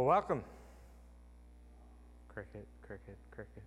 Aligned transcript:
Well, 0.00 0.06
welcome. 0.08 0.42
Cricket, 2.32 2.66
cricket, 2.80 3.18
cricket. 3.30 3.62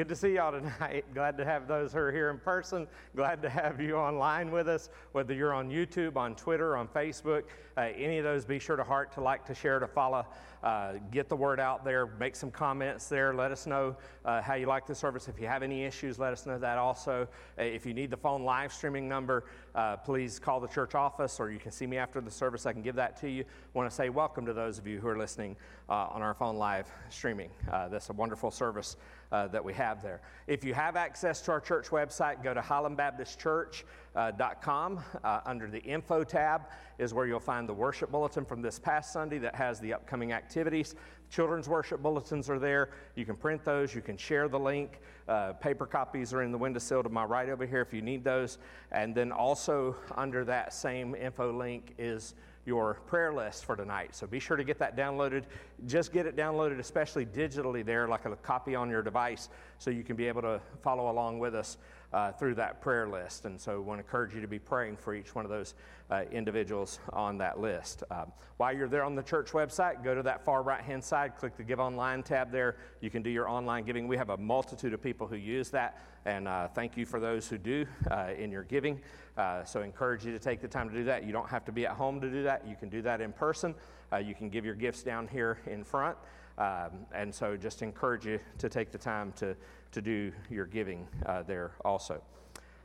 Good 0.00 0.08
to 0.08 0.16
see 0.16 0.36
y'all 0.36 0.50
tonight. 0.50 1.04
Glad 1.14 1.36
to 1.36 1.44
have 1.44 1.68
those 1.68 1.92
who 1.92 1.98
are 1.98 2.10
here 2.10 2.30
in 2.30 2.38
person. 2.38 2.88
Glad 3.14 3.42
to 3.42 3.50
have 3.50 3.82
you 3.82 3.96
online 3.96 4.50
with 4.50 4.66
us, 4.66 4.88
whether 5.12 5.34
you're 5.34 5.52
on 5.52 5.68
YouTube, 5.68 6.16
on 6.16 6.34
Twitter, 6.36 6.74
on 6.74 6.88
Facebook. 6.88 7.42
Uh, 7.76 7.88
any 7.94 8.16
of 8.16 8.24
those, 8.24 8.46
be 8.46 8.58
sure 8.58 8.76
to 8.76 8.82
heart, 8.82 9.12
to 9.12 9.20
like, 9.20 9.44
to 9.44 9.54
share, 9.54 9.78
to 9.78 9.86
follow. 9.86 10.24
Uh, 10.62 10.94
get 11.10 11.28
the 11.28 11.36
word 11.36 11.60
out 11.60 11.84
there. 11.84 12.06
Make 12.18 12.34
some 12.34 12.50
comments 12.50 13.08
there. 13.08 13.34
Let 13.34 13.52
us 13.52 13.66
know 13.66 13.94
uh, 14.24 14.40
how 14.40 14.54
you 14.54 14.64
like 14.64 14.86
the 14.86 14.94
service. 14.94 15.28
If 15.28 15.38
you 15.38 15.46
have 15.46 15.62
any 15.62 15.84
issues, 15.84 16.18
let 16.18 16.32
us 16.32 16.46
know 16.46 16.58
that 16.58 16.78
also. 16.78 17.28
Uh, 17.58 17.62
if 17.62 17.84
you 17.84 17.92
need 17.92 18.10
the 18.10 18.16
phone 18.16 18.42
live 18.42 18.72
streaming 18.72 19.06
number, 19.06 19.44
uh, 19.74 19.98
please 19.98 20.38
call 20.38 20.60
the 20.60 20.68
church 20.68 20.94
office 20.94 21.38
or 21.40 21.50
you 21.50 21.58
can 21.58 21.72
see 21.72 21.86
me 21.86 21.98
after 21.98 22.22
the 22.22 22.30
service. 22.30 22.64
I 22.64 22.72
can 22.72 22.80
give 22.82 22.96
that 22.96 23.20
to 23.20 23.28
you. 23.28 23.44
want 23.74 23.88
to 23.88 23.94
say 23.94 24.08
welcome 24.08 24.46
to 24.46 24.54
those 24.54 24.78
of 24.78 24.86
you 24.86 24.98
who 24.98 25.08
are 25.08 25.18
listening 25.18 25.56
uh, 25.90 26.08
on 26.08 26.22
our 26.22 26.32
phone 26.32 26.56
live 26.56 26.90
streaming. 27.10 27.50
that's 27.68 28.08
a 28.08 28.14
wonderful 28.14 28.50
service 28.50 28.96
uh, 29.32 29.48
that 29.48 29.64
we 29.64 29.74
have 29.74 30.00
there. 30.02 30.20
If 30.46 30.64
you 30.64 30.72
have 30.74 30.96
access 30.96 31.40
to 31.42 31.52
our 31.52 31.60
church 31.60 31.90
website, 31.90 32.42
go 32.42 32.54
to 32.54 32.60
highlandbaptistchurch.com. 32.60 35.00
Uh, 35.22 35.40
under 35.46 35.68
the 35.68 35.80
info 35.80 36.24
tab 36.24 36.62
is 36.98 37.14
where 37.14 37.26
you'll 37.26 37.38
find 37.40 37.68
the 37.68 37.74
worship 37.74 38.10
bulletin 38.10 38.44
from 38.44 38.62
this 38.62 38.78
past 38.78 39.12
Sunday 39.12 39.38
that 39.38 39.54
has 39.54 39.78
the 39.80 39.94
upcoming 39.94 40.32
activities. 40.32 40.94
Children's 41.30 41.68
worship 41.68 42.02
bulletins 42.02 42.50
are 42.50 42.58
there. 42.58 42.90
You 43.14 43.24
can 43.24 43.36
print 43.36 43.64
those, 43.64 43.94
you 43.94 44.00
can 44.00 44.16
share 44.16 44.48
the 44.48 44.58
link. 44.58 45.00
Uh, 45.28 45.52
paper 45.52 45.86
copies 45.86 46.34
are 46.34 46.42
in 46.42 46.50
the 46.50 46.58
windowsill 46.58 47.04
to 47.04 47.08
my 47.08 47.24
right 47.24 47.48
over 47.48 47.64
here 47.64 47.80
if 47.80 47.94
you 47.94 48.02
need 48.02 48.24
those. 48.24 48.58
And 48.90 49.14
then 49.14 49.30
also 49.30 49.96
under 50.16 50.44
that 50.44 50.74
same 50.74 51.14
info 51.14 51.52
link 51.52 51.94
is 51.98 52.34
your 52.66 52.94
prayer 53.06 53.32
list 53.32 53.64
for 53.64 53.76
tonight. 53.76 54.14
So 54.14 54.26
be 54.26 54.38
sure 54.38 54.56
to 54.56 54.64
get 54.64 54.78
that 54.80 54.96
downloaded. 54.96 55.44
Just 55.86 56.12
get 56.12 56.26
it 56.26 56.36
downloaded, 56.36 56.78
especially 56.78 57.24
digitally 57.24 57.84
there, 57.84 58.06
like 58.06 58.26
a 58.26 58.36
copy 58.36 58.74
on 58.74 58.90
your 58.90 59.02
device, 59.02 59.48
so 59.78 59.90
you 59.90 60.02
can 60.02 60.16
be 60.16 60.26
able 60.28 60.42
to 60.42 60.60
follow 60.82 61.10
along 61.10 61.38
with 61.38 61.54
us 61.54 61.78
uh, 62.12 62.32
through 62.32 62.54
that 62.56 62.80
prayer 62.80 63.08
list. 63.08 63.44
And 63.44 63.60
so 63.60 63.72
I 63.72 63.78
want 63.78 64.00
to 64.00 64.04
encourage 64.04 64.34
you 64.34 64.40
to 64.40 64.48
be 64.48 64.58
praying 64.58 64.96
for 64.96 65.14
each 65.14 65.34
one 65.34 65.44
of 65.44 65.50
those 65.50 65.74
uh, 66.10 66.24
individuals 66.32 66.98
on 67.12 67.38
that 67.38 67.60
list. 67.60 68.02
Um, 68.10 68.32
while 68.56 68.76
you're 68.76 68.88
there 68.88 69.04
on 69.04 69.14
the 69.14 69.22
church 69.22 69.50
website, 69.52 70.02
go 70.02 70.14
to 70.14 70.22
that 70.22 70.44
far 70.44 70.62
right 70.62 70.82
hand 70.82 71.02
side, 71.02 71.36
click 71.36 71.56
the 71.56 71.62
Give 71.62 71.78
Online 71.78 72.22
tab 72.22 72.50
there. 72.50 72.76
You 73.00 73.10
can 73.10 73.22
do 73.22 73.30
your 73.30 73.48
online 73.48 73.84
giving. 73.84 74.08
We 74.08 74.16
have 74.16 74.30
a 74.30 74.36
multitude 74.36 74.92
of 74.92 75.02
people 75.02 75.26
who 75.26 75.36
use 75.36 75.70
that, 75.70 75.98
and 76.24 76.48
uh, 76.48 76.68
thank 76.68 76.96
you 76.96 77.06
for 77.06 77.20
those 77.20 77.48
who 77.48 77.58
do 77.58 77.86
uh, 78.10 78.30
in 78.36 78.50
your 78.50 78.64
giving. 78.64 79.00
Uh, 79.36 79.64
so 79.64 79.80
I 79.80 79.84
encourage 79.84 80.26
you 80.26 80.32
to 80.32 80.38
take 80.38 80.60
the 80.60 80.68
time 80.68 80.90
to 80.90 80.94
do 80.94 81.04
that. 81.04 81.24
You 81.24 81.32
don't 81.32 81.48
have 81.48 81.64
to 81.66 81.72
be 81.72 81.86
at 81.86 81.92
home 81.92 82.20
to 82.20 82.28
do 82.28 82.42
that, 82.42 82.66
you 82.66 82.76
can 82.76 82.88
do 82.88 83.02
that 83.02 83.20
in 83.20 83.32
person. 83.32 83.74
Uh, 84.12 84.16
you 84.16 84.34
can 84.34 84.48
give 84.48 84.64
your 84.64 84.74
gifts 84.74 85.04
down 85.04 85.28
here 85.28 85.58
in 85.66 85.84
front. 85.84 86.16
Um, 86.58 87.06
and 87.14 87.34
so 87.34 87.56
just 87.56 87.80
encourage 87.80 88.26
you 88.26 88.38
to 88.58 88.68
take 88.68 88.90
the 88.90 88.98
time 88.98 89.32
to 89.36 89.56
to 89.92 90.00
do 90.00 90.32
your 90.50 90.66
giving 90.66 91.06
uh, 91.26 91.42
there 91.42 91.72
also. 91.84 92.22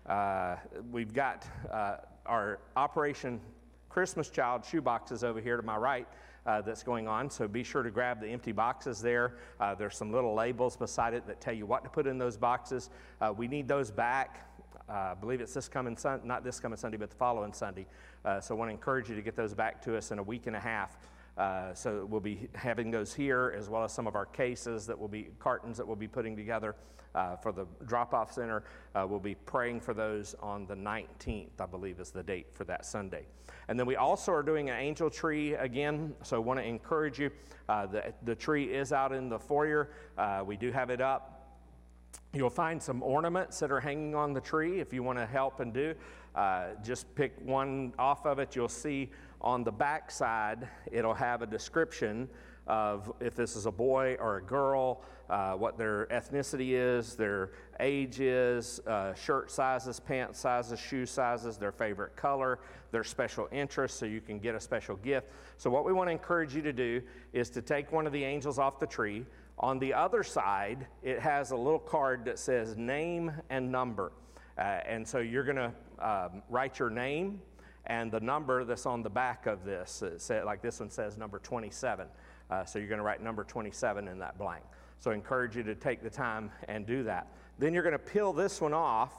Uh, 0.05 0.55
we've 0.91 1.13
got 1.13 1.45
uh, 1.71 1.97
our 2.25 2.59
Operation 2.75 3.39
Christmas 3.89 4.29
Child 4.29 4.65
shoe 4.65 4.81
boxes 4.81 5.23
over 5.23 5.39
here 5.39 5.57
to 5.57 5.63
my 5.63 5.77
right. 5.77 6.07
Uh, 6.45 6.61
that's 6.61 6.83
going 6.83 7.07
on. 7.07 7.27
So 7.27 7.47
be 7.47 7.63
sure 7.63 7.81
to 7.81 7.89
grab 7.89 8.21
the 8.21 8.27
empty 8.27 8.51
boxes 8.51 9.01
there. 9.01 9.33
Uh, 9.59 9.73
there's 9.73 9.97
some 9.97 10.11
little 10.11 10.35
labels 10.35 10.77
beside 10.77 11.15
it 11.15 11.25
that 11.25 11.41
tell 11.41 11.55
you 11.55 11.65
what 11.65 11.83
to 11.83 11.89
put 11.89 12.05
in 12.05 12.19
those 12.19 12.37
boxes. 12.37 12.91
Uh, 13.19 13.33
we 13.35 13.47
need 13.47 13.67
those 13.67 13.89
back. 13.89 14.47
I 14.87 15.15
believe 15.15 15.41
it's 15.41 15.55
this 15.55 15.67
coming 15.67 15.97
Sunday, 15.97 16.27
not 16.27 16.43
this 16.43 16.59
coming 16.59 16.77
Sunday, 16.77 16.97
but 16.97 17.09
the 17.09 17.15
following 17.15 17.51
Sunday. 17.51 17.87
so 18.41 18.53
I 18.53 18.57
want 18.59 18.69
to 18.69 18.73
encourage 18.73 19.09
you 19.09 19.15
to 19.15 19.23
get 19.23 19.35
those 19.35 19.55
back 19.55 19.81
to 19.85 19.97
us 19.97 20.11
in 20.11 20.19
a 20.19 20.23
week 20.23 20.45
and 20.45 20.55
a 20.55 20.59
half. 20.59 20.99
Uh, 21.37 21.73
so 21.73 22.05
we'll 22.09 22.21
be 22.21 22.47
having 22.53 22.91
those 22.91 23.13
here 23.13 23.53
as 23.57 23.69
well 23.69 23.83
as 23.83 23.91
some 23.91 24.07
of 24.07 24.15
our 24.15 24.25
cases 24.25 24.85
that 24.87 24.97
will 24.97 25.07
be 25.07 25.29
cartons 25.39 25.77
that 25.77 25.85
we'll 25.85 25.95
be 25.95 26.07
putting 26.07 26.35
together 26.35 26.75
uh, 27.15 27.35
for 27.37 27.51
the 27.51 27.65
drop-off 27.85 28.33
center. 28.33 28.63
Uh, 28.93 29.05
we'll 29.07 29.19
be 29.19 29.35
praying 29.35 29.79
for 29.79 29.93
those 29.93 30.35
on 30.41 30.65
the 30.67 30.75
19th, 30.75 31.59
I 31.59 31.65
believe 31.65 31.99
is 31.99 32.11
the 32.11 32.23
date 32.23 32.47
for 32.53 32.65
that 32.65 32.85
Sunday. 32.85 33.25
And 33.67 33.79
then 33.79 33.87
we 33.87 33.95
also 33.95 34.31
are 34.31 34.43
doing 34.43 34.69
an 34.69 34.77
angel 34.77 35.09
tree 35.09 35.53
again. 35.55 36.13
So 36.23 36.35
I 36.35 36.39
want 36.39 36.59
to 36.59 36.65
encourage 36.65 37.19
you. 37.19 37.31
Uh, 37.67 37.87
the, 37.87 38.13
the 38.23 38.35
tree 38.35 38.65
is 38.65 38.93
out 38.93 39.11
in 39.13 39.29
the 39.29 39.39
foyer. 39.39 39.91
Uh, 40.17 40.43
we 40.45 40.57
do 40.57 40.71
have 40.71 40.89
it 40.89 41.01
up. 41.01 41.31
You'll 42.33 42.49
find 42.49 42.83
some 42.83 43.01
ornaments 43.01 43.59
that 43.59 43.71
are 43.71 43.79
hanging 43.79 44.13
on 44.13 44.33
the 44.33 44.41
tree 44.41 44.79
if 44.79 44.93
you 44.93 45.03
want 45.03 45.17
to 45.17 45.25
help 45.25 45.61
and 45.61 45.73
do. 45.73 45.95
Uh, 46.35 46.71
just 46.83 47.13
pick 47.15 47.33
one 47.43 47.93
off 47.97 48.25
of 48.25 48.39
it. 48.39 48.55
You'll 48.55 48.67
see 48.67 49.09
on 49.45 49.63
the 49.63 49.71
back 49.71 50.09
side, 50.09 50.67
it'll 50.91 51.13
have 51.13 51.43
a 51.43 51.45
description 51.45 52.27
of 52.67 53.13
if 53.19 53.35
this 53.35 53.55
is 53.55 53.67
a 53.67 53.71
boy 53.71 54.17
or 54.19 54.37
a 54.37 54.41
girl, 54.41 55.03
uh, 55.29 55.53
what 55.53 55.77
their 55.77 56.07
ethnicity 56.07 56.71
is, 56.71 57.15
their 57.15 57.51
age 57.79 58.19
is, 58.19 58.79
uh, 58.87 59.13
shirt 59.13 59.51
sizes, 59.51 59.99
pant 59.99 60.35
sizes, 60.35 60.79
shoe 60.79 61.05
sizes, 61.05 61.57
their 61.57 61.71
favorite 61.71 62.15
color, 62.15 62.57
their 62.91 63.03
special 63.03 63.47
interests, 63.51 63.99
so 63.99 64.07
you 64.07 64.19
can 64.19 64.39
get 64.39 64.55
a 64.55 64.59
special 64.59 64.95
gift. 64.97 65.27
So, 65.57 65.69
what 65.69 65.85
we 65.85 65.93
want 65.93 66.07
to 66.07 66.11
encourage 66.11 66.55
you 66.55 66.63
to 66.63 66.73
do 66.73 67.01
is 67.31 67.51
to 67.51 67.61
take 67.61 67.91
one 67.91 68.07
of 68.07 68.13
the 68.13 68.23
angels 68.23 68.57
off 68.57 68.79
the 68.79 68.87
tree. 68.87 69.25
On 69.59 69.77
the 69.77 69.93
other 69.93 70.23
side, 70.23 70.87
it 71.03 71.19
has 71.19 71.51
a 71.51 71.55
little 71.55 71.79
card 71.79 72.25
that 72.25 72.39
says 72.39 72.75
name 72.75 73.31
and 73.51 73.71
number. 73.71 74.11
Uh, 74.57 74.79
and 74.87 75.07
so 75.07 75.19
you're 75.19 75.43
going 75.43 75.55
to 75.55 75.71
um, 75.99 76.41
write 76.49 76.79
your 76.79 76.89
name 76.89 77.39
and 77.87 78.11
the 78.11 78.19
number 78.19 78.63
that's 78.63 78.85
on 78.85 79.03
the 79.03 79.09
back 79.09 79.45
of 79.45 79.63
this, 79.63 80.03
say, 80.17 80.43
like 80.43 80.61
this 80.61 80.79
one 80.79 80.89
says 80.89 81.17
number 81.17 81.39
27. 81.39 82.07
Uh, 82.49 82.63
so 82.65 82.79
you're 82.79 82.87
going 82.87 82.99
to 82.99 83.03
write 83.03 83.21
number 83.21 83.43
27 83.43 84.07
in 84.07 84.19
that 84.19 84.37
blank. 84.37 84.63
So 84.99 85.11
I 85.11 85.13
encourage 85.13 85.55
you 85.55 85.63
to 85.63 85.75
take 85.75 86.01
the 86.01 86.09
time 86.09 86.51
and 86.67 86.85
do 86.85 87.03
that. 87.03 87.27
Then 87.59 87.73
you're 87.73 87.83
going 87.83 87.93
to 87.93 87.99
peel 87.99 88.33
this 88.33 88.61
one 88.61 88.73
off, 88.73 89.13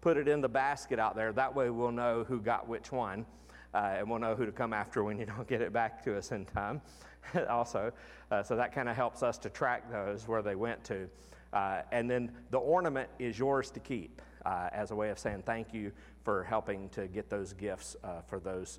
put 0.00 0.16
it 0.16 0.28
in 0.28 0.40
the 0.40 0.48
basket 0.48 0.98
out 0.98 1.16
there. 1.16 1.32
That 1.32 1.54
way 1.54 1.70
we'll 1.70 1.92
know 1.92 2.24
who 2.24 2.40
got 2.40 2.68
which 2.68 2.92
one. 2.92 3.26
Uh, 3.72 3.94
and 3.98 4.10
we'll 4.10 4.18
know 4.18 4.34
who 4.34 4.44
to 4.44 4.52
come 4.52 4.72
after 4.72 5.04
when 5.04 5.18
you 5.18 5.26
don't 5.36 5.46
get 5.46 5.60
it 5.60 5.72
back 5.72 6.02
to 6.04 6.16
us 6.16 6.32
in 6.32 6.44
time, 6.44 6.80
also. 7.48 7.92
Uh, 8.30 8.42
so 8.42 8.56
that 8.56 8.74
kind 8.74 8.88
of 8.88 8.96
helps 8.96 9.22
us 9.22 9.38
to 9.38 9.48
track 9.48 9.90
those 9.90 10.26
where 10.26 10.42
they 10.42 10.54
went 10.54 10.82
to. 10.84 11.08
Uh, 11.52 11.82
and 11.92 12.10
then 12.10 12.30
the 12.50 12.58
ornament 12.58 13.08
is 13.18 13.38
yours 13.38 13.70
to 13.70 13.80
keep 13.80 14.22
uh, 14.46 14.68
as 14.72 14.90
a 14.90 14.94
way 14.94 15.10
of 15.10 15.18
saying 15.18 15.42
thank 15.44 15.74
you 15.74 15.92
for 16.22 16.44
helping 16.44 16.88
to 16.90 17.06
get 17.08 17.30
those 17.30 17.52
gifts 17.52 17.96
uh, 18.04 18.20
for 18.28 18.40
those 18.40 18.78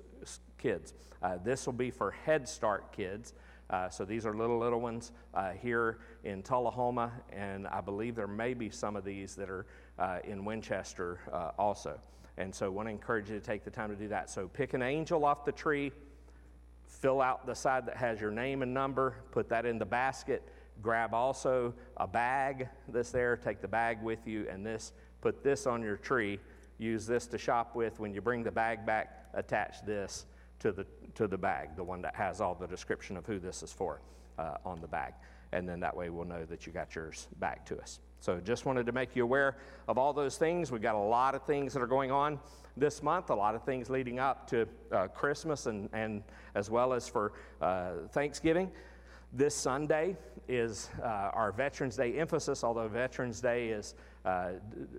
kids. 0.58 0.94
Uh, 1.22 1.38
this 1.44 1.66
will 1.66 1.72
be 1.72 1.90
for 1.90 2.10
Head 2.10 2.48
Start 2.48 2.92
kids. 2.92 3.34
Uh, 3.70 3.88
so 3.88 4.04
these 4.04 4.26
are 4.26 4.36
little, 4.36 4.58
little 4.58 4.80
ones 4.80 5.12
uh, 5.34 5.52
here 5.52 5.98
in 6.24 6.42
Tullahoma, 6.42 7.10
and 7.32 7.66
I 7.68 7.80
believe 7.80 8.14
there 8.14 8.26
may 8.26 8.54
be 8.54 8.68
some 8.68 8.96
of 8.96 9.04
these 9.04 9.34
that 9.36 9.48
are 9.48 9.66
uh, 9.98 10.18
in 10.24 10.44
Winchester 10.44 11.20
uh, 11.32 11.50
also. 11.58 11.98
And 12.36 12.54
so 12.54 12.66
I 12.66 12.68
want 12.68 12.88
to 12.88 12.90
encourage 12.90 13.30
you 13.30 13.38
to 13.38 13.44
take 13.44 13.64
the 13.64 13.70
time 13.70 13.90
to 13.90 13.96
do 13.96 14.08
that. 14.08 14.28
So 14.30 14.48
pick 14.48 14.74
an 14.74 14.82
angel 14.82 15.24
off 15.24 15.44
the 15.44 15.52
tree, 15.52 15.92
fill 16.86 17.20
out 17.22 17.46
the 17.46 17.54
side 17.54 17.86
that 17.86 17.96
has 17.96 18.20
your 18.20 18.30
name 18.30 18.62
and 18.62 18.74
number, 18.74 19.16
put 19.30 19.48
that 19.48 19.64
in 19.64 19.78
the 19.78 19.86
basket, 19.86 20.42
grab 20.82 21.14
also 21.14 21.72
a 21.96 22.06
bag 22.06 22.68
that's 22.88 23.10
there, 23.10 23.36
take 23.36 23.60
the 23.62 23.68
bag 23.68 24.02
with 24.02 24.26
you, 24.26 24.46
and 24.50 24.64
this, 24.64 24.92
put 25.20 25.42
this 25.42 25.66
on 25.66 25.82
your 25.82 25.96
tree 25.96 26.38
use 26.82 27.06
this 27.06 27.26
to 27.28 27.38
shop 27.38 27.74
with. 27.74 28.00
When 28.00 28.12
you 28.12 28.20
bring 28.20 28.42
the 28.42 28.50
bag 28.50 28.84
back, 28.84 29.28
attach 29.34 29.84
this 29.86 30.26
to 30.58 30.72
the, 30.72 30.86
to 31.14 31.26
the 31.26 31.38
bag, 31.38 31.76
the 31.76 31.84
one 31.84 32.02
that 32.02 32.14
has 32.14 32.40
all 32.40 32.54
the 32.54 32.66
description 32.66 33.16
of 33.16 33.26
who 33.26 33.38
this 33.38 33.62
is 33.62 33.72
for 33.72 34.00
uh, 34.38 34.56
on 34.64 34.80
the 34.80 34.88
bag. 34.88 35.14
And 35.52 35.68
then 35.68 35.80
that 35.80 35.96
way 35.96 36.08
we'll 36.10 36.24
know 36.24 36.44
that 36.46 36.66
you 36.66 36.72
got 36.72 36.94
yours 36.94 37.28
back 37.38 37.64
to 37.66 37.78
us. 37.80 38.00
So 38.20 38.40
just 38.40 38.66
wanted 38.66 38.86
to 38.86 38.92
make 38.92 39.16
you 39.16 39.24
aware 39.24 39.56
of 39.88 39.98
all 39.98 40.12
those 40.12 40.36
things. 40.36 40.70
We've 40.70 40.80
got 40.80 40.94
a 40.94 40.98
lot 40.98 41.34
of 41.34 41.42
things 41.42 41.72
that 41.72 41.82
are 41.82 41.88
going 41.88 42.10
on 42.10 42.38
this 42.76 43.02
month, 43.02 43.30
a 43.30 43.34
lot 43.34 43.54
of 43.54 43.64
things 43.64 43.90
leading 43.90 44.18
up 44.18 44.46
to 44.50 44.66
uh, 44.92 45.08
Christmas 45.08 45.66
and, 45.66 45.88
and 45.92 46.22
as 46.54 46.70
well 46.70 46.92
as 46.92 47.08
for 47.08 47.32
uh, 47.60 48.06
Thanksgiving. 48.12 48.70
This 49.32 49.54
Sunday 49.54 50.16
is 50.46 50.88
uh, 51.02 51.30
our 51.34 51.52
Veterans 51.52 51.96
Day 51.96 52.14
emphasis, 52.18 52.62
although 52.62 52.88
Veterans 52.88 53.40
Day 53.40 53.70
is 53.70 53.94
uh, 54.24 54.52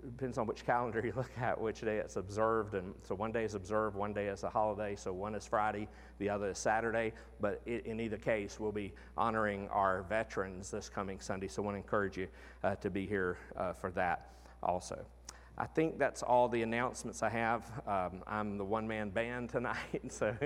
depends 0.04 0.38
on 0.38 0.46
which 0.46 0.66
calendar 0.66 1.00
you 1.04 1.12
look 1.16 1.30
at, 1.38 1.58
which 1.58 1.80
day 1.80 1.98
it's 1.98 2.16
observed. 2.16 2.74
And 2.74 2.94
so 3.02 3.14
one 3.14 3.32
day 3.32 3.44
is 3.44 3.54
observed, 3.54 3.96
one 3.96 4.12
day 4.12 4.26
is 4.26 4.42
a 4.42 4.50
holiday. 4.50 4.96
So 4.96 5.12
one 5.12 5.34
is 5.34 5.46
Friday, 5.46 5.88
the 6.18 6.28
other 6.28 6.50
is 6.50 6.58
Saturday. 6.58 7.12
But 7.40 7.60
it, 7.66 7.86
in 7.86 8.00
either 8.00 8.18
case, 8.18 8.60
we'll 8.60 8.72
be 8.72 8.92
honoring 9.16 9.68
our 9.68 10.02
veterans 10.02 10.70
this 10.70 10.88
coming 10.88 11.20
Sunday. 11.20 11.48
So 11.48 11.62
I 11.62 11.64
want 11.64 11.74
to 11.74 11.78
encourage 11.78 12.16
you 12.16 12.28
uh, 12.62 12.74
to 12.76 12.90
be 12.90 13.06
here 13.06 13.38
uh, 13.56 13.72
for 13.72 13.90
that 13.92 14.30
also. 14.62 15.04
I 15.56 15.66
think 15.66 15.98
that's 15.98 16.22
all 16.22 16.48
the 16.48 16.62
announcements 16.62 17.22
I 17.22 17.28
have. 17.28 17.70
Um, 17.86 18.22
I'm 18.26 18.58
the 18.58 18.64
one 18.64 18.88
man 18.88 19.10
band 19.10 19.50
tonight, 19.50 20.00
so 20.08 20.36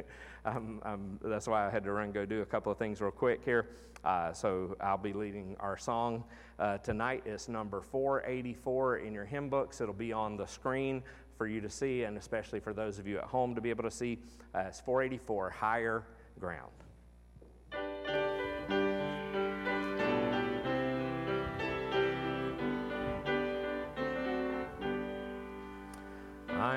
um, 0.45 0.83
um, 0.85 1.19
that's 1.23 1.47
why 1.47 1.67
I 1.67 1.71
had 1.71 1.83
to 1.85 1.93
run 1.93 2.13
go 2.13 2.27
do 2.27 2.43
a 2.43 2.47
couple 2.47 2.71
of 2.71 2.79
things 2.79 3.01
real 3.01 3.11
quick 3.11 3.41
here. 3.43 3.69
Uh, 4.05 4.33
so 4.33 4.77
I'll 4.81 4.99
be 4.99 5.13
leading 5.13 5.57
our 5.61 5.77
song 5.79 6.25
uh, 6.59 6.79
tonight. 6.79 7.23
It's 7.25 7.49
number 7.49 7.81
484 7.81 8.99
in 8.99 9.15
your 9.15 9.25
hymn 9.25 9.49
books. 9.49 9.81
It'll 9.81 9.95
be 9.95 10.13
on 10.13 10.37
the 10.37 10.47
screen 10.47 11.03
for 11.37 11.47
you 11.47 11.61
to 11.63 11.71
see, 11.71 12.03
and 12.03 12.19
especially 12.19 12.61
for 12.61 12.73
those 12.73 12.99
of 12.99 13.07
you 13.07 13.19
at 13.19 13.25
home 13.25 13.55
to 13.55 13.61
be 13.61 13.71
able 13.71 13.85
to 13.85 13.91
see. 13.91 14.19
Uh, 14.55 14.65
it's 14.69 14.81
484 14.81 15.51
Higher 15.51 16.05
Ground. 16.39 16.78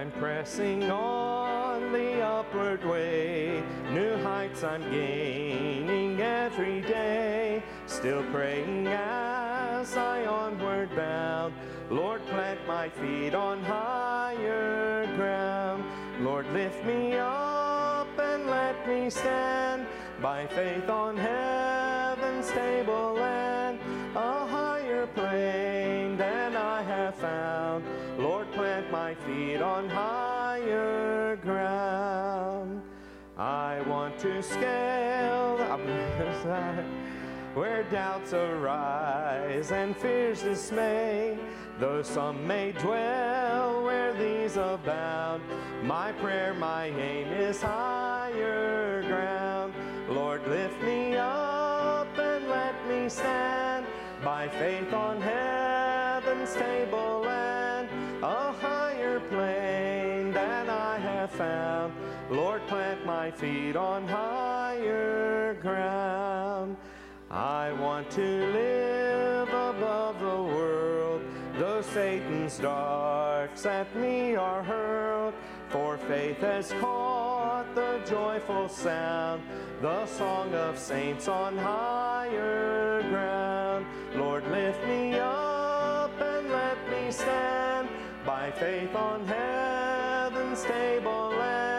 I'm 0.02 0.12
pressing 0.14 0.90
on 0.90 1.94
the 1.94 2.22
upward 2.22 2.84
way. 2.84 3.62
New 3.92 4.18
heights 4.24 4.64
I'm 4.64 4.82
gaining 4.90 6.20
every 6.20 6.82
day. 6.82 7.62
Still 7.86 8.24
praying 8.32 8.88
as 8.88 9.96
I 9.96 10.26
onward 10.26 10.96
bound. 10.96 11.54
Lord, 11.92 12.26
plant 12.26 12.66
my 12.66 12.90
feet 12.90 13.36
on 13.36 13.62
higher 13.64 15.06
ground. 15.18 15.84
Lord, 16.20 16.52
lift 16.52 16.84
me 16.84 17.14
up 17.14 18.08
and 18.18 18.48
let 18.48 18.88
me 18.88 19.08
stand 19.12 19.86
by 20.20 20.48
faith 20.48 20.90
on 20.90 21.16
heaven's 21.16 22.48
stable 22.48 23.18
my 29.12 29.26
feet 29.26 29.62
on 29.62 29.90
higher 29.90 31.36
ground. 31.38 32.82
I 33.38 33.82
want 33.86 34.18
to 34.20 34.42
scale 34.42 35.58
where 37.54 37.84
doubts 37.84 38.34
arise 38.34 39.72
and 39.72 39.98
fears 39.98 40.44
dismay. 40.44 41.38
Though 41.78 42.02
some 42.02 42.48
may 42.48 42.72
dwell 42.72 43.84
where 43.84 44.14
these 44.14 44.56
abound, 44.56 45.44
my 45.84 46.14
prayer, 46.14 46.54
my 46.54 46.86
aim 46.86 47.28
is 47.34 47.62
higher 47.62 49.04
ground. 49.08 49.74
Lord, 50.10 50.48
lift 50.48 50.82
me 50.84 51.18
up 51.18 52.18
and 52.18 52.48
let 52.48 52.76
me 52.88 53.10
stand 53.10 53.86
by 54.24 54.48
faith 54.48 54.94
on 54.94 55.20
heaven's 55.20 56.54
tableland, 56.54 57.21
Lord, 62.32 62.66
plant 62.68 63.06
my 63.06 63.30
feet 63.30 63.76
on 63.76 64.08
higher 64.08 65.54
ground. 65.62 66.78
I 67.30 67.74
want 67.74 68.10
to 68.12 68.22
live 68.22 69.50
above 69.50 70.18
the 70.22 70.42
world, 70.42 71.24
though 71.58 71.82
Satan's 71.82 72.58
darts 72.58 73.66
at 73.66 73.94
me 73.98 74.36
are 74.36 74.64
hurled. 74.64 75.34
For 75.68 75.98
faith 75.98 76.38
has 76.38 76.72
caught 76.80 77.76
the 77.76 78.00
joyful 78.10 78.70
sound, 78.70 79.44
the 79.82 80.06
song 80.06 80.54
of 80.54 80.78
saints 80.80 81.28
on 81.28 81.58
higher 81.58 83.02
ground. 83.10 83.86
Lord, 84.16 84.50
lift 84.52 84.82
me 84.86 85.16
up 85.16 86.12
and 86.22 86.50
let 86.50 86.78
me 86.90 87.12
stand 87.12 87.90
by 88.26 88.52
faith 88.52 88.96
on 88.96 89.26
heaven's 89.26 90.64
tableland, 90.64 91.71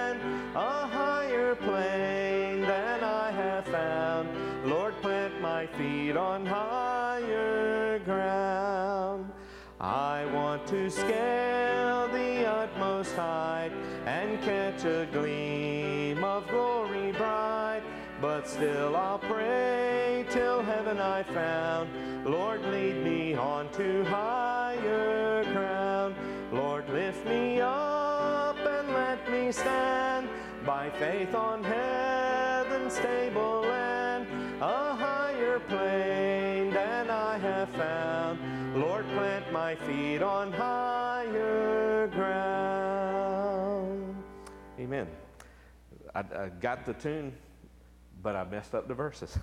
a 0.55 0.87
higher 0.87 1.55
plane 1.55 2.61
than 2.61 3.03
I 3.03 3.31
have 3.31 3.67
found. 3.67 4.29
Lord, 4.69 4.95
plant 5.01 5.41
my 5.41 5.67
feet 5.67 6.17
on 6.17 6.45
higher 6.45 7.99
ground. 8.01 9.33
I 9.81 10.27
want 10.27 10.67
to 10.69 10.91
scale 10.91 12.09
the 12.09 12.47
utmost 12.47 13.15
height 13.17 13.73
and 14.05 14.41
catch 14.43 14.85
a 14.85 15.09
gleam 15.11 16.23
of 16.23 16.47
glory 16.49 17.13
bright. 17.13 17.83
But 18.21 18.47
still 18.47 18.95
I'll 18.95 19.19
pray 19.19 20.25
till 20.31 20.63
heaven 20.63 20.99
I 20.99 21.23
found. 21.23 21.91
Lord, 22.25 22.63
lead 22.67 23.03
me 23.03 23.35
on 23.35 23.71
to 23.71 24.05
higher 24.05 25.45
ground. 25.53 26.15
Lord, 26.53 26.89
lift 26.91 27.27
me 27.27 27.61
up 27.61 28.59
and 28.59 28.89
let 28.93 29.29
me 29.31 29.51
stand 29.51 30.29
by 30.64 30.88
faith 30.91 31.35
on 31.35 31.64
heaven's 31.64 32.94
tableland, 32.97 34.26
a 34.61 34.94
higher 34.94 35.59
plane 35.59 36.73
than 36.73 37.11
I 37.11 37.37
have 37.38 37.69
found. 37.70 38.38
Lord, 38.81 39.05
plant 39.09 39.53
my 39.53 39.75
feet 39.75 40.23
on 40.23 40.53
higher 40.53 42.06
ground. 42.09 44.14
Amen. 44.79 45.09
I, 46.14 46.20
I 46.20 46.50
got 46.61 46.87
the 46.87 46.94
tune, 46.94 47.32
but 48.23 48.37
I 48.37 48.44
messed 48.44 48.76
up 48.76 48.87
the 48.87 48.94
verses. 48.94 49.37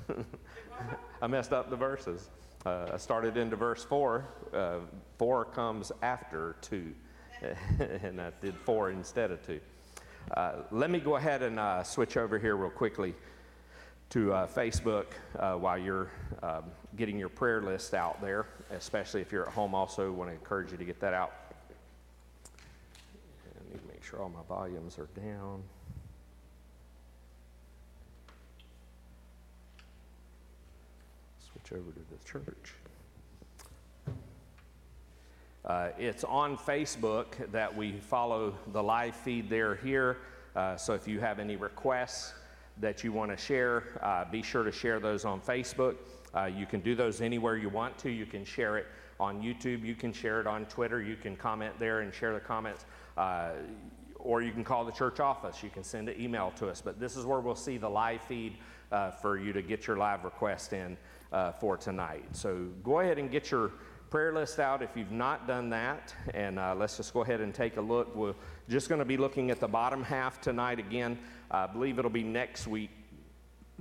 I 1.21 1.27
messed 1.27 1.51
up 1.51 1.69
the 1.69 1.75
verses. 1.75 2.29
Uh, 2.65 2.91
I 2.93 2.97
started 2.97 3.35
into 3.35 3.57
verse 3.57 3.83
4. 3.83 4.25
Uh, 4.53 4.77
4 5.17 5.45
comes 5.45 5.91
after 6.01 6.55
2, 6.61 6.93
and 8.03 8.21
I 8.21 8.31
did 8.41 8.55
4 8.65 8.91
instead 8.91 9.31
of 9.31 9.45
2. 9.45 9.59
Uh, 10.33 10.51
let 10.71 10.91
me 10.91 10.99
go 10.99 11.15
ahead 11.15 11.41
and 11.41 11.59
uh, 11.59 11.83
switch 11.83 12.15
over 12.15 12.37
here 12.37 12.55
real 12.55 12.69
quickly 12.69 13.15
to 14.11 14.33
uh, 14.33 14.47
Facebook 14.47 15.05
uh, 15.39 15.53
while 15.53 15.77
you're 15.77 16.09
um, 16.43 16.63
getting 16.97 17.17
your 17.17 17.29
prayer 17.29 17.61
list 17.61 17.93
out 17.93 18.21
there, 18.21 18.45
especially 18.71 19.21
if 19.21 19.31
you're 19.31 19.47
at 19.47 19.53
home. 19.53 19.73
Also, 19.73 20.11
want 20.11 20.29
to 20.29 20.33
encourage 20.33 20.71
you 20.71 20.77
to 20.77 20.85
get 20.85 20.99
that 20.99 21.13
out. 21.13 21.33
I 22.45 23.73
need 23.73 23.81
to 23.81 23.87
make 23.87 24.03
sure 24.03 24.21
all 24.21 24.29
my 24.29 24.43
volumes 24.47 24.97
are 24.99 25.09
down. 25.19 25.63
Switch 31.51 31.79
over 31.79 31.91
to 31.91 31.99
the 31.99 32.29
church. 32.29 32.73
Uh, 35.65 35.89
it's 35.97 36.23
on 36.23 36.57
Facebook 36.57 37.51
that 37.51 37.75
we 37.75 37.99
follow 37.99 38.55
the 38.71 38.81
live 38.81 39.15
feed 39.15 39.49
there 39.49 39.75
here. 39.75 40.17
Uh, 40.55 40.75
so 40.75 40.93
if 40.93 41.07
you 41.07 41.19
have 41.19 41.37
any 41.37 41.57
requests 41.57 42.33
that 42.77 43.03
you 43.03 43.11
want 43.11 43.29
to 43.29 43.37
share, 43.37 43.83
uh, 44.01 44.23
be 44.31 44.41
sure 44.41 44.63
to 44.63 44.71
share 44.71 44.99
those 44.99 45.25
on 45.25 45.41
Facebook. 45.41 45.95
Uh, 46.33 46.45
you 46.45 46.65
can 46.65 46.79
do 46.79 46.95
those 46.95 47.21
anywhere 47.21 47.57
you 47.57 47.69
want 47.69 47.97
to. 47.97 48.09
You 48.09 48.25
can 48.25 48.45
share 48.45 48.77
it 48.77 48.87
on 49.19 49.41
YouTube. 49.41 49.83
You 49.83 49.95
can 49.95 50.13
share 50.13 50.39
it 50.39 50.47
on 50.47 50.65
Twitter. 50.67 51.01
You 51.01 51.17
can 51.17 51.35
comment 51.35 51.73
there 51.77 51.99
and 51.99 52.13
share 52.13 52.33
the 52.33 52.39
comments. 52.39 52.85
Uh, 53.17 53.51
or 54.15 54.41
you 54.41 54.51
can 54.51 54.63
call 54.63 54.85
the 54.85 54.91
church 54.91 55.19
office. 55.19 55.61
You 55.61 55.69
can 55.69 55.83
send 55.83 56.07
an 56.07 56.19
email 56.19 56.51
to 56.57 56.69
us. 56.69 56.81
But 56.81 56.99
this 56.99 57.17
is 57.17 57.25
where 57.25 57.41
we'll 57.41 57.55
see 57.55 57.77
the 57.77 57.89
live 57.89 58.21
feed 58.21 58.57
uh, 58.91 59.11
for 59.11 59.37
you 59.37 59.51
to 59.53 59.61
get 59.61 59.87
your 59.87 59.97
live 59.97 60.23
request 60.23 60.71
in 60.71 60.97
for 61.59 61.77
tonight. 61.77 62.25
So 62.31 62.67
go 62.83 63.01
ahead 63.01 63.19
and 63.19 63.29
get 63.29 63.51
your 63.51 63.71
prayer 64.09 64.33
list 64.33 64.59
out 64.59 64.81
if 64.81 64.89
you've 64.95 65.11
not 65.11 65.47
done 65.47 65.69
that. 65.69 66.13
And 66.33 66.57
uh, 66.57 66.75
let's 66.75 66.97
just 66.97 67.13
go 67.13 67.21
ahead 67.21 67.41
and 67.41 67.53
take 67.53 67.77
a 67.77 67.81
look. 67.81 68.15
We're 68.15 68.33
just 68.67 68.89
going 68.89 68.99
to 68.99 69.05
be 69.05 69.17
looking 69.17 69.51
at 69.51 69.59
the 69.59 69.67
bottom 69.67 70.03
half 70.03 70.41
tonight 70.41 70.79
again. 70.79 71.17
I 71.51 71.67
believe 71.67 71.99
it'll 71.99 72.09
be 72.09 72.23
next 72.23 72.67
week 72.67 72.89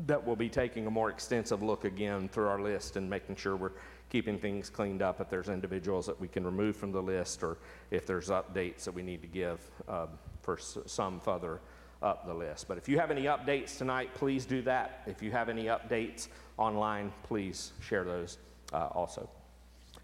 that 0.07 0.25
we'll 0.25 0.37
be 0.37 0.49
taking 0.49 0.87
a 0.87 0.91
more 0.91 1.11
extensive 1.11 1.63
look 1.63 1.85
again 1.85 2.29
through 2.29 2.47
our 2.47 2.61
list 2.61 2.97
and 2.97 3.09
making 3.09 3.37
sure 3.37 3.57
we're 3.57 3.73
keeping 4.11 4.39
things 4.39 4.71
cleaned 4.71 5.03
up 5.03 5.21
if 5.21 5.29
there's 5.29 5.49
individuals 5.49 6.07
that 6.07 6.19
we 6.21 6.29
can 6.29 6.45
remove 6.45 6.77
from 6.77 6.93
the 6.93 7.03
list 7.03 7.43
or 7.43 7.59
if 7.91 8.07
there's 8.07 8.29
updates 8.29 8.85
that 8.85 8.93
we 8.93 9.03
need 9.03 9.21
to 9.23 9.29
give 9.29 9.61
uh, 9.89 10.07
for 10.43 10.57
some 10.59 11.21
further 11.21 11.61
up 12.01 12.27
the 12.27 12.35
list. 12.35 12.69
But 12.69 12.79
if 12.79 12.89
you 12.89 12.99
have 12.99 13.11
any 13.11 13.25
updates 13.25 13.77
tonight, 13.77 14.11
please 14.15 14.47
do 14.47 14.63
that. 14.63 15.03
If 15.07 15.21
you 15.21 15.33
have 15.33 15.49
any 15.49 15.65
updates 15.65 16.29
online, 16.57 17.13
please 17.25 17.73
share 17.81 18.05
those 18.05 18.39
uh, 18.73 18.87
also. 18.93 19.29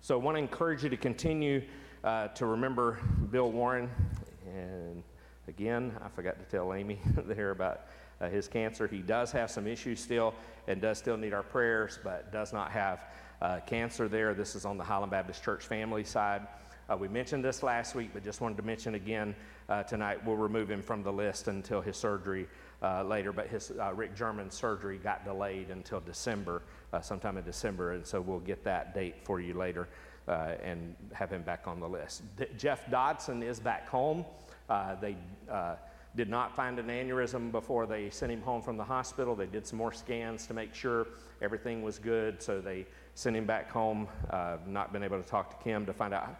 So 0.04 0.20
I 0.20 0.23
want 0.23 0.34
to 0.34 0.38
encourage 0.38 0.82
you 0.82 0.90
to 0.90 0.99
continue 0.99 1.62
uh, 2.04 2.28
to 2.28 2.44
remember 2.44 2.99
Bill 3.30 3.50
Warren. 3.50 3.88
And 4.54 5.02
again, 5.49 5.96
I 6.04 6.11
forgot 6.11 6.38
to 6.38 6.44
tell 6.44 6.75
Amy 6.75 6.99
there 7.25 7.52
about 7.52 7.87
uh, 8.20 8.28
his 8.28 8.46
cancer. 8.46 8.87
He 8.87 8.99
does 8.99 9.32
have 9.32 9.50
some 9.50 9.66
issues 9.66 10.00
still 10.00 10.34
and 10.68 10.78
does 10.78 10.99
still 10.99 11.16
need 11.16 11.32
our 11.32 11.42
prayers, 11.42 11.99
but 12.04 12.30
does 12.30 12.52
not 12.52 12.70
have 12.70 13.00
uh, 13.40 13.61
cancer 13.61 14.06
there. 14.06 14.34
This 14.34 14.54
is 14.54 14.66
on 14.66 14.76
the 14.76 14.84
Highland 14.84 15.11
Baptist 15.11 15.42
Church 15.42 15.64
family 15.64 16.04
side. 16.04 16.49
Uh, 16.90 16.99
we 16.99 17.08
mentioned 17.08 17.42
this 17.42 17.62
last 17.62 17.94
week, 17.94 18.11
but 18.12 18.23
just 18.23 18.42
wanted 18.42 18.58
to 18.58 18.62
mention 18.62 18.96
again 18.96 19.34
uh, 19.70 19.84
tonight. 19.84 20.23
We'll 20.23 20.37
remove 20.37 20.70
him 20.70 20.82
from 20.82 21.02
the 21.02 21.14
list 21.14 21.49
until 21.49 21.80
his 21.80 21.96
surgery 21.96 22.46
uh, 22.85 23.03
later, 23.03 23.33
but 23.33 23.49
his 23.49 23.73
uh, 23.81 23.95
Rick 23.95 24.14
German 24.14 24.50
surgery 24.50 24.99
got 24.99 25.25
delayed 25.25 25.71
until 25.71 26.00
December, 26.00 26.61
uh, 26.93 27.00
sometime 27.00 27.38
in 27.38 27.45
December, 27.45 27.93
and 27.93 28.07
so 28.07 28.21
we'll 28.21 28.41
get 28.41 28.62
that 28.64 28.95
date 28.95 29.14
for 29.25 29.41
you 29.41 29.55
later 29.55 29.88
uh, 30.29 30.53
and 30.62 30.95
have 31.12 31.31
him 31.31 31.41
back 31.43 31.67
on 31.67 31.81
the 31.81 31.88
list. 31.88 32.23
D- 32.37 32.45
Jeff 32.59 32.91
Dodson 32.91 33.43
is 33.43 33.59
back 33.59 33.88
home. 33.88 34.23
Uh, 34.69 34.97
they 34.97 35.17
uh, 35.50 35.76
did 36.14 36.29
not 36.29 36.55
find 36.55 36.79
an 36.79 36.88
aneurysm 36.88 37.50
before 37.50 37.87
they 37.87 38.11
sent 38.11 38.31
him 38.31 38.43
home 38.43 38.61
from 38.61 38.76
the 38.76 38.85
hospital. 38.85 39.35
They 39.35 39.47
did 39.47 39.67
some 39.67 39.79
more 39.79 39.93
scans 39.93 40.47
to 40.49 40.55
make 40.55 40.75
sure 40.75 41.07
everything 41.41 41.83
was 41.83 41.99
good, 41.99 42.43
so 42.43 42.61
they 42.61 42.85
sent 43.14 43.35
him 43.35 43.47
back 43.47 43.71
home. 43.71 44.09
not 44.67 44.93
been 44.93 45.03
able 45.03 45.23
to 45.23 45.29
talk 45.29 45.59
to 45.59 45.64
Kim 45.64 45.87
to 45.87 45.95
find 45.95 46.12
out 46.12 46.37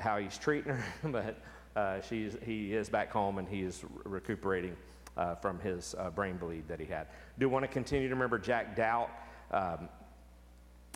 how 0.00 0.18
he's 0.18 0.38
treating 0.38 0.72
her, 0.72 0.84
but 1.10 2.04
she's, 2.04 2.36
he 2.44 2.74
is 2.74 2.88
back 2.88 3.10
home 3.10 3.38
and 3.38 3.48
he 3.48 3.62
is 3.62 3.82
recuperating 4.04 4.76
uh, 5.16 5.34
from 5.36 5.58
his 5.60 5.94
uh, 5.98 6.10
brain 6.10 6.36
bleed 6.36 6.66
that 6.68 6.80
he 6.80 6.86
had. 6.86 7.06
Do 7.38 7.48
want 7.48 7.64
to 7.64 7.68
continue 7.68 8.08
to 8.08 8.14
remember 8.14 8.38
Jack 8.38 8.76
Doubt 8.76 9.10
um, 9.50 9.88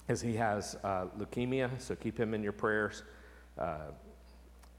as 0.08 0.20
he 0.20 0.34
has 0.36 0.76
uh, 0.84 1.06
leukemia, 1.18 1.70
so 1.80 1.94
keep 1.94 2.18
him 2.18 2.34
in 2.34 2.42
your 2.42 2.52
prayers. 2.52 3.02
Uh, 3.58 3.92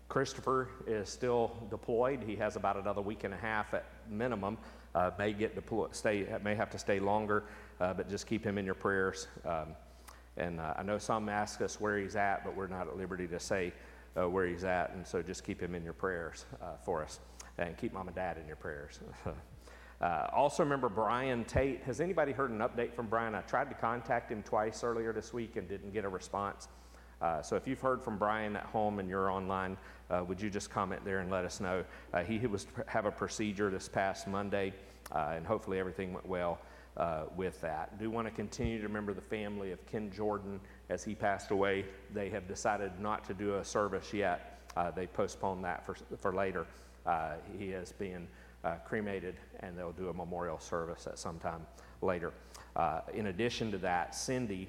Christopher 0.08 0.70
is 0.86 1.10
still 1.10 1.58
deployed. 1.70 2.24
He 2.26 2.36
has 2.36 2.56
about 2.56 2.78
another 2.78 3.02
week 3.02 3.24
and 3.24 3.34
a 3.34 3.38
half 3.38 3.74
at 3.74 3.86
minimum. 4.10 4.58
Uh, 4.94 5.12
may 5.18 5.34
get 5.34 5.56
deployed, 5.56 5.96
stay, 5.96 6.26
may 6.44 6.56
have 6.56 6.70
to 6.70 6.78
stay 6.78 7.00
longer, 7.00 7.44
uh, 7.82 7.94
but 7.94 8.10
just 8.10 8.28
keep 8.28 8.46
him 8.46 8.58
in 8.58 8.66
your 8.66 8.76
prayers. 8.76 9.28
Um, 9.46 9.76
and 10.38 10.60
I 10.60 10.84
know 10.84 10.98
some 10.98 11.30
ask 11.30 11.62
us 11.62 11.80
where 11.80 11.98
he's 11.98 12.16
at, 12.16 12.44
but 12.44 12.56
we're 12.56 12.68
not 12.68 12.88
at 12.88 12.98
liberty 12.98 13.26
to 13.28 13.40
say 13.40 13.74
where 14.14 14.46
he's 14.46 14.66
at. 14.66 14.92
And 14.92 15.08
so 15.08 15.22
just 15.22 15.46
keep 15.46 15.62
him 15.62 15.76
in 15.76 15.84
your 15.84 15.94
prayers 15.94 16.46
for 16.84 17.04
us. 17.04 17.20
And 17.58 17.78
keep 17.78 17.94
mom 17.94 18.08
and 18.08 18.16
dad 18.16 18.38
in 18.38 18.48
your 18.48 18.58
prayers. 18.58 19.00
Uh, 20.02 20.28
also, 20.34 20.62
remember 20.62 20.90
Brian 20.90 21.46
Tate. 21.46 21.82
Has 21.84 22.02
anybody 22.02 22.34
heard 22.34 22.52
an 22.52 22.60
update 22.60 22.94
from 22.94 23.08
Brian? 23.08 23.34
I 23.34 23.42
tried 23.42 23.70
to 23.70 23.76
contact 23.76 24.30
him 24.30 24.44
twice 24.44 24.84
earlier 24.84 25.14
this 25.14 25.34
week 25.34 25.56
and 25.56 25.70
didn't 25.70 25.94
get 25.94 26.04
a 26.04 26.10
response. 26.10 26.68
Uh, 27.22 27.42
so 27.42 27.56
if 27.56 27.66
you've 27.66 27.80
heard 27.80 28.04
from 28.04 28.18
Brian 28.18 28.56
at 28.56 28.66
home 28.66 29.00
and 29.00 29.10
you're 29.10 29.32
online, 29.32 29.78
uh, 30.10 30.24
would 30.28 30.42
you 30.42 30.50
just 30.50 30.70
comment 30.70 31.04
there 31.06 31.20
and 31.20 31.32
let 31.32 31.46
us 31.46 31.60
know? 31.60 31.84
Uh, 32.14 32.24
he 32.24 32.46
was 32.46 32.68
have 32.88 33.06
a 33.06 33.12
procedure 33.12 33.70
this 33.70 33.88
past 33.88 34.28
Monday, 34.28 34.74
uh, 35.12 35.34
and 35.36 35.46
hopefully 35.46 35.80
everything 35.80 36.14
went 36.14 36.26
well 36.28 36.60
uh, 36.98 37.24
with 37.36 37.60
that. 37.62 37.98
Do 37.98 38.12
want 38.12 38.28
to 38.28 38.32
continue 38.32 38.80
to 38.82 38.88
remember 38.88 39.14
the 39.14 39.22
family 39.22 39.72
of 39.72 39.84
Ken 39.86 40.12
Jordan 40.12 40.60
as 40.90 41.04
he 41.04 41.16
passed 41.16 41.52
away. 41.52 41.86
They 42.14 42.30
have 42.30 42.48
decided 42.48 43.00
not 43.00 43.24
to 43.26 43.34
do 43.34 43.56
a 43.56 43.66
service 43.66 44.14
yet. 44.14 44.62
they 44.96 45.08
postponed 45.08 45.64
that 45.64 45.86
for, 45.86 45.96
for 46.18 46.34
later. 46.34 46.68
He 47.58 47.70
has 47.70 47.92
been 47.92 48.28
cremated, 48.86 49.36
and 49.60 49.78
they'll 49.78 49.92
do 49.92 50.10
a 50.10 50.14
memorial 50.14 50.60
service 50.60 51.08
at 51.08 51.20
some 51.20 51.40
time 51.40 51.66
later. 52.02 52.34
in 53.14 53.28
addition 53.28 53.72
to 53.72 53.78
that, 53.78 54.16
Cindy 54.16 54.68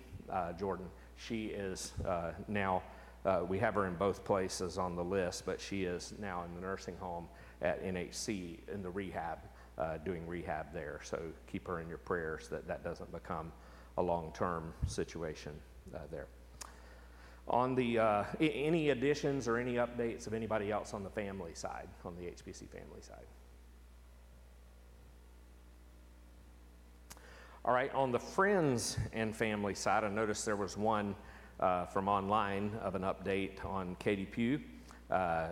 Jordan 0.59 0.87
she 1.17 1.47
is 1.47 1.93
uh, 2.07 2.33
now, 2.49 2.83
uh, 3.25 3.43
we 3.49 3.59
have 3.59 3.75
her 3.75 3.87
in 3.87 3.95
both 3.95 4.25
places 4.25 4.79
on 4.79 4.95
the 4.95 5.03
list, 5.03 5.45
but 5.47 5.61
she 5.61 5.85
is 5.85 6.13
now 6.21 6.45
in 6.45 6.55
the 6.55 6.61
nursing 6.61 6.97
home 6.99 7.27
at 7.63 7.83
NHC 7.83 8.59
in 8.73 8.83
the 8.83 8.91
rehab, 8.91 9.39
uh, 9.79 9.97
doing 9.99 10.27
rehab 10.27 10.73
there. 10.73 11.01
So 11.03 11.21
keep 11.47 11.67
her 11.67 11.81
in 11.81 11.89
your 11.89 11.99
prayers 11.99 12.49
that 12.49 12.69
that 12.69 12.85
doesn't 12.85 13.11
become 13.11 13.51
a 13.99 14.03
long 14.03 14.31
term 14.35 14.73
situation 14.87 15.53
uh, 15.95 16.01
there. 16.11 16.27
On 17.49 17.75
the, 17.75 17.99
uh, 17.99 18.25
any 18.41 18.91
additions 18.91 19.47
or 19.47 19.57
any 19.57 19.75
updates 19.75 20.27
of 20.27 20.35
anybody 20.35 20.73
else 20.73 20.95
on 20.95 21.05
the 21.05 21.11
family 21.11 21.55
side, 21.55 21.89
on 22.05 22.17
the 22.17 22.23
HBC 22.23 22.69
family 22.69 23.01
side? 23.01 23.27
All 27.65 27.73
right, 27.73 27.93
on 27.95 28.13
the 28.13 28.19
friends 28.19 28.97
and 29.13 29.35
family 29.35 29.75
side, 29.75 30.05
I 30.05 30.09
noticed 30.09 30.45
there 30.45 30.55
was 30.55 30.77
one 30.77 31.17
uh, 31.59 31.87
from 31.87 32.09
online 32.09 32.73
of 32.81 32.95
an 32.95 33.03
update 33.03 33.65
on 33.65 33.97
Katie 33.99 34.25
Pugh. 34.25 34.61
Uh, 35.11 35.49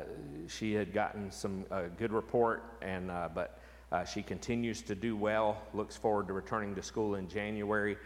she 0.46 0.74
had 0.74 0.92
gotten 0.92 1.30
some 1.30 1.64
uh, 1.70 1.84
good 1.96 2.12
report, 2.12 2.62
and 2.82 3.10
uh, 3.10 3.28
but 3.34 3.60
uh, 3.90 4.04
she 4.04 4.22
continues 4.22 4.82
to 4.82 4.94
do 4.94 5.16
well. 5.16 5.62
Looks 5.72 5.96
forward 5.96 6.26
to 6.28 6.32
returning 6.32 6.74
to 6.74 6.82
school 6.82 7.14
in 7.16 7.28
January. 7.28 7.96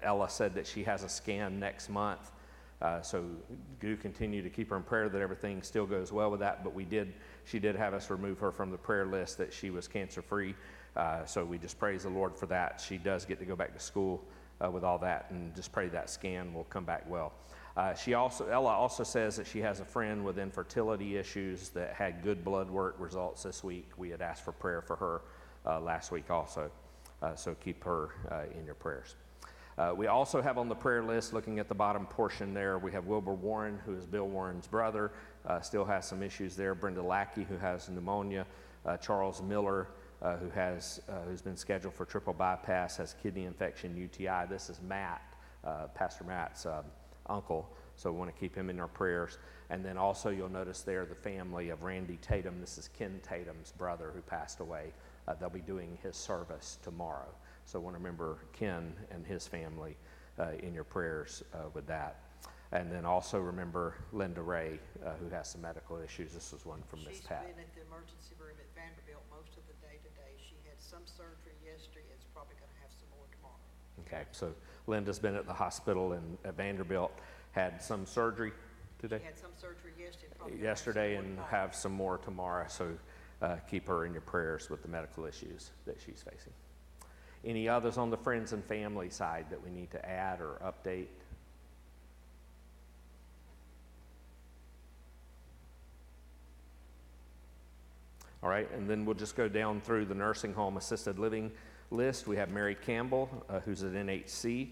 Ella 0.00 0.30
said 0.30 0.54
that 0.54 0.66
she 0.66 0.84
has 0.84 1.02
a 1.02 1.08
scan 1.08 1.58
next 1.58 1.88
month. 1.88 2.30
So 3.02 3.24
do 3.80 3.96
continue 3.96 4.42
to 4.42 4.50
keep 4.50 4.70
her 4.70 4.76
in 4.76 4.82
prayer 4.82 5.08
that 5.08 5.20
everything 5.20 5.62
still 5.62 5.86
goes 5.86 6.12
well 6.12 6.30
with 6.30 6.40
that. 6.40 6.62
But 6.62 6.74
we 6.74 6.84
did, 6.84 7.14
she 7.44 7.58
did 7.58 7.76
have 7.76 7.94
us 7.94 8.10
remove 8.10 8.38
her 8.38 8.52
from 8.52 8.70
the 8.70 8.78
prayer 8.78 9.06
list 9.06 9.38
that 9.38 9.52
she 9.52 9.70
was 9.70 9.88
cancer 9.88 10.22
free. 10.22 10.54
Uh, 10.96 11.24
so 11.24 11.44
we 11.44 11.58
just 11.58 11.78
praise 11.78 12.02
the 12.02 12.08
Lord 12.08 12.36
for 12.36 12.46
that. 12.46 12.80
She 12.84 12.98
does 12.98 13.24
get 13.24 13.38
to 13.38 13.44
go 13.44 13.54
back 13.54 13.72
to 13.72 13.80
school 13.80 14.24
uh, 14.60 14.70
with 14.70 14.82
all 14.82 14.98
that, 14.98 15.26
and 15.30 15.54
just 15.54 15.70
pray 15.70 15.88
that 15.88 16.10
scan 16.10 16.52
will 16.52 16.64
come 16.64 16.84
back 16.84 17.08
well. 17.08 17.32
Uh, 17.76 17.94
she 17.94 18.14
also, 18.14 18.48
Ella 18.48 18.72
also 18.72 19.04
says 19.04 19.36
that 19.36 19.46
she 19.46 19.60
has 19.60 19.78
a 19.78 19.84
friend 19.84 20.24
with 20.24 20.38
infertility 20.38 21.16
issues 21.16 21.68
that 21.68 21.94
had 21.94 22.24
good 22.24 22.44
blood 22.44 22.68
work 22.68 22.96
results 22.98 23.44
this 23.44 23.62
week. 23.62 23.88
We 23.96 24.10
had 24.10 24.20
asked 24.20 24.44
for 24.44 24.50
prayer 24.50 24.82
for 24.82 24.96
her 24.96 25.20
uh, 25.64 25.78
last 25.80 26.10
week 26.10 26.28
also, 26.30 26.70
uh, 27.22 27.36
so 27.36 27.54
keep 27.54 27.84
her 27.84 28.10
in 28.58 28.64
your 28.64 28.74
prayers. 28.74 29.14
Uh, 29.78 29.94
we 29.96 30.08
also 30.08 30.42
have 30.42 30.58
on 30.58 30.68
the 30.68 30.74
prayer 30.74 31.04
list, 31.04 31.32
looking 31.32 31.60
at 31.60 31.68
the 31.68 31.74
bottom 31.74 32.04
portion 32.04 32.52
there, 32.52 32.78
we 32.78 32.90
have 32.90 33.06
Wilbur 33.06 33.34
Warren, 33.34 33.78
who 33.86 33.94
is 33.94 34.04
Bill 34.04 34.26
Warren's 34.26 34.66
brother, 34.66 35.12
uh, 35.46 35.60
still 35.60 35.84
has 35.84 36.04
some 36.04 36.20
issues 36.20 36.56
there. 36.56 36.74
Brenda 36.74 37.00
Lackey, 37.00 37.44
who 37.44 37.56
has 37.58 37.88
pneumonia. 37.88 38.44
Uh, 38.84 38.96
Charles 38.96 39.40
Miller, 39.40 39.86
uh, 40.20 40.36
who 40.38 40.50
has, 40.50 41.00
uh, 41.08 41.20
who's 41.28 41.42
been 41.42 41.56
scheduled 41.56 41.94
for 41.94 42.04
triple 42.04 42.32
bypass, 42.32 42.96
has 42.96 43.14
kidney 43.22 43.44
infection, 43.44 43.96
UTI. 43.96 44.46
This 44.50 44.68
is 44.68 44.80
Matt, 44.82 45.22
uh, 45.62 45.86
Pastor 45.94 46.24
Matt's 46.24 46.66
um, 46.66 46.84
uncle, 47.28 47.68
so 47.94 48.10
we 48.10 48.18
want 48.18 48.34
to 48.34 48.40
keep 48.40 48.56
him 48.56 48.70
in 48.70 48.80
our 48.80 48.88
prayers. 48.88 49.38
And 49.70 49.84
then 49.84 49.96
also, 49.96 50.30
you'll 50.30 50.48
notice 50.48 50.80
there 50.80 51.06
the 51.06 51.14
family 51.14 51.68
of 51.68 51.84
Randy 51.84 52.18
Tatum. 52.20 52.60
This 52.60 52.78
is 52.78 52.88
Ken 52.88 53.20
Tatum's 53.22 53.70
brother 53.78 54.10
who 54.12 54.22
passed 54.22 54.58
away. 54.58 54.92
They'll 55.38 55.50
be 55.50 55.60
doing 55.60 55.98
his 56.02 56.16
service 56.16 56.78
tomorrow. 56.82 57.28
So, 57.68 57.78
I 57.78 57.82
want 57.82 57.96
to 57.96 57.98
remember 57.98 58.38
Ken 58.54 58.94
and 59.10 59.26
his 59.26 59.46
family 59.46 59.98
uh, 60.38 60.52
in 60.62 60.72
your 60.72 60.84
prayers 60.84 61.44
uh, 61.52 61.68
with 61.74 61.86
that. 61.86 62.20
And 62.72 62.90
then 62.90 63.04
also 63.04 63.38
remember 63.38 63.94
Linda 64.10 64.40
Ray, 64.40 64.80
who 65.20 65.28
has 65.28 65.50
some 65.50 65.60
medical 65.60 65.98
issues. 65.98 66.32
This 66.32 66.50
was 66.50 66.64
one 66.64 66.82
from 66.88 67.00
Miss 67.00 67.20
Pat. 67.20 67.44
She's 67.44 67.54
been 67.54 67.64
at 67.64 67.74
the 67.74 67.84
emergency 67.84 68.32
room 68.40 68.56
at 68.56 68.72
Vanderbilt 68.72 69.24
most 69.30 69.52
of 69.58 69.64
the 69.68 69.76
day 69.84 70.00
today. 70.00 70.32
She 70.40 70.56
had 70.64 70.80
some 70.80 71.04
surgery 71.04 71.52
yesterday, 71.60 72.08
it's 72.12 72.24
probably 72.32 72.56
gonna 72.56 72.72
have 72.80 72.92
some 72.92 73.08
more 73.12 73.28
tomorrow. 73.36 73.60
Okay, 74.08 74.24
so 74.32 74.54
Linda's 74.86 75.18
been 75.18 75.34
at 75.34 75.44
the 75.44 75.52
hospital 75.52 76.14
in 76.14 76.38
at 76.46 76.56
Vanderbilt, 76.56 77.12
had 77.52 77.82
some 77.82 78.06
surgery 78.06 78.52
today? 78.98 79.18
She 79.20 79.26
had 79.26 79.38
some 79.38 79.52
surgery 79.60 79.92
yesterday, 79.98 80.32
probably 80.38 80.56
gonna 80.56 80.68
have 80.68 80.76
Yesterday 80.76 81.16
and 81.16 81.38
have 81.50 81.74
some 81.74 81.92
more 81.92 82.16
tomorrow, 82.16 82.64
so 82.68 82.96
uh, 83.42 83.56
keep 83.68 83.88
her 83.88 84.06
in 84.06 84.12
your 84.12 84.24
prayers 84.24 84.70
with 84.70 84.80
the 84.80 84.88
medical 84.88 85.26
issues 85.26 85.70
that 85.84 85.96
she's 86.00 86.22
facing. 86.22 86.52
Any 87.48 87.66
others 87.66 87.96
on 87.96 88.10
the 88.10 88.16
friends 88.18 88.52
and 88.52 88.62
family 88.62 89.08
side 89.08 89.46
that 89.48 89.64
we 89.64 89.70
need 89.70 89.90
to 89.92 90.06
add 90.06 90.42
or 90.42 90.60
update? 90.62 91.06
All 98.42 98.50
right, 98.50 98.70
and 98.72 98.88
then 98.88 99.06
we'll 99.06 99.14
just 99.14 99.34
go 99.34 99.48
down 99.48 99.80
through 99.80 100.04
the 100.04 100.14
nursing 100.14 100.52
home 100.52 100.76
assisted 100.76 101.18
living 101.18 101.50
list. 101.90 102.26
We 102.26 102.36
have 102.36 102.50
Mary 102.50 102.74
Campbell, 102.74 103.30
uh, 103.48 103.60
who's 103.60 103.82
at 103.82 103.92
NHC, 103.94 104.68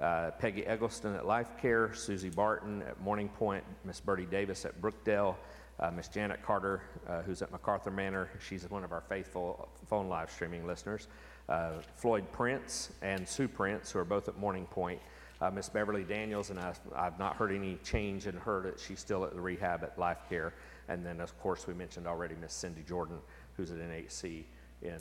uh, 0.00 0.30
Peggy 0.38 0.64
Eggleston 0.64 1.14
at 1.14 1.26
Life 1.26 1.58
Care, 1.60 1.92
Susie 1.92 2.30
Barton 2.30 2.80
at 2.84 2.98
Morning 3.02 3.28
Point, 3.28 3.64
Miss 3.84 4.00
Bertie 4.00 4.24
Davis 4.24 4.64
at 4.64 4.80
Brookdale, 4.80 5.36
uh, 5.78 5.90
Miss 5.90 6.08
Janet 6.08 6.42
Carter, 6.42 6.80
uh, 7.06 7.20
who's 7.20 7.42
at 7.42 7.52
MacArthur 7.52 7.90
Manor. 7.90 8.30
She's 8.48 8.68
one 8.70 8.82
of 8.82 8.92
our 8.92 9.02
faithful 9.02 9.68
phone 9.88 10.08
live 10.08 10.30
streaming 10.30 10.66
listeners. 10.66 11.06
Uh, 11.48 11.72
Floyd 11.96 12.24
Prince 12.32 12.90
and 13.02 13.28
Sue 13.28 13.48
Prince, 13.48 13.90
who 13.90 13.98
are 13.98 14.04
both 14.04 14.28
at 14.28 14.38
Morning 14.38 14.66
Point. 14.66 15.00
Uh, 15.40 15.50
Miss 15.50 15.68
Beverly 15.68 16.04
Daniels, 16.04 16.50
and 16.50 16.58
I, 16.58 16.72
I've 16.94 17.18
not 17.18 17.36
heard 17.36 17.52
any 17.52 17.76
change 17.84 18.26
in 18.26 18.36
her 18.36 18.62
that 18.62 18.80
she's 18.80 19.00
still 19.00 19.24
at 19.24 19.34
the 19.34 19.40
rehab 19.40 19.82
at 19.82 19.98
Life 19.98 20.20
Care. 20.28 20.54
And 20.88 21.04
then, 21.04 21.20
of 21.20 21.38
course, 21.40 21.66
we 21.66 21.74
mentioned 21.74 22.06
already 22.06 22.34
Miss 22.40 22.52
Cindy 22.52 22.82
Jordan, 22.86 23.18
who's 23.56 23.70
at 23.70 23.78
NHC 23.78 24.44
in 24.82 24.98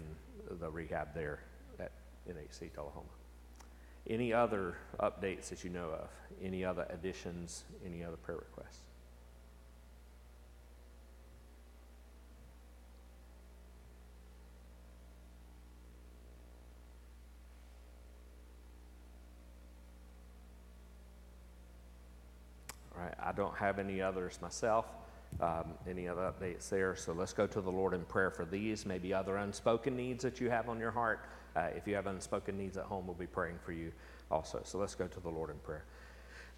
the 0.59 0.69
rehab 0.69 1.13
there 1.13 1.39
at 1.79 1.91
NHC 2.27 2.73
Tullahoma. 2.73 3.07
Any 4.09 4.33
other 4.33 4.75
updates 4.99 5.49
that 5.49 5.63
you 5.63 5.69
know 5.69 5.91
of? 5.91 6.09
Any 6.43 6.65
other 6.65 6.85
additions? 6.89 7.63
Any 7.85 8.03
other 8.03 8.17
prayer 8.17 8.37
requests? 8.37 8.81
Don't 23.35 23.55
have 23.55 23.79
any 23.79 24.01
others 24.01 24.39
myself. 24.41 24.85
Um, 25.41 25.73
any 25.89 26.07
other 26.07 26.21
updates 26.21 26.69
there? 26.69 26.95
So 26.95 27.11
let's 27.11 27.33
go 27.33 27.47
to 27.47 27.61
the 27.61 27.71
Lord 27.71 27.93
in 27.93 28.03
prayer 28.05 28.29
for 28.29 28.45
these, 28.45 28.85
maybe 28.85 29.13
other 29.13 29.37
unspoken 29.37 29.95
needs 29.95 30.23
that 30.23 30.39
you 30.39 30.49
have 30.49 30.69
on 30.69 30.79
your 30.79 30.91
heart. 30.91 31.25
Uh, 31.55 31.69
if 31.75 31.87
you 31.87 31.95
have 31.95 32.07
unspoken 32.07 32.57
needs 32.57 32.77
at 32.77 32.85
home, 32.85 33.07
we'll 33.07 33.15
be 33.15 33.25
praying 33.27 33.57
for 33.65 33.71
you 33.71 33.91
also. 34.29 34.61
So 34.63 34.77
let's 34.77 34.95
go 34.95 35.07
to 35.07 35.19
the 35.19 35.29
Lord 35.29 35.49
in 35.49 35.57
prayer. 35.57 35.85